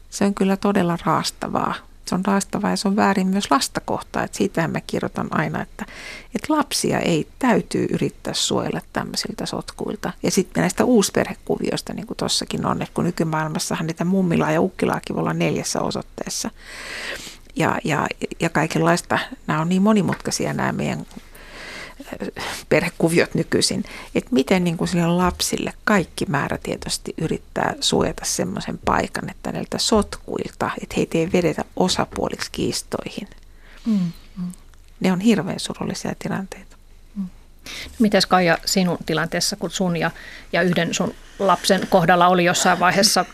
se 0.10 0.26
on 0.26 0.34
kyllä 0.34 0.58
todella 0.58 0.98
raastavaa. 1.06 1.76
Se 2.06 2.16
on 2.16 2.26
raastavaa 2.26 2.70
ja 2.70 2.78
se 2.78 2.88
on 2.88 2.96
väärin 2.96 3.28
myös 3.28 3.52
lasta 3.52 3.80
kohtaan. 3.80 4.26
Että 4.26 4.38
siitähän 4.38 4.72
mä 4.72 4.82
kirjoitan 4.82 5.28
aina, 5.32 5.62
että, 5.62 5.86
että 6.36 6.54
lapsia 6.54 7.00
ei 7.00 7.28
täytyy 7.40 7.88
yrittää 7.92 8.34
suojella 8.34 8.82
tämmöisiltä 8.94 9.46
sotkuilta. 9.46 10.14
Ja 10.24 10.32
sitten 10.32 10.62
näistä 10.62 10.86
uusperhekuvioista, 10.86 11.94
niin 11.94 12.08
kuin 12.08 12.18
tuossakin 12.18 12.66
on, 12.66 12.82
että 12.82 12.94
kun 12.94 13.04
nykymaailmassahan 13.04 13.88
niitä 13.88 14.06
mummilaa 14.06 14.52
ja 14.52 14.62
ukkilaakin 14.62 15.16
voi 15.16 15.22
olla 15.22 15.34
neljässä 15.34 15.82
osoitteessa 15.82 16.50
ja, 17.56 17.80
ja, 17.84 18.08
ja 18.40 18.50
kaikenlaista. 18.50 19.20
Nämä 19.48 19.62
on 19.62 19.70
niin 19.70 19.82
monimutkaisia 19.82 20.54
nämä 20.54 20.72
meidän 20.72 21.00
äh, 21.00 22.46
perhekuviot 22.70 23.34
nykyisin, 23.34 23.84
että 24.16 24.30
miten 24.34 24.64
niin 24.64 24.78
kuin 24.78 24.88
sille 24.88 25.08
lapsille 25.08 25.74
kaikki 25.84 26.26
määrätietoisesti 26.26 27.14
yrittää 27.18 27.74
suojata 27.80 28.26
semmoisen 28.26 28.80
paikan, 28.86 29.30
että 29.30 29.52
näiltä 29.52 29.78
sotkuilta, 29.78 30.72
että 30.82 30.96
heitä 30.98 31.18
ei 31.18 31.30
vedetä 31.34 31.66
osapuoliksi 31.76 32.52
kiistoihin. 32.52 33.28
Mm, 33.86 34.12
mm. 34.38 34.52
Ne 35.00 35.12
on 35.12 35.20
hirveän 35.20 35.60
surullisia 35.60 36.16
tilanteita. 36.20 36.78
Mm. 37.16 37.28
Mites 38.00 38.26
Kaija 38.26 38.58
sinun 38.66 38.98
tilanteessa, 39.06 39.56
kun 39.56 39.72
sun 39.72 39.98
ja, 39.98 40.12
ja 40.54 40.62
yhden 40.62 40.94
sun 40.94 41.14
lapsen 41.40 41.88
kohdalla 41.90 42.28
oli 42.28 42.46
jossain 42.46 42.80
vaiheessa 42.80 43.26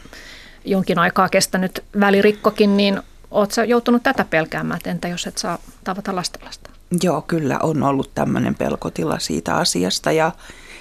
jonkin 0.65 0.99
aikaa 0.99 1.29
kestänyt 1.29 1.83
välirikkokin, 1.99 2.77
niin 2.77 3.01
Oletko 3.31 3.61
joutunut 3.61 4.03
tätä 4.03 4.25
pelkäämään, 4.25 4.77
että 4.77 4.91
entä 4.91 5.07
jos 5.07 5.27
et 5.27 5.37
saa 5.37 5.57
tavata 5.83 6.15
lastenlasta? 6.15 6.69
Joo, 7.03 7.21
kyllä 7.21 7.59
on 7.63 7.83
ollut 7.83 8.11
tämmöinen 8.15 8.55
pelkotila 8.55 9.19
siitä 9.19 9.55
asiasta 9.55 10.11
ja 10.11 10.31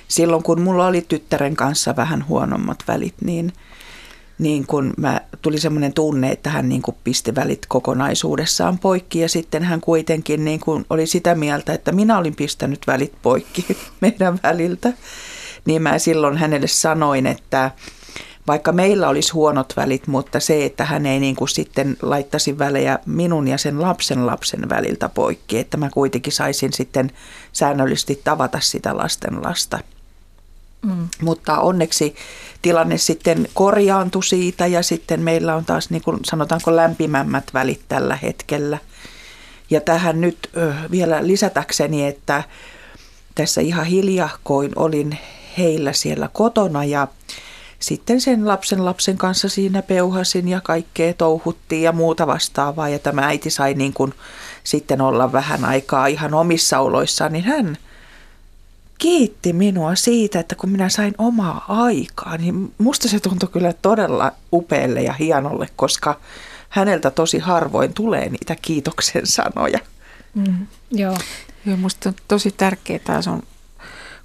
silloin 0.08 0.42
kun 0.42 0.60
mulla 0.60 0.86
oli 0.86 1.00
tyttären 1.00 1.56
kanssa 1.56 1.96
vähän 1.96 2.28
huonommat 2.28 2.84
välit, 2.88 3.14
niin, 3.24 3.52
niin 4.38 4.66
kun 4.66 4.92
mä, 4.96 5.20
tuli 5.42 5.58
semmoinen 5.58 5.92
tunne, 5.92 6.30
että 6.30 6.50
hän 6.50 6.68
niin 6.68 6.82
kuin 6.82 6.96
pisti 7.04 7.34
välit 7.34 7.66
kokonaisuudessaan 7.68 8.78
poikki 8.78 9.18
ja 9.18 9.28
sitten 9.28 9.62
hän 9.62 9.80
kuitenkin 9.80 10.44
niin 10.44 10.60
kuin 10.60 10.86
oli 10.90 11.06
sitä 11.06 11.34
mieltä, 11.34 11.72
että 11.72 11.92
minä 11.92 12.18
olin 12.18 12.34
pistänyt 12.34 12.86
välit 12.86 13.12
poikki 13.22 13.66
meidän 14.00 14.40
väliltä. 14.42 14.92
Niin 15.64 15.82
mä 15.82 15.98
silloin 15.98 16.36
hänelle 16.36 16.66
sanoin, 16.66 17.26
että 17.26 17.70
vaikka 18.50 18.72
meillä 18.72 19.08
olisi 19.08 19.32
huonot 19.32 19.72
välit, 19.76 20.06
mutta 20.06 20.40
se, 20.40 20.64
että 20.64 20.84
hän 20.84 21.06
ei 21.06 21.20
niin 21.20 21.36
kuin 21.36 21.48
sitten 21.48 21.96
laittaisi 22.02 22.58
välejä 22.58 22.98
minun 23.06 23.48
ja 23.48 23.58
sen 23.58 23.82
lapsen 23.82 24.26
lapsen 24.26 24.68
väliltä 24.68 25.08
poikki, 25.08 25.58
että 25.58 25.76
mä 25.76 25.90
kuitenkin 25.90 26.32
saisin 26.32 26.72
sitten 26.72 27.10
säännöllisesti 27.52 28.20
tavata 28.24 28.60
sitä 28.60 28.96
lasten 28.96 29.42
lasta. 29.42 29.78
Mm. 30.82 31.08
Mutta 31.22 31.58
onneksi 31.58 32.14
tilanne 32.62 32.98
sitten 32.98 33.48
korjaantui 33.54 34.24
siitä 34.24 34.66
ja 34.66 34.82
sitten 34.82 35.20
meillä 35.20 35.56
on 35.56 35.64
taas 35.64 35.90
niin 35.90 36.02
kuin 36.02 36.18
sanotaanko 36.24 36.76
lämpimämmät 36.76 37.44
välit 37.54 37.80
tällä 37.88 38.16
hetkellä. 38.16 38.78
Ja 39.70 39.80
tähän 39.80 40.20
nyt 40.20 40.50
vielä 40.90 41.26
lisätäkseni, 41.26 42.06
että 42.06 42.42
tässä 43.34 43.60
ihan 43.60 43.86
hiljahkoin 43.86 44.72
olin 44.76 45.18
heillä 45.58 45.92
siellä 45.92 46.28
kotona 46.32 46.84
ja 46.84 47.08
sitten 47.80 48.20
sen 48.20 48.48
lapsen 48.48 48.84
lapsen 48.84 49.18
kanssa 49.18 49.48
siinä 49.48 49.82
peuhasin 49.82 50.48
ja 50.48 50.60
kaikkea 50.60 51.14
touhuttiin 51.14 51.82
ja 51.82 51.92
muuta 51.92 52.26
vastaavaa. 52.26 52.88
Ja 52.88 52.98
tämä 52.98 53.26
äiti 53.26 53.50
sai 53.50 53.74
niin 53.74 53.92
kuin 53.92 54.14
sitten 54.64 55.00
olla 55.00 55.32
vähän 55.32 55.64
aikaa 55.64 56.06
ihan 56.06 56.34
omissa 56.34 56.78
oloissaan, 56.78 57.32
niin 57.32 57.44
hän 57.44 57.76
kiitti 58.98 59.52
minua 59.52 59.94
siitä, 59.94 60.40
että 60.40 60.54
kun 60.54 60.70
minä 60.70 60.88
sain 60.88 61.14
omaa 61.18 61.64
aikaa, 61.68 62.36
niin 62.36 62.74
musta 62.78 63.08
se 63.08 63.20
tuntui 63.20 63.48
kyllä 63.52 63.72
todella 63.72 64.32
upealle 64.52 65.02
ja 65.02 65.12
hienolle, 65.12 65.68
koska 65.76 66.20
häneltä 66.68 67.10
tosi 67.10 67.38
harvoin 67.38 67.94
tulee 67.94 68.28
niitä 68.28 68.56
kiitoksen 68.62 69.26
sanoja. 69.26 69.78
Mm, 70.34 70.66
joo. 70.90 71.18
joo. 71.66 71.76
Musta 71.76 72.08
on 72.08 72.14
tosi 72.28 72.50
tärkeää 72.50 72.98
tämä 73.04 73.22
sun 73.22 73.42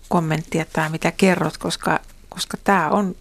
kommentti, 0.09 0.59
että 0.59 0.73
tämä 0.73 0.89
mitä 0.89 1.11
kerrot, 1.11 1.57
koska, 1.57 1.99
koska 2.29 2.57
tämä 2.63 2.89
on 2.89 3.15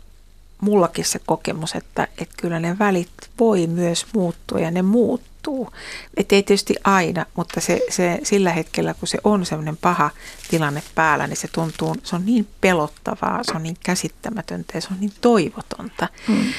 mullakin 0.60 1.04
se 1.04 1.20
kokemus, 1.26 1.74
että, 1.74 2.08
että 2.18 2.34
kyllä 2.36 2.60
ne 2.60 2.78
välit 2.78 3.10
voi 3.40 3.66
myös 3.66 4.06
muuttua 4.14 4.60
ja 4.60 4.70
ne 4.70 4.82
muuttuu. 4.82 5.70
Että 6.16 6.34
ei 6.34 6.42
tietysti 6.42 6.74
aina, 6.84 7.26
mutta 7.36 7.60
se, 7.60 7.80
se, 7.90 8.18
sillä 8.22 8.52
hetkellä, 8.52 8.94
kun 8.94 9.08
se 9.08 9.18
on 9.24 9.46
semmoinen 9.46 9.76
paha 9.76 10.10
tilanne 10.50 10.82
päällä, 10.94 11.26
niin 11.26 11.36
se 11.36 11.48
tuntuu, 11.48 11.96
se 12.02 12.16
on 12.16 12.26
niin 12.26 12.48
pelottavaa, 12.60 13.40
se 13.42 13.52
on 13.54 13.62
niin 13.62 13.76
käsittämätöntä 13.84 14.72
ja 14.74 14.80
se 14.80 14.88
on 14.90 15.00
niin 15.00 15.12
toivotonta. 15.20 16.08
Mm. 16.28 16.52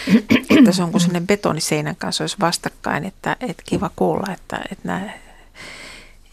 Että 0.58 0.72
se 0.72 0.84
on 0.84 0.92
kuin 0.92 1.02
sellainen 1.02 1.28
betoniseinän 1.28 1.96
kanssa 1.96 2.24
olisi 2.24 2.38
vastakkain, 2.40 3.06
että, 3.06 3.38
että 3.40 3.64
kiva 3.66 3.92
kuulla, 3.96 4.34
että, 4.34 4.60
että, 4.72 4.88
nämä, 4.88 5.10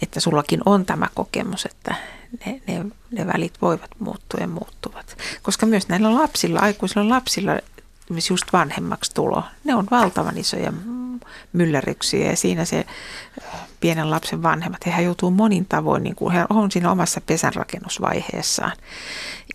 että 0.03 0.21
sullakin 0.21 0.61
on 0.67 0.87
tämä 0.87 1.09
kokemus, 1.15 1.65
että 1.65 1.95
ne, 2.47 2.63
ne, 2.67 2.85
ne 3.11 3.27
välit 3.27 3.55
voivat 3.63 3.91
muuttua 3.99 4.41
ja 4.41 4.47
muuttuvat. 4.47 5.17
Koska 5.43 5.67
myös 5.67 5.89
näillä 5.89 6.15
lapsilla, 6.15 6.61
aikuisilla 6.61 7.09
lapsilla, 7.09 7.53
just 8.31 8.45
vanhemmaksi 8.53 9.15
tulo, 9.15 9.45
ne 9.65 9.75
on 9.75 9.89
valtavan 9.91 10.39
isoja 10.39 10.73
myllerryksiä 11.53 12.31
ja 12.31 12.37
siinä 12.37 12.65
se 12.65 12.87
äh, 13.45 13.61
pienen 13.81 14.11
lapsen 14.11 14.43
vanhemmat, 14.43 14.87
hehän 14.87 15.05
joutuu 15.05 15.31
monin 15.31 15.67
tavoin, 15.67 16.03
niin 16.03 16.15
kuin 16.15 16.33
he 16.33 16.45
on 16.51 16.71
siinä 16.71 16.91
omassa 16.91 17.21
pesänrakennusvaiheessaan 17.21 18.73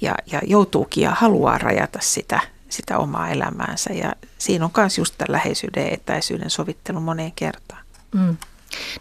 ja, 0.01 0.15
ja 0.31 0.41
joutuukin 0.45 1.03
ja 1.03 1.11
haluaa 1.11 1.57
rajata 1.57 1.99
sitä, 2.01 2.39
sitä 2.69 2.97
omaa 2.97 3.29
elämäänsä 3.29 3.93
ja 3.93 4.13
siinä 4.37 4.65
on 4.65 4.71
myös 4.77 4.97
just 4.97 5.15
tämän 5.17 5.31
läheisyyden 5.31 5.85
ja 5.85 5.91
etäisyyden 5.91 6.49
sovittelu 6.49 6.99
moneen 6.99 7.31
kertaan. 7.35 7.83
Mm. 8.13 8.37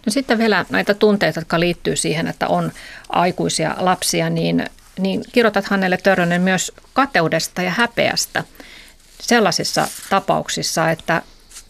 No 0.06 0.10
sitten 0.12 0.38
vielä 0.38 0.66
näitä 0.70 0.94
tunteita, 0.94 1.40
jotka 1.40 1.60
liittyy 1.60 1.96
siihen, 1.96 2.26
että 2.26 2.48
on 2.48 2.72
aikuisia 3.08 3.74
lapsia, 3.78 4.30
niin, 4.30 4.66
niin 4.98 5.24
kirjoitat 5.32 5.64
Hannelle 5.64 5.96
Törrönen 5.96 6.42
myös 6.42 6.72
kateudesta 6.92 7.62
ja 7.62 7.70
häpeästä 7.70 8.44
sellaisissa 9.20 9.88
tapauksissa, 10.10 10.90
että 10.90 11.22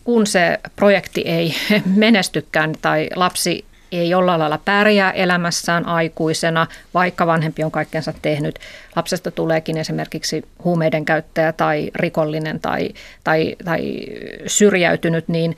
kun 0.04 0.26
se 0.26 0.58
projekti 0.76 1.20
ei 1.20 1.54
menestykään 1.86 2.74
tai 2.82 3.08
lapsi 3.14 3.64
ei 3.92 4.10
jollain 4.10 4.40
lailla 4.40 4.58
pärjää 4.64 5.10
elämässään 5.10 5.86
aikuisena, 5.86 6.66
vaikka 6.94 7.26
vanhempi 7.26 7.64
on 7.64 7.70
kaikkensa 7.70 8.12
tehnyt. 8.22 8.58
Lapsesta 8.96 9.30
tuleekin 9.30 9.76
esimerkiksi 9.76 10.44
huumeiden 10.64 11.04
käyttäjä 11.04 11.52
tai 11.52 11.90
rikollinen 11.94 12.60
tai, 12.60 12.90
tai, 13.24 13.56
tai 13.64 14.06
syrjäytynyt, 14.46 15.28
niin, 15.28 15.56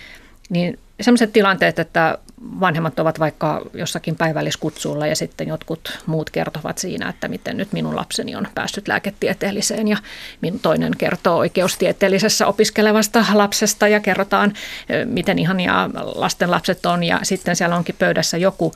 niin 0.51 0.79
sellaiset 1.01 1.33
tilanteet, 1.33 1.79
että 1.79 2.19
vanhemmat 2.61 2.99
ovat 2.99 3.21
vaikka 3.21 3.63
jossakin 3.75 4.17
päivälliskutsulla 4.17 5.07
ja 5.07 5.17
sitten 5.17 5.49
jotkut 5.49 5.99
muut 6.07 6.31
kertovat 6.31 6.79
siinä, 6.79 7.09
että 7.09 7.29
miten 7.29 7.57
nyt 7.57 7.73
minun 7.73 7.97
lapseni 7.97 8.37
on 8.37 8.49
päässyt 8.55 8.89
lääketieteelliseen 8.89 9.89
ja 9.89 9.97
minun 10.41 10.61
toinen 10.61 10.93
kertoo 10.99 11.37
oikeustieteellisessä 11.37 12.47
opiskelevasta 12.47 13.25
lapsesta 13.33 13.89
ja 13.89 14.01
kerrotaan, 14.01 14.53
miten 15.05 15.39
ihania 15.39 15.91
lasten 16.15 16.51
lapset 16.51 16.87
on. 16.87 17.05
Ja 17.05 17.21
sitten 17.23 17.57
siellä 17.57 17.77
onkin 17.77 17.95
pöydässä 17.99 18.37
joku 18.37 18.73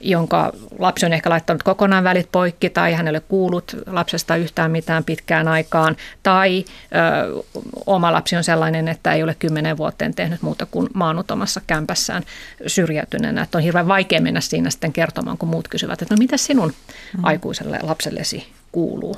jonka 0.00 0.52
lapsi 0.78 1.06
on 1.06 1.12
ehkä 1.12 1.30
laittanut 1.30 1.62
kokonaan 1.62 2.04
välit 2.04 2.28
poikki 2.32 2.70
tai 2.70 2.92
hänelle 2.92 3.20
kuulut 3.20 3.76
lapsesta 3.86 4.36
yhtään 4.36 4.70
mitään 4.70 5.04
pitkään 5.04 5.48
aikaan. 5.48 5.96
Tai 6.22 6.64
ö, 6.64 7.42
oma 7.86 8.12
lapsi 8.12 8.36
on 8.36 8.44
sellainen, 8.44 8.88
että 8.88 9.12
ei 9.12 9.22
ole 9.22 9.36
kymmenen 9.38 9.76
vuoteen 9.76 10.14
tehnyt 10.14 10.42
muuta 10.42 10.66
kuin 10.66 10.88
maanut 10.94 11.30
omassa 11.30 11.60
kämpässään 11.66 12.22
syrjäytyneenä. 12.66 13.42
Että 13.42 13.58
on 13.58 13.64
hirveän 13.64 13.88
vaikea 13.88 14.20
mennä 14.20 14.40
siinä 14.40 14.70
sitten 14.70 14.92
kertomaan, 14.92 15.38
kun 15.38 15.48
muut 15.48 15.68
kysyvät, 15.68 16.02
että 16.02 16.14
no 16.14 16.18
mitä 16.18 16.36
sinun 16.36 16.72
mm. 17.16 17.24
aikuiselle 17.24 17.78
lapsellesi 17.82 18.46
kuuluu? 18.72 19.16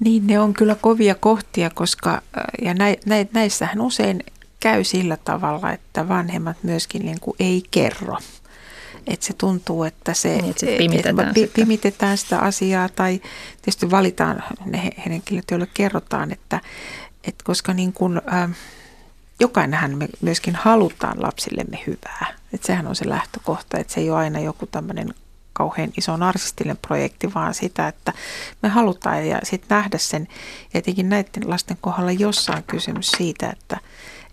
Niin, 0.00 0.26
ne 0.26 0.40
on 0.40 0.52
kyllä 0.54 0.76
kovia 0.80 1.14
kohtia, 1.14 1.70
koska 1.74 2.22
ja 2.62 2.74
nä, 2.74 2.84
nä, 3.06 3.16
näissähän 3.32 3.80
usein 3.80 4.24
käy 4.60 4.84
sillä 4.84 5.16
tavalla, 5.16 5.72
että 5.72 6.08
vanhemmat 6.08 6.56
myöskin 6.62 7.06
niin 7.06 7.20
kuin 7.20 7.36
ei 7.40 7.62
kerro 7.70 8.16
että 9.06 9.26
se 9.26 9.32
tuntuu, 9.38 9.84
että 9.84 10.14
se 10.14 10.28
niin, 10.28 10.50
että 10.50 10.66
pimitetään, 10.78 11.28
et, 11.28 11.34
sitä. 11.34 11.54
pimitetään 11.54 12.18
sitä 12.18 12.38
asiaa 12.38 12.88
tai 12.88 13.20
tietysti 13.62 13.90
valitaan 13.90 14.44
ne 14.64 14.90
henkilöt, 15.06 15.44
joille 15.50 15.68
kerrotaan, 15.74 16.32
että, 16.32 16.60
että 17.24 17.44
koska 17.44 17.74
niin 17.74 17.92
kuin, 17.92 18.20
äh, 18.32 18.50
jokainenhan 19.40 19.98
me 19.98 20.08
myöskin 20.20 20.54
halutaan 20.54 21.22
lapsillemme 21.22 21.80
hyvää. 21.86 22.26
Että 22.52 22.66
sehän 22.66 22.86
on 22.86 22.96
se 22.96 23.08
lähtökohta, 23.08 23.78
että 23.78 23.92
se 23.92 24.00
ei 24.00 24.10
ole 24.10 24.18
aina 24.18 24.40
joku 24.40 24.66
tämmöinen 24.66 25.14
kauhean 25.52 25.92
iso 25.98 26.16
narsistinen 26.16 26.76
projekti, 26.76 27.34
vaan 27.34 27.54
sitä, 27.54 27.88
että 27.88 28.12
me 28.62 28.68
halutaan 28.68 29.28
ja 29.28 29.40
sitten 29.42 29.76
nähdä 29.76 29.98
sen. 29.98 30.28
Ja 30.74 30.78
etenkin 30.78 31.08
näiden 31.08 31.50
lasten 31.50 31.78
kohdalla 31.80 32.12
jossain 32.12 32.62
kysymys 32.62 33.06
siitä, 33.06 33.50
että, 33.50 33.78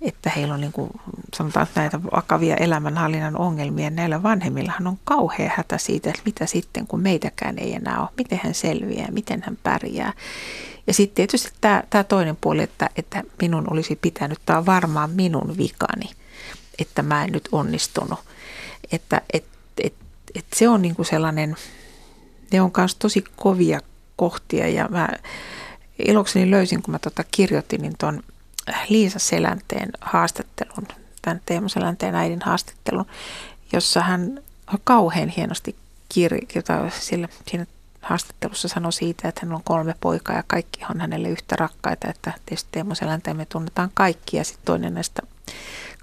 että 0.01 0.29
heillä 0.35 0.53
on 0.53 0.61
niin 0.61 0.71
kuin, 0.71 0.89
sanotaan 1.35 1.67
näitä 1.75 2.03
vakavia 2.03 2.55
elämänhallinnan 2.55 3.37
ongelmia. 3.37 3.89
Näillä 3.89 4.23
vanhemmillahan 4.23 4.87
on 4.87 4.99
kauhea 5.03 5.51
hätä 5.57 5.77
siitä, 5.77 6.09
että 6.09 6.21
mitä 6.25 6.45
sitten, 6.45 6.87
kun 6.87 7.01
meitäkään 7.01 7.59
ei 7.59 7.75
enää 7.75 7.99
ole. 7.99 8.09
Miten 8.17 8.39
hän 8.43 8.53
selviää, 8.53 9.11
miten 9.11 9.43
hän 9.45 9.57
pärjää. 9.63 10.13
Ja 10.87 10.93
sitten 10.93 11.15
tietysti 11.15 11.51
tämä, 11.61 11.83
tämä 11.89 12.03
toinen 12.03 12.37
puoli, 12.41 12.63
että, 12.63 12.89
että 12.95 13.23
minun 13.41 13.73
olisi 13.73 13.95
pitänyt, 13.95 14.39
tämä 14.45 14.59
on 14.59 14.65
varmaan 14.65 15.09
minun 15.09 15.57
vikani, 15.57 16.09
että 16.79 17.03
mä 17.03 17.23
en 17.23 17.31
nyt 17.31 17.49
onnistunut. 17.51 18.19
Että 18.91 19.21
et, 19.33 19.45
et, 19.83 19.93
et 20.35 20.45
se 20.55 20.69
on 20.69 20.81
niin 20.81 20.95
kuin 20.95 21.05
sellainen, 21.05 21.55
ne 22.51 22.61
on 22.61 22.71
myös 22.77 22.95
tosi 22.95 23.23
kovia 23.35 23.79
kohtia 24.15 24.67
ja 24.67 24.87
mä 24.87 25.09
ilokseni 26.07 26.51
löysin, 26.51 26.81
kun 26.81 26.91
mä 26.91 26.99
tota 26.99 27.23
kirjoitin, 27.31 27.81
niin 27.81 27.93
tuon 27.97 28.23
Liisa 28.89 29.19
Selänteen 29.19 29.89
haastattelun, 30.01 30.87
tämän 31.21 31.41
Teemu 31.45 31.69
Selänteen 31.69 32.15
äidin 32.15 32.41
haastattelun, 32.45 33.05
jossa 33.73 34.01
hän 34.01 34.39
kauhean 34.83 35.29
hienosti 35.29 35.75
kirjoittaa 36.09 36.89
siinä 36.89 37.27
haastattelussa 38.01 38.67
sanoi 38.67 38.93
siitä, 38.93 39.27
että 39.27 39.41
hän 39.43 39.55
on 39.55 39.63
kolme 39.63 39.95
poikaa 40.01 40.35
ja 40.35 40.43
kaikki 40.47 40.81
on 40.89 41.01
hänelle 41.01 41.29
yhtä 41.29 41.55
rakkaita, 41.55 42.07
että 42.07 42.33
tietysti 42.45 42.69
Teemu 42.71 42.95
Selänteen 42.95 43.37
me 43.37 43.45
tunnetaan 43.45 43.91
kaikki 43.93 44.37
ja 44.37 44.43
sitten 44.43 44.65
toinen 44.65 44.93
näistä 44.93 45.21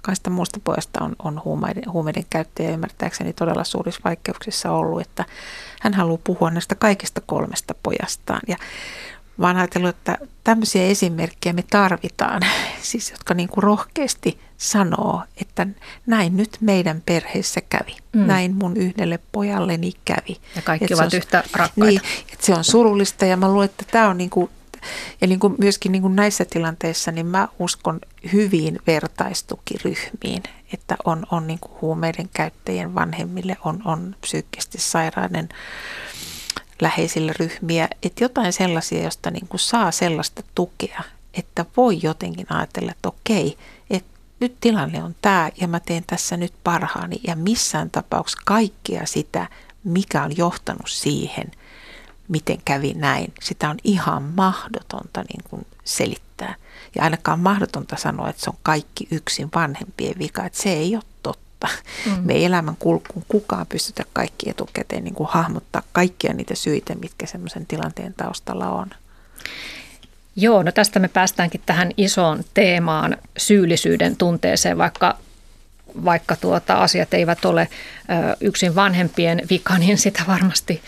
kahdesta 0.01 0.29
muusta 0.29 0.59
pojasta 0.63 1.03
on, 1.03 1.15
on 1.23 1.41
huumeiden, 1.45 1.83
huumeiden 1.91 2.25
käyttäjä 2.29 2.71
ymmärtääkseni 2.71 3.33
todella 3.33 3.63
suurissa 3.63 4.01
vaikeuksissa 4.03 4.71
ollut, 4.71 5.01
että 5.01 5.25
hän 5.81 5.93
haluaa 5.93 6.19
puhua 6.23 6.51
näistä 6.51 6.75
kaikista 6.75 7.21
kolmesta 7.25 7.75
pojastaan. 7.83 8.41
Ja 8.47 8.57
vaan 9.41 9.57
ajatellut, 9.57 9.89
että 9.89 10.17
tämmöisiä 10.43 10.83
esimerkkejä 10.83 11.53
me 11.53 11.63
tarvitaan, 11.69 12.41
siis 12.81 13.11
jotka 13.11 13.33
niin 13.33 13.49
kuin 13.49 13.63
rohkeasti 13.63 14.39
sanoo, 14.57 15.23
että 15.41 15.67
näin 16.05 16.37
nyt 16.37 16.57
meidän 16.61 17.01
perheessä 17.05 17.61
kävi. 17.69 17.95
Mm. 18.13 18.21
Näin 18.21 18.55
mun 18.55 18.77
yhdelle 18.77 19.19
pojalleni 19.31 19.91
kävi. 20.05 20.37
Ja 20.55 20.61
kaikki 20.61 20.85
että 20.85 20.95
ovat 20.95 21.13
on, 21.13 21.17
yhtä 21.17 21.43
rakkaita. 21.53 21.85
Niin, 21.85 22.01
että 22.33 22.45
se 22.45 22.53
on 22.53 22.63
surullista 22.63 23.25
ja 23.25 23.37
mä 23.37 23.51
luulen, 23.51 23.65
että 23.65 23.85
tämä 23.91 24.09
on 24.09 24.17
niin 24.17 24.29
kuin, 24.29 24.49
ja 25.21 25.27
niin 25.27 25.39
kuin 25.39 25.55
myöskin 25.57 25.91
niin 25.91 26.01
kuin 26.01 26.15
näissä 26.15 26.45
tilanteissa, 26.45 27.11
niin 27.11 27.25
mä 27.25 27.47
uskon 27.59 27.99
hyviin 28.33 28.79
vertaistukiryhmiin, 28.87 30.43
että 30.73 30.95
on, 31.05 31.25
on 31.31 31.47
niin 31.47 31.59
kuin 31.59 31.81
huumeiden 31.81 32.29
käyttäjien 32.33 32.95
vanhemmille, 32.95 33.57
on, 33.65 33.81
on 33.85 34.15
psyykkisesti 34.21 34.77
sairaiden 34.77 35.49
läheisillä 36.81 37.33
ryhmiä, 37.39 37.87
että 38.03 38.23
jotain 38.23 38.53
sellaisia, 38.53 39.03
josta 39.03 39.31
niin 39.31 39.47
kuin 39.47 39.59
saa 39.59 39.91
sellaista 39.91 40.43
tukea, 40.55 41.03
että 41.33 41.65
voi 41.77 41.99
jotenkin 42.03 42.45
ajatella, 42.49 42.91
että 42.91 43.09
okei, 43.09 43.57
että 43.89 44.19
nyt 44.39 44.55
tilanne 44.61 45.03
on 45.03 45.15
tämä 45.21 45.49
ja 45.61 45.67
mä 45.67 45.79
teen 45.79 46.03
tässä 46.07 46.37
nyt 46.37 46.53
parhaani 46.63 47.19
ja 47.27 47.35
missään 47.35 47.89
tapauksessa 47.89 48.41
kaikkea 48.45 49.05
sitä, 49.05 49.47
mikä 49.83 50.23
on 50.23 50.37
johtanut 50.37 50.89
siihen, 50.89 51.51
miten 52.27 52.57
kävi 52.65 52.93
näin, 52.93 53.33
sitä 53.41 53.69
on 53.69 53.77
ihan 53.83 54.23
mahdotonta 54.23 55.21
niin 55.21 55.43
kuin 55.49 55.67
selittää. 55.83 56.55
Ja 56.95 57.03
ainakaan 57.03 57.39
mahdotonta 57.39 57.95
sanoa, 57.95 58.29
että 58.29 58.43
se 58.43 58.49
on 58.49 58.57
kaikki 58.63 59.07
yksin 59.11 59.49
vanhempien 59.55 60.19
vika, 60.19 60.45
että 60.45 60.61
se 60.61 60.73
ei 60.73 60.95
ole 60.95 61.03
totta. 61.23 61.46
Mm. 62.05 62.11
Me 62.23 62.33
ei 62.33 62.45
elämän 62.45 62.75
kulkuun 62.79 63.25
kukaan 63.27 63.67
pystytä 63.67 64.03
kaikki 64.13 64.49
etukäteen 64.49 65.03
niin 65.03 65.13
kuin 65.13 65.29
hahmottaa 65.31 65.81
kaikkia 65.91 66.33
niitä 66.33 66.55
syitä, 66.55 66.95
mitkä 66.95 67.25
semmoisen 67.25 67.65
tilanteen 67.65 68.13
taustalla 68.13 68.69
on. 68.69 68.87
Joo, 70.35 70.63
no 70.63 70.71
tästä 70.71 70.99
me 70.99 71.07
päästäänkin 71.07 71.61
tähän 71.65 71.91
isoon 71.97 72.43
teemaan 72.53 73.17
syyllisyyden 73.37 74.17
tunteeseen, 74.17 74.77
vaikka 74.77 75.17
vaikka 76.05 76.35
tuota, 76.35 76.73
asiat 76.73 77.13
eivät 77.13 77.45
ole 77.45 77.67
ö, 78.01 78.37
yksin 78.41 78.75
vanhempien 78.75 79.41
vika, 79.49 79.77
niin 79.77 79.97
sitä 79.97 80.23
varmasti 80.27 80.81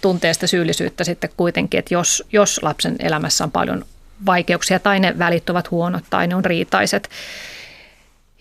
tuntee 0.00 0.34
sitä 0.34 0.46
syyllisyyttä 0.46 1.04
sitten 1.04 1.30
kuitenkin, 1.36 1.78
että 1.78 1.94
jos, 1.94 2.24
jos 2.32 2.62
lapsen 2.62 2.96
elämässä 2.98 3.44
on 3.44 3.50
paljon 3.50 3.84
vaikeuksia 4.26 4.78
tai 4.78 5.00
ne 5.00 5.18
välit 5.18 5.50
ovat 5.50 5.70
huonot 5.70 6.04
tai 6.10 6.26
ne 6.26 6.34
on 6.34 6.44
riitaiset, 6.44 7.08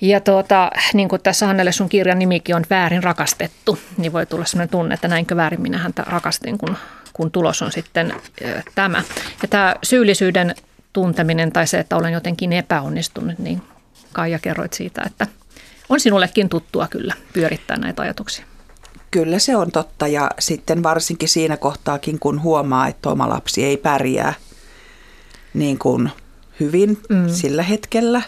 ja 0.03 0.19
tuota, 0.19 0.71
niin 0.93 1.09
kuin 1.09 1.21
tässä 1.21 1.47
Hannelle 1.47 1.71
sun 1.71 1.89
kirjan 1.89 2.19
nimikin 2.19 2.55
on 2.55 2.63
väärin 2.69 3.03
rakastettu, 3.03 3.79
niin 3.97 4.13
voi 4.13 4.25
tulla 4.25 4.45
sellainen 4.45 4.69
tunne, 4.69 4.93
että 4.93 5.07
näinkö 5.07 5.35
väärin 5.35 5.61
minä 5.61 5.77
häntä 5.77 6.03
rakastin, 6.07 6.57
kun, 6.57 6.77
kun 7.13 7.31
tulos 7.31 7.61
on 7.61 7.71
sitten 7.71 8.13
tämä. 8.75 9.03
Ja 9.41 9.47
tämä 9.47 9.75
syyllisyyden 9.83 10.55
tunteminen 10.93 11.51
tai 11.51 11.67
se, 11.67 11.79
että 11.79 11.95
olen 11.95 12.13
jotenkin 12.13 12.53
epäonnistunut, 12.53 13.39
niin 13.39 13.61
Kaija 14.13 14.39
kerroit 14.39 14.73
siitä, 14.73 15.01
että 15.05 15.27
on 15.89 15.99
sinullekin 15.99 16.49
tuttua 16.49 16.87
kyllä 16.87 17.13
pyörittää 17.33 17.77
näitä 17.77 18.01
ajatuksia. 18.01 18.45
Kyllä 19.11 19.39
se 19.39 19.55
on 19.55 19.71
totta 19.71 20.07
ja 20.07 20.31
sitten 20.39 20.83
varsinkin 20.83 21.29
siinä 21.29 21.57
kohtaakin, 21.57 22.19
kun 22.19 22.41
huomaa, 22.41 22.87
että 22.87 23.09
oma 23.09 23.29
lapsi 23.29 23.65
ei 23.65 23.77
pärjää 23.77 24.33
niin 25.53 25.79
kuin 25.79 26.09
hyvin 26.59 27.01
mm. 27.09 27.29
sillä 27.29 27.63
hetkellä, 27.63 28.21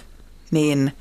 niin 0.51 0.93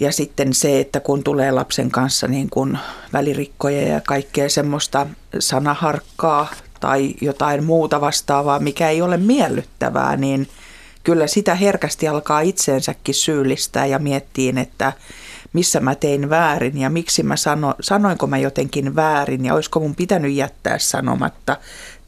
ja 0.00 0.12
sitten 0.12 0.54
se, 0.54 0.80
että 0.80 1.00
kun 1.00 1.24
tulee 1.24 1.50
lapsen 1.50 1.90
kanssa 1.90 2.28
niin 2.28 2.50
kuin 2.50 2.78
välirikkoja 3.12 3.88
ja 3.88 4.00
kaikkea 4.00 4.48
semmoista 4.48 5.06
sanaharkkaa 5.38 6.50
tai 6.80 7.14
jotain 7.20 7.64
muuta 7.64 8.00
vastaavaa, 8.00 8.58
mikä 8.58 8.88
ei 8.88 9.02
ole 9.02 9.16
miellyttävää, 9.16 10.16
niin 10.16 10.48
kyllä 11.04 11.26
sitä 11.26 11.54
herkästi 11.54 12.08
alkaa 12.08 12.40
itseensäkin 12.40 13.14
syyllistää 13.14 13.86
ja 13.86 13.98
miettiin, 13.98 14.58
että 14.58 14.92
missä 15.52 15.80
mä 15.80 15.94
tein 15.94 16.30
väärin 16.30 16.78
ja 16.78 16.90
miksi 16.90 17.22
mä 17.22 17.36
sano, 17.36 17.74
sanoinko 17.80 18.26
mä 18.26 18.38
jotenkin 18.38 18.96
väärin 18.96 19.44
ja 19.44 19.54
olisiko 19.54 19.80
mun 19.80 19.94
pitänyt 19.94 20.32
jättää 20.32 20.78
sanomatta 20.78 21.56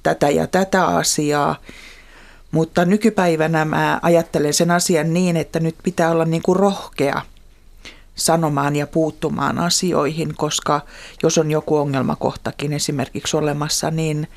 tätä 0.02 0.30
ja 0.30 0.46
tätä 0.46 0.86
asiaa. 0.86 1.56
Mutta 2.50 2.84
nykypäivänä 2.84 3.64
mä 3.64 3.98
ajattelen 4.02 4.54
sen 4.54 4.70
asian 4.70 5.14
niin, 5.14 5.36
että 5.36 5.60
nyt 5.60 5.74
pitää 5.82 6.10
olla 6.10 6.24
niin 6.24 6.42
kuin 6.42 6.56
rohkea 6.56 7.22
sanomaan 8.16 8.76
ja 8.76 8.86
puuttumaan 8.86 9.58
asioihin, 9.58 10.34
koska 10.36 10.80
jos 11.22 11.38
on 11.38 11.50
joku 11.50 11.76
ongelmakohtakin 11.76 12.72
esimerkiksi 12.72 13.36
olemassa, 13.36 13.90
niin, 13.90 14.28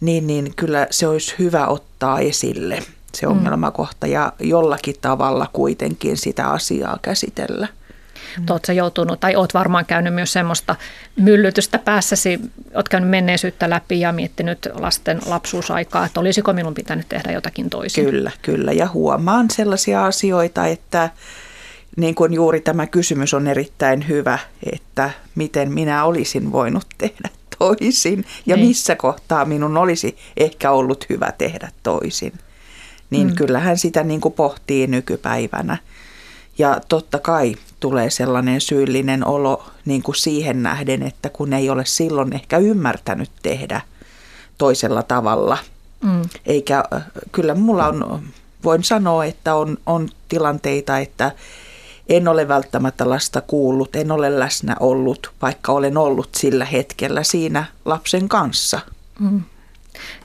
niin, 0.00 0.26
niin 0.26 0.52
kyllä 0.56 0.86
se 0.90 1.08
olisi 1.08 1.34
hyvä 1.38 1.66
ottaa 1.66 2.20
esille 2.20 2.82
se 3.14 3.26
mm. 3.26 3.32
ongelmakohta 3.32 4.06
ja 4.06 4.32
jollakin 4.40 4.94
tavalla 5.00 5.46
kuitenkin 5.52 6.16
sitä 6.16 6.46
asiaa 6.46 6.98
käsitellä. 7.02 7.68
Mm. 8.38 8.46
Oletko 8.50 8.72
joutunut, 8.72 9.20
tai 9.20 9.36
oot 9.36 9.54
varmaan 9.54 9.86
käynyt 9.86 10.14
myös 10.14 10.32
semmoista 10.32 10.76
myllytystä 11.16 11.78
päässäsi, 11.78 12.40
oot 12.74 12.88
käynyt 12.88 13.10
menneisyyttä 13.10 13.70
läpi 13.70 14.00
ja 14.00 14.12
miettinyt 14.12 14.68
lasten 14.74 15.20
lapsuusaikaa, 15.26 16.06
että 16.06 16.20
olisiko 16.20 16.52
minun 16.52 16.74
pitänyt 16.74 17.08
tehdä 17.08 17.32
jotakin 17.32 17.70
toisin? 17.70 18.04
Kyllä, 18.04 18.30
kyllä. 18.42 18.72
Ja 18.72 18.88
huomaan 18.88 19.50
sellaisia 19.50 20.04
asioita, 20.04 20.66
että 20.66 21.10
niin 21.96 22.14
kuin 22.14 22.32
juuri 22.32 22.60
tämä 22.60 22.86
kysymys 22.86 23.34
on 23.34 23.46
erittäin 23.46 24.08
hyvä, 24.08 24.38
että 24.72 25.10
miten 25.34 25.72
minä 25.72 26.04
olisin 26.04 26.52
voinut 26.52 26.86
tehdä 26.98 27.28
toisin 27.58 28.24
ja 28.46 28.56
niin. 28.56 28.68
missä 28.68 28.96
kohtaa 28.96 29.44
minun 29.44 29.76
olisi 29.76 30.16
ehkä 30.36 30.70
ollut 30.70 31.06
hyvä 31.08 31.32
tehdä 31.38 31.72
toisin. 31.82 32.32
Niin 33.10 33.26
mm. 33.26 33.34
kyllähän 33.34 33.78
sitä 33.78 34.02
niin 34.02 34.20
kuin 34.20 34.34
pohtii 34.34 34.86
nykypäivänä. 34.86 35.76
Ja 36.58 36.80
totta 36.88 37.18
kai 37.18 37.54
tulee 37.80 38.10
sellainen 38.10 38.60
syyllinen 38.60 39.26
olo 39.26 39.64
niin 39.84 40.02
kuin 40.02 40.16
siihen 40.16 40.62
nähden, 40.62 41.02
että 41.02 41.28
kun 41.28 41.52
ei 41.52 41.70
ole 41.70 41.84
silloin 41.86 42.32
ehkä 42.32 42.58
ymmärtänyt 42.58 43.30
tehdä 43.42 43.80
toisella 44.58 45.02
tavalla. 45.02 45.58
Mm. 46.04 46.22
Eikä, 46.46 46.84
kyllä 47.32 47.54
mulla 47.54 47.86
on, 47.86 48.22
voin 48.64 48.84
sanoa, 48.84 49.24
että 49.24 49.54
on, 49.54 49.78
on 49.86 50.08
tilanteita, 50.28 50.98
että 50.98 51.32
en 52.10 52.28
ole 52.28 52.48
välttämättä 52.48 53.10
lasta 53.10 53.40
kuullut, 53.40 53.96
en 53.96 54.12
ole 54.12 54.38
läsnä 54.38 54.76
ollut, 54.80 55.32
vaikka 55.42 55.72
olen 55.72 55.96
ollut 55.96 56.34
sillä 56.34 56.64
hetkellä 56.64 57.22
siinä 57.22 57.64
lapsen 57.84 58.28
kanssa. 58.28 58.80
Mm. 59.18 59.42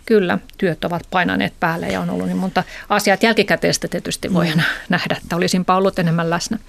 Kyllä, 0.06 0.40
työt 0.58 0.86
ovat 0.86 1.02
painaneet 1.12 1.54
päälle 1.60 1.88
ja 1.88 2.02
on 2.02 2.10
ollut 2.10 2.28
niin 2.28 2.38
monta 2.38 2.64
asiaa. 2.90 3.18
Jälkikäteistä 3.22 3.88
tietysti 3.88 4.34
voi 4.34 4.48
mm. 4.56 4.62
nähdä, 4.90 5.18
että 5.24 5.36
olisinpa 5.36 5.76
ollut 5.76 6.00
enemmän 6.00 6.30
läsnä. 6.30 6.60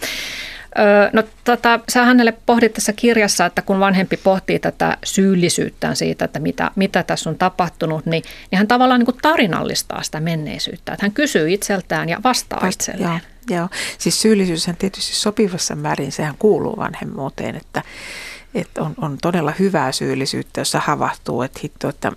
No 1.13 1.23
tota, 1.45 1.81
sä 1.89 2.05
hänelle 2.05 2.35
pohdit 2.47 2.73
tässä 2.73 2.93
kirjassa, 2.93 3.47
että 3.47 3.63
kun 3.63 3.81
vanhempi 3.81 4.17
pohtii 4.17 4.59
tätä 4.59 4.97
syyllisyyttään 5.05 5.97
siitä, 5.97 6.25
että 6.25 6.39
mitä, 6.39 6.71
mitä 6.77 7.03
tässä 7.03 7.31
on 7.31 7.39
tapahtunut, 7.39 8.07
niin, 8.07 8.23
niin 8.51 8.59
hän 8.59 8.69
tavallaan 8.69 9.01
niin 9.01 9.07
kuin 9.07 9.19
tarinallistaa 9.23 10.03
sitä 10.03 10.21
menneisyyttä. 10.21 10.93
Että 10.93 11.05
hän 11.05 11.13
kysyy 11.13 11.53
itseltään 11.53 12.09
ja 12.09 12.21
vastaa 12.25 12.61
Vast, 12.63 12.81
itselleen. 12.81 13.21
Joo, 13.51 13.59
joo. 13.59 13.69
Siis 13.99 14.23
syyllisyyshän 14.23 14.77
tietysti 14.77 15.15
sopivassa 15.15 15.75
määrin, 15.75 16.13
sehän 16.13 16.35
kuuluu 16.39 16.77
vanhemmuuteen, 16.77 17.57
että, 17.57 17.83
että 18.55 18.83
on, 18.83 18.95
on 19.01 19.19
todella 19.23 19.53
hyvää 19.59 19.93
syyllisyyttä, 19.93 20.61
jossa 20.61 20.81
havahtuu, 20.85 21.43
että 21.43 21.61
hitto, 21.63 21.89
että 21.89 22.13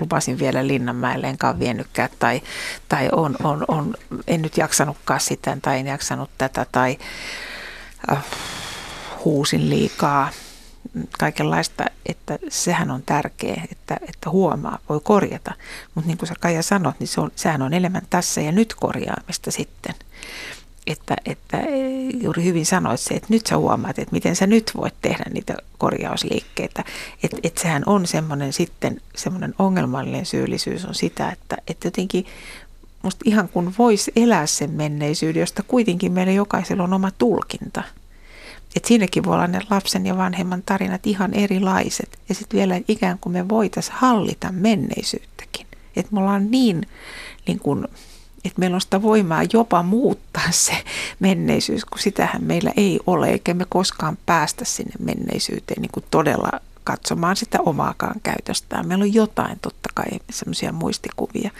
lupasin 0.00 0.38
vielä 0.38 0.66
Linnanmäelle, 0.66 1.26
enkä 1.26 1.58
viennytkään, 1.58 2.08
tai, 2.18 2.42
tai 2.88 3.08
on, 3.12 3.36
on, 3.44 3.64
on, 3.68 3.94
en 4.26 4.42
nyt 4.42 4.56
jaksanutkaan 4.56 5.20
sitä, 5.20 5.56
tai 5.62 5.78
en 5.78 5.86
jaksanut 5.86 6.30
tätä, 6.38 6.66
tai 6.72 6.98
äh, 8.12 8.24
huusin 9.24 9.70
liikaa, 9.70 10.30
kaikenlaista, 11.18 11.84
että 12.06 12.38
sehän 12.48 12.90
on 12.90 13.02
tärkeä, 13.02 13.62
että, 13.72 13.96
että 14.08 14.30
huomaa, 14.30 14.78
voi 14.88 15.00
korjata. 15.02 15.54
Mutta 15.94 16.08
niin 16.08 16.18
kuin 16.18 16.28
sä 16.28 16.34
Kaija 16.40 16.62
sanot, 16.62 17.00
niin 17.00 17.08
se 17.08 17.20
on, 17.20 17.30
sehän 17.36 17.62
on 17.62 17.74
enemmän 17.74 18.02
tässä 18.10 18.40
ja 18.40 18.52
nyt 18.52 18.74
korjaamista 18.74 19.50
sitten. 19.50 19.94
Että, 20.86 21.16
että 21.26 21.58
juuri 22.22 22.44
hyvin 22.44 22.66
sanoit 22.66 23.00
se, 23.00 23.14
että 23.14 23.26
nyt 23.30 23.46
sä 23.46 23.56
huomaat, 23.56 23.98
että 23.98 24.12
miten 24.12 24.36
sä 24.36 24.46
nyt 24.46 24.70
voit 24.76 24.94
tehdä 25.02 25.24
niitä 25.32 25.54
korjausliikkeitä. 25.78 26.84
Että, 27.22 27.36
että 27.42 27.62
sehän 27.62 27.82
on 27.86 28.06
semmoinen 28.06 28.52
sitten, 28.52 29.00
semmoinen 29.16 29.54
ongelmallinen 29.58 30.26
syyllisyys 30.26 30.84
on 30.84 30.94
sitä, 30.94 31.30
että, 31.30 31.56
että 31.68 31.86
jotenkin 31.86 32.26
musta 33.04 33.22
ihan 33.24 33.48
kun 33.48 33.74
voisi 33.78 34.12
elää 34.16 34.46
sen 34.46 34.70
menneisyyden, 34.70 35.40
josta 35.40 35.62
kuitenkin 35.62 36.12
meillä 36.12 36.32
jokaisella 36.32 36.84
on 36.84 36.92
oma 36.92 37.10
tulkinta. 37.10 37.82
Et 38.76 38.84
siinäkin 38.84 39.24
voi 39.24 39.34
olla 39.34 39.46
ne 39.46 39.60
lapsen 39.70 40.06
ja 40.06 40.16
vanhemman 40.16 40.62
tarinat 40.66 41.06
ihan 41.06 41.34
erilaiset. 41.34 42.18
Ja 42.28 42.34
sitten 42.34 42.58
vielä 42.58 42.80
ikään 42.88 43.18
kuin 43.18 43.32
me 43.32 43.48
voitaisiin 43.48 43.96
hallita 43.96 44.52
menneisyyttäkin. 44.52 45.66
Että 45.96 46.12
me 46.14 46.20
ollaan 46.20 46.50
niin, 46.50 46.82
niin 47.46 47.58
kuin, 47.58 47.84
että 48.44 48.60
meillä 48.60 48.74
on 48.74 48.80
sitä 48.80 49.02
voimaa 49.02 49.42
jopa 49.52 49.82
muuttaa 49.82 50.50
se 50.50 50.84
menneisyys, 51.20 51.84
kun 51.84 51.98
sitähän 51.98 52.44
meillä 52.44 52.72
ei 52.76 53.00
ole, 53.06 53.30
eikä 53.30 53.54
me 53.54 53.66
koskaan 53.68 54.18
päästä 54.26 54.64
sinne 54.64 54.94
menneisyyteen 54.98 55.82
niin 55.82 55.92
kuin 55.92 56.04
todella 56.10 56.50
katsomaan 56.84 57.36
sitä 57.36 57.58
omaakaan 57.60 58.20
käytöstään. 58.22 58.88
Meillä 58.88 59.02
on 59.02 59.14
jotain 59.14 59.58
totta 59.62 59.88
kai 59.94 60.06
semmoisia 60.30 60.72
muistikuvia. 60.72 61.50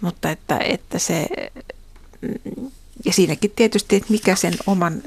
Mutta 0.00 0.30
että, 0.30 0.58
että 0.58 0.98
se, 0.98 1.26
ja 3.04 3.12
siinäkin 3.12 3.52
tietysti, 3.56 3.96
että 3.96 4.12
mikä 4.12 4.34
sen 4.34 4.54
oman 4.66 5.02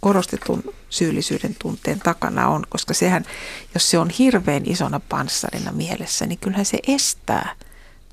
korostetun 0.00 0.74
syyllisyyden 0.90 1.56
tunteen 1.58 2.00
takana 2.00 2.48
on, 2.48 2.64
koska 2.68 2.94
sehän, 2.94 3.24
jos 3.74 3.90
se 3.90 3.98
on 3.98 4.10
hirveän 4.10 4.62
isona 4.66 5.00
panssarina 5.00 5.72
mielessä, 5.72 6.26
niin 6.26 6.38
kyllähän 6.38 6.66
se 6.66 6.78
estää 6.88 7.54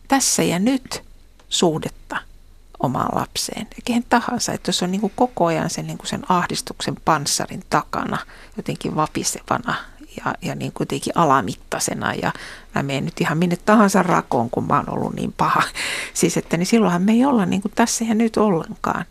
tässä 0.08 0.44
ja 0.44 0.60
nyt 0.60 1.04
suhdetta 1.50 2.18
omaan 2.80 3.20
lapseen 3.22 3.68
ja 3.76 3.82
kehen 3.86 4.06
tahansa. 4.10 4.54
Että 4.54 4.70
jos 4.70 4.84
on 4.84 4.92
niin 4.92 5.02
kuin 5.02 5.14
koko 5.16 5.46
ajan 5.46 5.70
sen, 5.70 5.88
niin 5.88 5.98
kuin 5.98 6.08
sen 6.08 6.32
ahdistuksen 6.32 6.96
panssarin 7.06 7.64
takana 7.70 8.18
jotenkin 8.58 8.96
vapisevana 8.96 9.76
ja, 10.18 10.36
ja 10.42 10.56
niin 10.56 10.72
kuitenkin 10.72 11.14
alamittaisena 11.16 12.14
ja 12.14 12.34
mä 12.76 12.84
menen 12.84 13.06
nyt 13.06 13.22
ihan 13.22 13.38
minne 13.38 13.58
tahansa 13.66 14.04
rakoon, 14.04 14.50
kun 14.50 14.68
mä 14.68 14.76
oon 14.76 14.90
ollut 14.90 15.16
niin 15.16 15.34
paha. 15.38 15.64
Siis 16.14 16.38
että 16.38 16.58
niin 16.58 16.66
silloinhan 16.66 17.02
me 17.02 17.12
ei 17.12 17.26
olla 17.26 17.46
niin 17.46 17.62
kuin 17.62 17.72
tässä 17.76 18.06
ja 18.06 18.16
nyt 18.16 18.38
ollenkaan. 18.38 19.06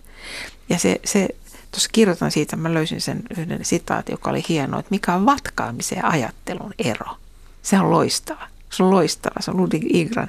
Ja 0.68 0.78
se, 0.78 1.00
se 1.05 1.28
tuossa 1.70 1.90
kirjoitan 1.92 2.30
siitä, 2.30 2.57
mä 2.57 2.74
löysin 2.74 3.00
sen 3.00 3.22
yhden 3.38 3.64
sitaati, 3.64 4.12
joka 4.12 4.30
oli 4.30 4.44
hieno, 4.48 4.78
että 4.78 4.90
mikä 4.90 5.14
on 5.14 5.26
vatkaamisen 5.26 5.98
ja 5.98 6.09
ajattelun 6.09 6.74
ero. 6.78 7.16
Se 7.62 7.80
on 7.80 7.90
loistava. 7.90 8.48
Se 8.70 8.82
on 8.82 8.90
loistava, 8.90 9.40
se 9.40 9.50
on 9.50 9.57
Ludwig 9.57 9.84
Igran. 9.96 10.28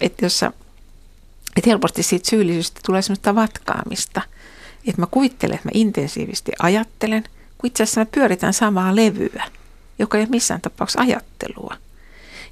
Että 0.00 0.24
jos 0.24 0.38
sä, 0.38 0.52
että 1.56 1.70
helposti 1.70 2.02
siitä 2.02 2.30
syyllisyydestä 2.30 2.80
tulee 2.86 3.02
semmoista 3.02 3.34
vatkaamista. 3.34 4.22
Että 4.86 5.02
mä 5.02 5.06
kuvittelen, 5.10 5.54
että 5.54 5.68
mä 5.68 5.72
intensiivisesti 5.74 6.52
ajattelen, 6.58 7.24
kun 7.58 7.68
itse 7.68 7.82
asiassa 7.82 8.00
mä 8.00 8.06
pyöritän 8.06 8.52
samaa 8.52 8.96
levyä– 8.96 9.44
joka 9.98 10.18
ei 10.18 10.22
ole 10.22 10.30
missään 10.30 10.60
tapauksessa 10.60 11.00
ajattelua. 11.00 11.76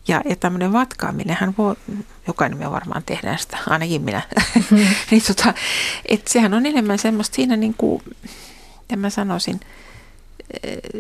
Ja, 0.09 0.23
ja 0.29 0.37
tämmöinen 0.37 0.73
vatkaaminenhan 0.73 1.55
voi, 1.59 1.77
jokainen 2.27 2.59
me 2.59 2.71
varmaan 2.71 3.03
tehdään 3.07 3.39
sitä, 3.39 3.59
ainakin 3.67 4.03
minä, 4.03 4.23
mm-hmm. 4.55 4.79
niin 5.11 5.23
tota, 5.27 5.55
että 6.07 6.33
sehän 6.33 6.55
on 6.55 6.67
enemmän 6.67 6.99
semmoista 6.99 7.35
siinä 7.35 7.57
niin 7.57 7.75
kuin, 7.75 8.03
mä 8.97 9.11
sanoisin, 9.11 9.61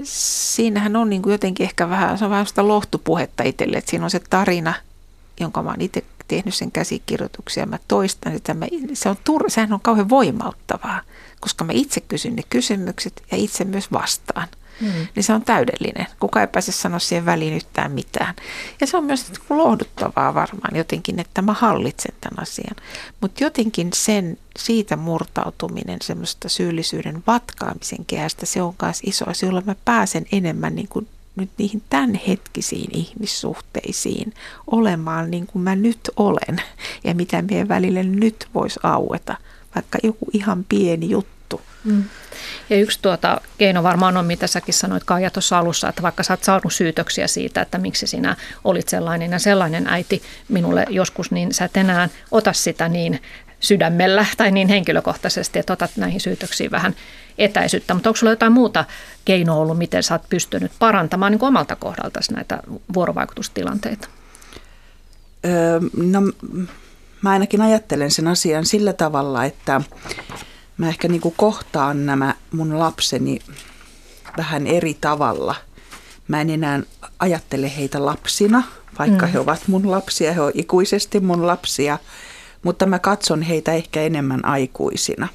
siinähän 0.04 0.96
on 0.96 1.10
niin 1.10 1.22
kuin 1.22 1.32
jotenkin 1.32 1.64
ehkä 1.64 1.88
vähän, 1.88 2.18
se 2.18 2.24
on 2.24 2.30
vähän 2.30 2.46
sitä 2.46 2.68
lohtupuhetta 2.68 3.42
itselle, 3.42 3.76
että 3.76 3.90
siinä 3.90 4.04
on 4.04 4.10
se 4.10 4.20
tarina, 4.30 4.74
jonka 5.40 5.62
mä 5.62 5.70
oon 5.70 5.80
itse 5.80 6.04
tehnyt 6.28 6.54
sen 6.54 6.72
käsikirjoituksia, 6.72 7.66
mä 7.66 7.78
toistan, 7.88 8.32
että 8.32 8.54
mä, 8.54 8.66
se 8.92 9.08
on 9.08 9.16
tur, 9.24 9.50
sehän 9.50 9.72
on 9.72 9.80
kauhean 9.80 10.08
voimauttavaa, 10.08 11.00
koska 11.40 11.64
mä 11.64 11.72
itse 11.72 12.00
kysyn 12.00 12.36
ne 12.36 12.42
kysymykset 12.50 13.22
ja 13.30 13.36
itse 13.36 13.64
myös 13.64 13.92
vastaan. 13.92 14.48
Mm. 14.80 15.06
niin 15.14 15.24
se 15.24 15.32
on 15.32 15.42
täydellinen. 15.42 16.06
Kuka 16.20 16.40
ei 16.40 16.46
pääse 16.46 16.72
sanoa 16.72 16.98
siihen 16.98 17.26
väliin 17.26 17.54
yhtään 17.54 17.92
mitään. 17.92 18.34
Ja 18.80 18.86
se 18.86 18.96
on 18.96 19.04
myös 19.04 19.32
lohduttavaa 19.50 20.34
varmaan 20.34 20.76
jotenkin, 20.76 21.20
että 21.20 21.42
mä 21.42 21.52
hallitsen 21.52 22.14
tämän 22.20 22.42
asian. 22.42 22.76
Mutta 23.20 23.44
jotenkin 23.44 23.90
sen, 23.94 24.38
siitä 24.58 24.96
murtautuminen 24.96 25.98
semmoista 26.02 26.48
syyllisyyden 26.48 27.22
vatkaamisen 27.26 28.04
kehästä, 28.04 28.46
se 28.46 28.62
on 28.62 28.74
myös 28.82 29.00
iso 29.04 29.30
asia, 29.30 29.48
jolla 29.48 29.62
mä 29.66 29.74
pääsen 29.84 30.26
enemmän 30.32 30.74
niin 30.74 30.88
kuin 30.88 31.08
nyt 31.36 31.50
niihin 31.58 31.82
tämänhetkisiin 31.90 32.90
ihmissuhteisiin 32.96 34.34
olemaan 34.66 35.30
niin 35.30 35.46
kuin 35.46 35.62
mä 35.62 35.76
nyt 35.76 36.10
olen 36.16 36.62
ja 37.04 37.14
mitä 37.14 37.42
meidän 37.42 37.68
välille 37.68 38.02
nyt 38.02 38.48
voisi 38.54 38.80
aueta, 38.82 39.36
vaikka 39.74 39.98
joku 40.02 40.26
ihan 40.32 40.64
pieni 40.68 41.10
juttu. 41.10 41.39
Mm. 41.84 42.04
Ja 42.70 42.76
yksi 42.76 42.98
tuota 43.02 43.40
keino 43.58 43.82
varmaan 43.82 44.16
on, 44.16 44.26
mitä 44.26 44.46
säkin 44.46 44.74
sanoit 44.74 45.04
Kaija 45.04 45.30
tuossa 45.30 45.58
alussa, 45.58 45.88
että 45.88 46.02
vaikka 46.02 46.22
sä 46.22 46.32
oot 46.32 46.44
saanut 46.44 46.72
syytöksiä 46.72 47.26
siitä, 47.26 47.62
että 47.62 47.78
miksi 47.78 48.06
sinä 48.06 48.36
olit 48.64 48.88
sellainen 48.88 49.32
ja 49.32 49.38
sellainen 49.38 49.86
äiti 49.86 50.22
minulle 50.48 50.86
joskus, 50.88 51.30
niin 51.30 51.54
sä 51.54 51.64
et 51.64 51.76
enää 51.76 52.08
ota 52.30 52.52
sitä 52.52 52.88
niin 52.88 53.22
sydämellä 53.60 54.26
tai 54.36 54.50
niin 54.50 54.68
henkilökohtaisesti, 54.68 55.58
että 55.58 55.72
otat 55.72 55.90
näihin 55.96 56.20
syytöksiin 56.20 56.70
vähän 56.70 56.94
etäisyyttä. 57.38 57.94
Mutta 57.94 58.10
onko 58.10 58.16
sulla 58.16 58.32
jotain 58.32 58.52
muuta 58.52 58.84
keinoa 59.24 59.56
ollut, 59.56 59.78
miten 59.78 60.02
sä 60.02 60.14
oot 60.14 60.28
pystynyt 60.28 60.72
parantamaan 60.78 61.32
niin 61.32 61.44
omalta 61.44 61.76
kohdalta 61.76 62.20
näitä 62.34 62.62
vuorovaikutustilanteita? 62.94 64.08
Öö, 65.44 65.80
no 65.96 66.20
mä 67.22 67.30
ainakin 67.30 67.60
ajattelen 67.60 68.10
sen 68.10 68.28
asian 68.28 68.66
sillä 68.66 68.92
tavalla, 68.92 69.44
että 69.44 69.80
mä 70.80 70.88
ehkä 70.88 71.08
niin 71.08 71.20
kuin 71.20 71.34
kohtaan 71.36 72.06
nämä 72.06 72.34
mun 72.52 72.78
lapseni 72.78 73.38
vähän 74.36 74.66
eri 74.66 74.96
tavalla. 75.00 75.54
Mä 76.28 76.40
en 76.40 76.50
enää 76.50 76.80
ajattele 77.18 77.76
heitä 77.76 78.06
lapsina, 78.06 78.62
vaikka 78.98 79.26
mm. 79.26 79.32
he 79.32 79.38
ovat 79.38 79.60
mun 79.66 79.90
lapsia, 79.90 80.32
he 80.32 80.40
ovat 80.40 80.56
ikuisesti 80.56 81.20
mun 81.20 81.46
lapsia, 81.46 81.98
mutta 82.62 82.86
mä 82.86 82.98
katson 82.98 83.42
heitä 83.42 83.72
ehkä 83.72 84.02
enemmän 84.02 84.44
aikuisina. 84.44 85.28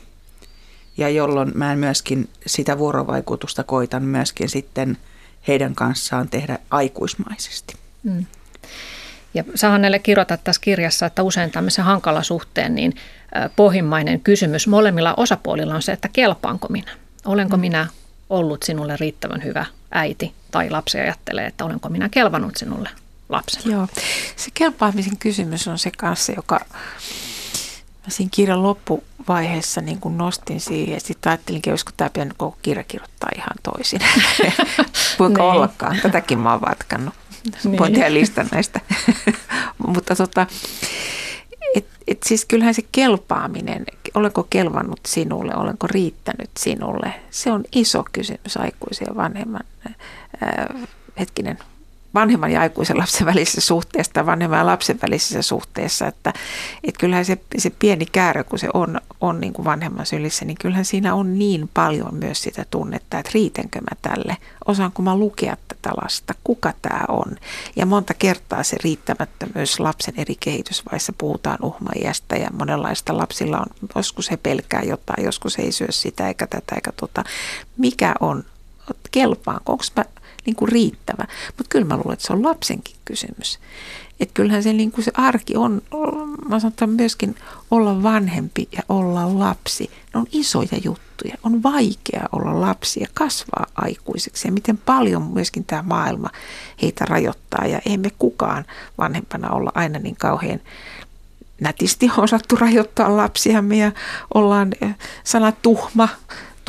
Ja 0.98 1.10
jolloin 1.10 1.52
mä 1.56 1.76
myöskin 1.76 2.30
sitä 2.46 2.78
vuorovaikutusta 2.78 3.64
koitan 3.64 4.04
myöskin 4.04 4.50
sitten 4.50 4.98
heidän 5.48 5.76
kanssaan 5.76 6.30
tehdä 6.30 6.60
aikuismaisesti. 6.70 7.74
Mm. 8.04 8.26
Ja 9.36 9.44
sä 9.56 9.70
Hannelle 9.70 10.00
kirjoitat 10.00 10.44
tässä 10.44 10.62
kirjassa, 10.62 11.06
että 11.06 11.24
usein 11.24 11.52
tämmöisen 11.52 11.86
hankala 11.86 12.24
suhteen 12.24 12.76
niin 12.76 12.94
pohjimmainen 13.56 14.20
kysymys 14.20 14.68
molemmilla 14.68 15.14
osapuolilla 15.18 15.76
on 15.76 15.82
se, 15.82 15.92
että 15.92 16.10
kelpaanko 16.14 16.68
minä? 16.70 16.92
Olenko 17.26 17.58
mm. 17.58 17.62
minä 17.62 17.88
ollut 18.30 18.64
sinulle 18.64 18.98
riittävän 19.00 19.44
hyvä 19.44 19.66
äiti? 19.92 20.34
Tai 20.52 20.70
lapsi 20.70 21.00
ajattelee, 21.00 21.46
että 21.46 21.66
olenko 21.66 21.90
minä 21.90 22.10
kelvannut 22.10 22.58
sinulle 22.58 22.90
lapsena? 23.30 23.76
Joo, 23.76 23.88
se 24.36 24.50
kelpaamisen 24.54 25.18
kysymys 25.18 25.68
on 25.68 25.80
se 25.80 25.92
kanssa, 25.98 26.32
joka 26.32 26.60
mä 28.06 28.10
siinä 28.10 28.30
kirjan 28.34 28.64
loppuvaiheessa 28.64 29.82
niin 29.82 30.00
kun 30.00 30.18
nostin 30.18 30.60
siihen. 30.60 31.02
Sitten 31.02 31.30
ajattelinkin, 31.32 31.74
olisiko 31.74 31.92
tämä 31.98 32.10
pitänyt 32.10 32.34
koko 32.38 32.58
kirja 32.62 32.84
kirjoittaa 32.84 33.30
ihan 33.36 33.56
toisin. 33.64 34.00
Kuinka 35.18 35.42
niin. 35.42 35.52
ollakaan. 35.52 36.00
Tätäkin 36.02 36.40
mä 36.40 36.52
oon 36.52 36.62
vatkannut. 36.62 37.14
Niin. 37.64 37.80
Voin 37.80 37.94
tehdä 37.94 38.14
listan 38.14 38.48
näistä. 38.52 38.82
Mutta 39.88 40.16
tota, 40.16 40.48
et, 41.76 41.86
et 42.08 42.24
siis 42.26 42.46
kyllähän 42.46 42.74
se 42.74 42.82
kelpaaminen, 42.92 43.86
olenko 44.14 44.48
kelvannut 44.50 45.00
sinulle, 45.08 45.56
olenko 45.56 45.88
riittänyt 45.88 46.50
sinulle, 46.58 47.14
se 47.32 47.52
on 47.52 47.64
iso 47.72 48.04
kysymys 48.12 48.58
aikuisen 48.58 49.16
vanhemman, 49.16 49.64
äh, 49.88 50.88
hetkinen, 51.20 51.60
vanhemman 52.16 52.52
ja 52.52 52.62
aikuisen 52.62 52.98
lapsen 52.98 53.26
välisessä 53.26 53.62
suhteessa 53.62 54.14
tai 54.14 54.26
vanhemman 54.26 54.60
ja 54.60 54.66
lapsen 54.66 55.00
välisessä 55.02 55.42
suhteessa, 55.42 56.08
että, 56.08 56.34
että 56.84 57.00
kyllähän 57.00 57.26
se, 57.26 57.38
se 57.58 57.70
pieni 57.70 58.06
käärä, 58.06 58.44
kun 58.44 58.60
se 58.60 58.70
on, 58.74 59.02
on 59.22 59.42
niin 59.42 59.54
kuin 59.54 59.66
vanhemman 59.66 60.06
sylissä, 60.06 60.46
niin 60.46 60.58
kyllähän 60.62 60.86
siinä 60.86 61.14
on 61.14 61.40
niin 61.40 61.70
paljon 61.74 62.16
myös 62.16 62.42
sitä 62.42 62.66
tunnetta, 62.72 63.20
että 63.20 63.32
riitenkö 63.34 63.82
mä 63.82 63.98
tälle, 64.02 64.38
osaanko 64.66 65.02
mä 65.02 65.18
lukea 65.18 65.58
tätä 65.68 65.90
lasta, 66.04 66.34
kuka 66.44 66.74
tämä 66.82 67.06
on. 67.08 67.36
Ja 67.76 67.86
monta 67.86 68.14
kertaa 68.14 68.64
se 68.64 68.78
riittämättömyys 68.84 69.80
lapsen 69.80 70.14
eri 70.18 70.36
kehitysvaiheissa 70.40 71.14
puhutaan 71.18 71.58
uhmaiästä 71.62 72.36
ja 72.36 72.50
monenlaista 72.54 73.18
lapsilla 73.18 73.60
on, 73.60 73.90
joskus 73.96 74.32
he 74.32 74.38
pelkää 74.38 74.82
jotain, 74.82 75.26
joskus 75.26 75.58
he 75.58 75.64
ei 75.64 75.72
syö 75.72 75.92
sitä 75.92 76.28
eikä 76.28 76.48
tätä 76.48 76.76
eikä 76.76 76.92
tota. 76.92 77.24
Mikä 77.78 78.16
on, 78.20 78.44
kelpaanko, 79.12 79.72
onko 79.72 79.84
mä 79.96 80.06
niin 80.46 80.56
kuin 80.56 80.70
riittävä. 80.70 81.28
Mutta 81.48 81.70
kyllä 81.70 81.86
mä 81.86 81.98
luulen, 81.98 82.14
että 82.14 82.28
se 82.28 82.34
on 82.34 82.44
lapsenkin 82.44 82.96
kysymys. 83.06 83.60
Että 84.20 84.34
kyllähän 84.34 84.64
se, 84.64 84.74
niin 84.74 84.92
kuin 84.92 85.06
se 85.06 85.12
arki 85.14 85.56
on, 85.56 85.82
mä 86.50 86.60
sanon 86.60 86.90
myöskin 86.90 87.36
olla 87.72 88.04
vanhempi 88.04 88.68
ja 88.72 88.82
olla 88.90 89.40
lapsi. 89.40 89.92
Ne 90.14 90.20
on 90.20 90.28
isoja 90.32 90.78
juttuja. 90.84 91.36
On 91.44 91.64
vaikea 91.64 92.30
olla 92.32 92.62
lapsi 92.62 93.00
ja 93.00 93.08
kasvaa 93.14 93.66
aikuiseksi. 93.76 94.48
Ja 94.48 94.52
miten 94.52 94.78
paljon 94.78 95.22
myöskin 95.22 95.66
tämä 95.66 95.82
maailma 95.82 96.30
heitä 96.82 97.06
rajoittaa. 97.06 97.66
Ja 97.66 97.82
emme 97.86 98.12
kukaan 98.20 98.66
vanhempana 98.98 99.50
olla 99.50 99.72
aina 99.76 100.00
niin 100.00 100.16
kauhean 100.16 100.62
nätisti 101.62 102.12
osattu 102.18 102.56
rajoittaa 102.56 103.18
lapsiamme 103.18 103.78
ja 103.78 103.92
ollaan 104.34 104.72
eh, 104.82 104.96
sana 105.24 105.52
tuhma 105.52 106.08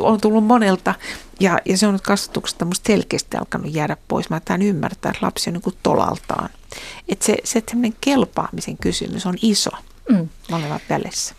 on 0.01 0.21
tullut 0.21 0.45
monelta 0.45 0.95
ja, 1.41 1.59
ja 1.65 1.79
se 1.79 1.87
on 1.87 1.93
nyt 1.93 2.03
kasvatuksesta 2.03 2.65
musta 2.65 2.87
selkeästi 2.87 3.37
alkanut 3.37 3.75
jäädä 3.75 3.97
pois. 4.09 4.31
Mä 4.31 4.41
tämän 4.41 4.63
ymmärtää, 4.63 5.11
että 5.11 5.27
lapsi 5.27 5.51
on 5.51 5.55
niin 5.55 5.63
kuin 5.63 5.77
tolaltaan. 5.83 6.51
Että 7.09 7.25
se, 7.25 7.37
se 7.45 7.63
kelpaamisen 8.01 8.77
kysymys 8.77 9.27
on 9.27 9.35
iso 9.43 9.71
mm. 10.09 10.29
molemmat 10.51 10.83
välissä. 10.89 11.35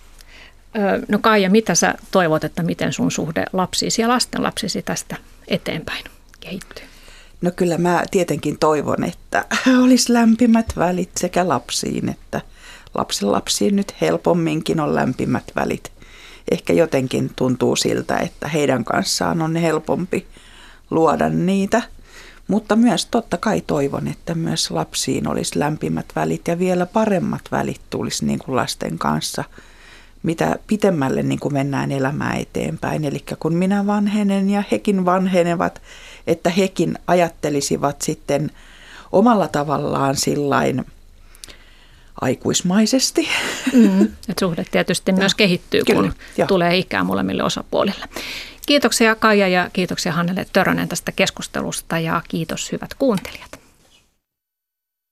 No 1.08 1.20
Kaija, 1.20 1.50
mitä 1.50 1.76
sä 1.76 1.94
toivot, 2.12 2.44
että 2.44 2.64
miten 2.64 2.94
sun 2.94 3.12
suhde 3.12 3.46
lapsisi 3.54 4.02
ja 4.02 4.08
lasten 4.08 4.44
lapsisi 4.44 4.82
tästä 4.82 5.16
eteenpäin 5.48 6.04
kehittyy? 6.40 6.86
No 7.42 7.52
kyllä 7.56 7.78
mä 7.78 8.04
tietenkin 8.12 8.60
toivon, 8.60 9.04
että 9.04 9.46
olisi 9.84 10.14
lämpimät 10.14 10.74
välit 10.78 11.12
sekä 11.18 11.48
lapsiin 11.48 12.10
että 12.10 12.42
lapsen 12.94 13.32
lapsiin 13.32 13.76
nyt 13.76 13.94
helpomminkin 14.02 14.80
on 14.80 14.96
lämpimät 14.96 15.52
välit 15.56 15.92
ehkä 16.52 16.74
jotenkin 16.74 17.32
tuntuu 17.36 17.76
siltä, 17.76 18.18
että 18.18 18.48
heidän 18.48 18.84
kanssaan 18.84 19.42
on 19.42 19.56
helpompi 19.56 20.28
luoda 20.90 21.30
niitä. 21.30 21.82
Mutta 22.48 22.76
myös 22.76 23.06
totta 23.06 23.38
kai 23.38 23.62
toivon, 23.68 24.08
että 24.08 24.36
myös 24.36 24.72
lapsiin 24.72 25.28
olisi 25.28 25.60
lämpimät 25.60 26.06
välit 26.16 26.48
ja 26.48 26.60
vielä 26.60 26.86
paremmat 26.86 27.42
välit 27.52 27.82
tulisi 27.90 28.26
niin 28.26 28.40
kuin 28.40 28.56
lasten 28.56 28.98
kanssa, 28.98 29.44
mitä 30.24 30.56
pitemmälle 30.68 31.24
niin 31.24 31.40
kuin 31.40 31.54
mennään 31.54 31.92
elämää 31.92 32.36
eteenpäin. 32.36 33.06
Eli 33.06 33.24
kun 33.40 33.54
minä 33.54 33.88
vanhenen 33.88 34.50
ja 34.50 34.64
hekin 34.72 35.06
vanhenevat, 35.06 35.82
että 36.28 36.50
hekin 36.50 36.98
ajattelisivat 37.08 38.02
sitten 38.02 38.52
omalla 39.12 39.48
tavallaan 39.48 40.16
sillain– 40.16 40.86
aikuismaisesti. 42.22 43.30
Mm, 43.74 44.02
et 44.30 44.40
suhde 44.40 44.66
tietysti 44.72 45.12
myös 45.12 45.36
kehittyy, 45.36 45.82
Kyllä, 45.88 46.02
kun 46.02 46.14
jo. 46.38 46.46
tulee 46.46 46.78
ikää 46.78 47.04
molemmille 47.04 47.44
osapuolille. 47.44 48.06
Kiitoksia 48.66 49.16
Kaija 49.16 49.48
ja 49.48 49.70
kiitoksia 49.74 50.12
Hannele 50.12 50.46
Törönen 50.54 50.90
tästä 50.90 51.12
keskustelusta 51.12 52.00
ja 52.00 52.22
kiitos 52.28 52.72
hyvät 52.72 52.94
kuuntelijat. 52.94 53.47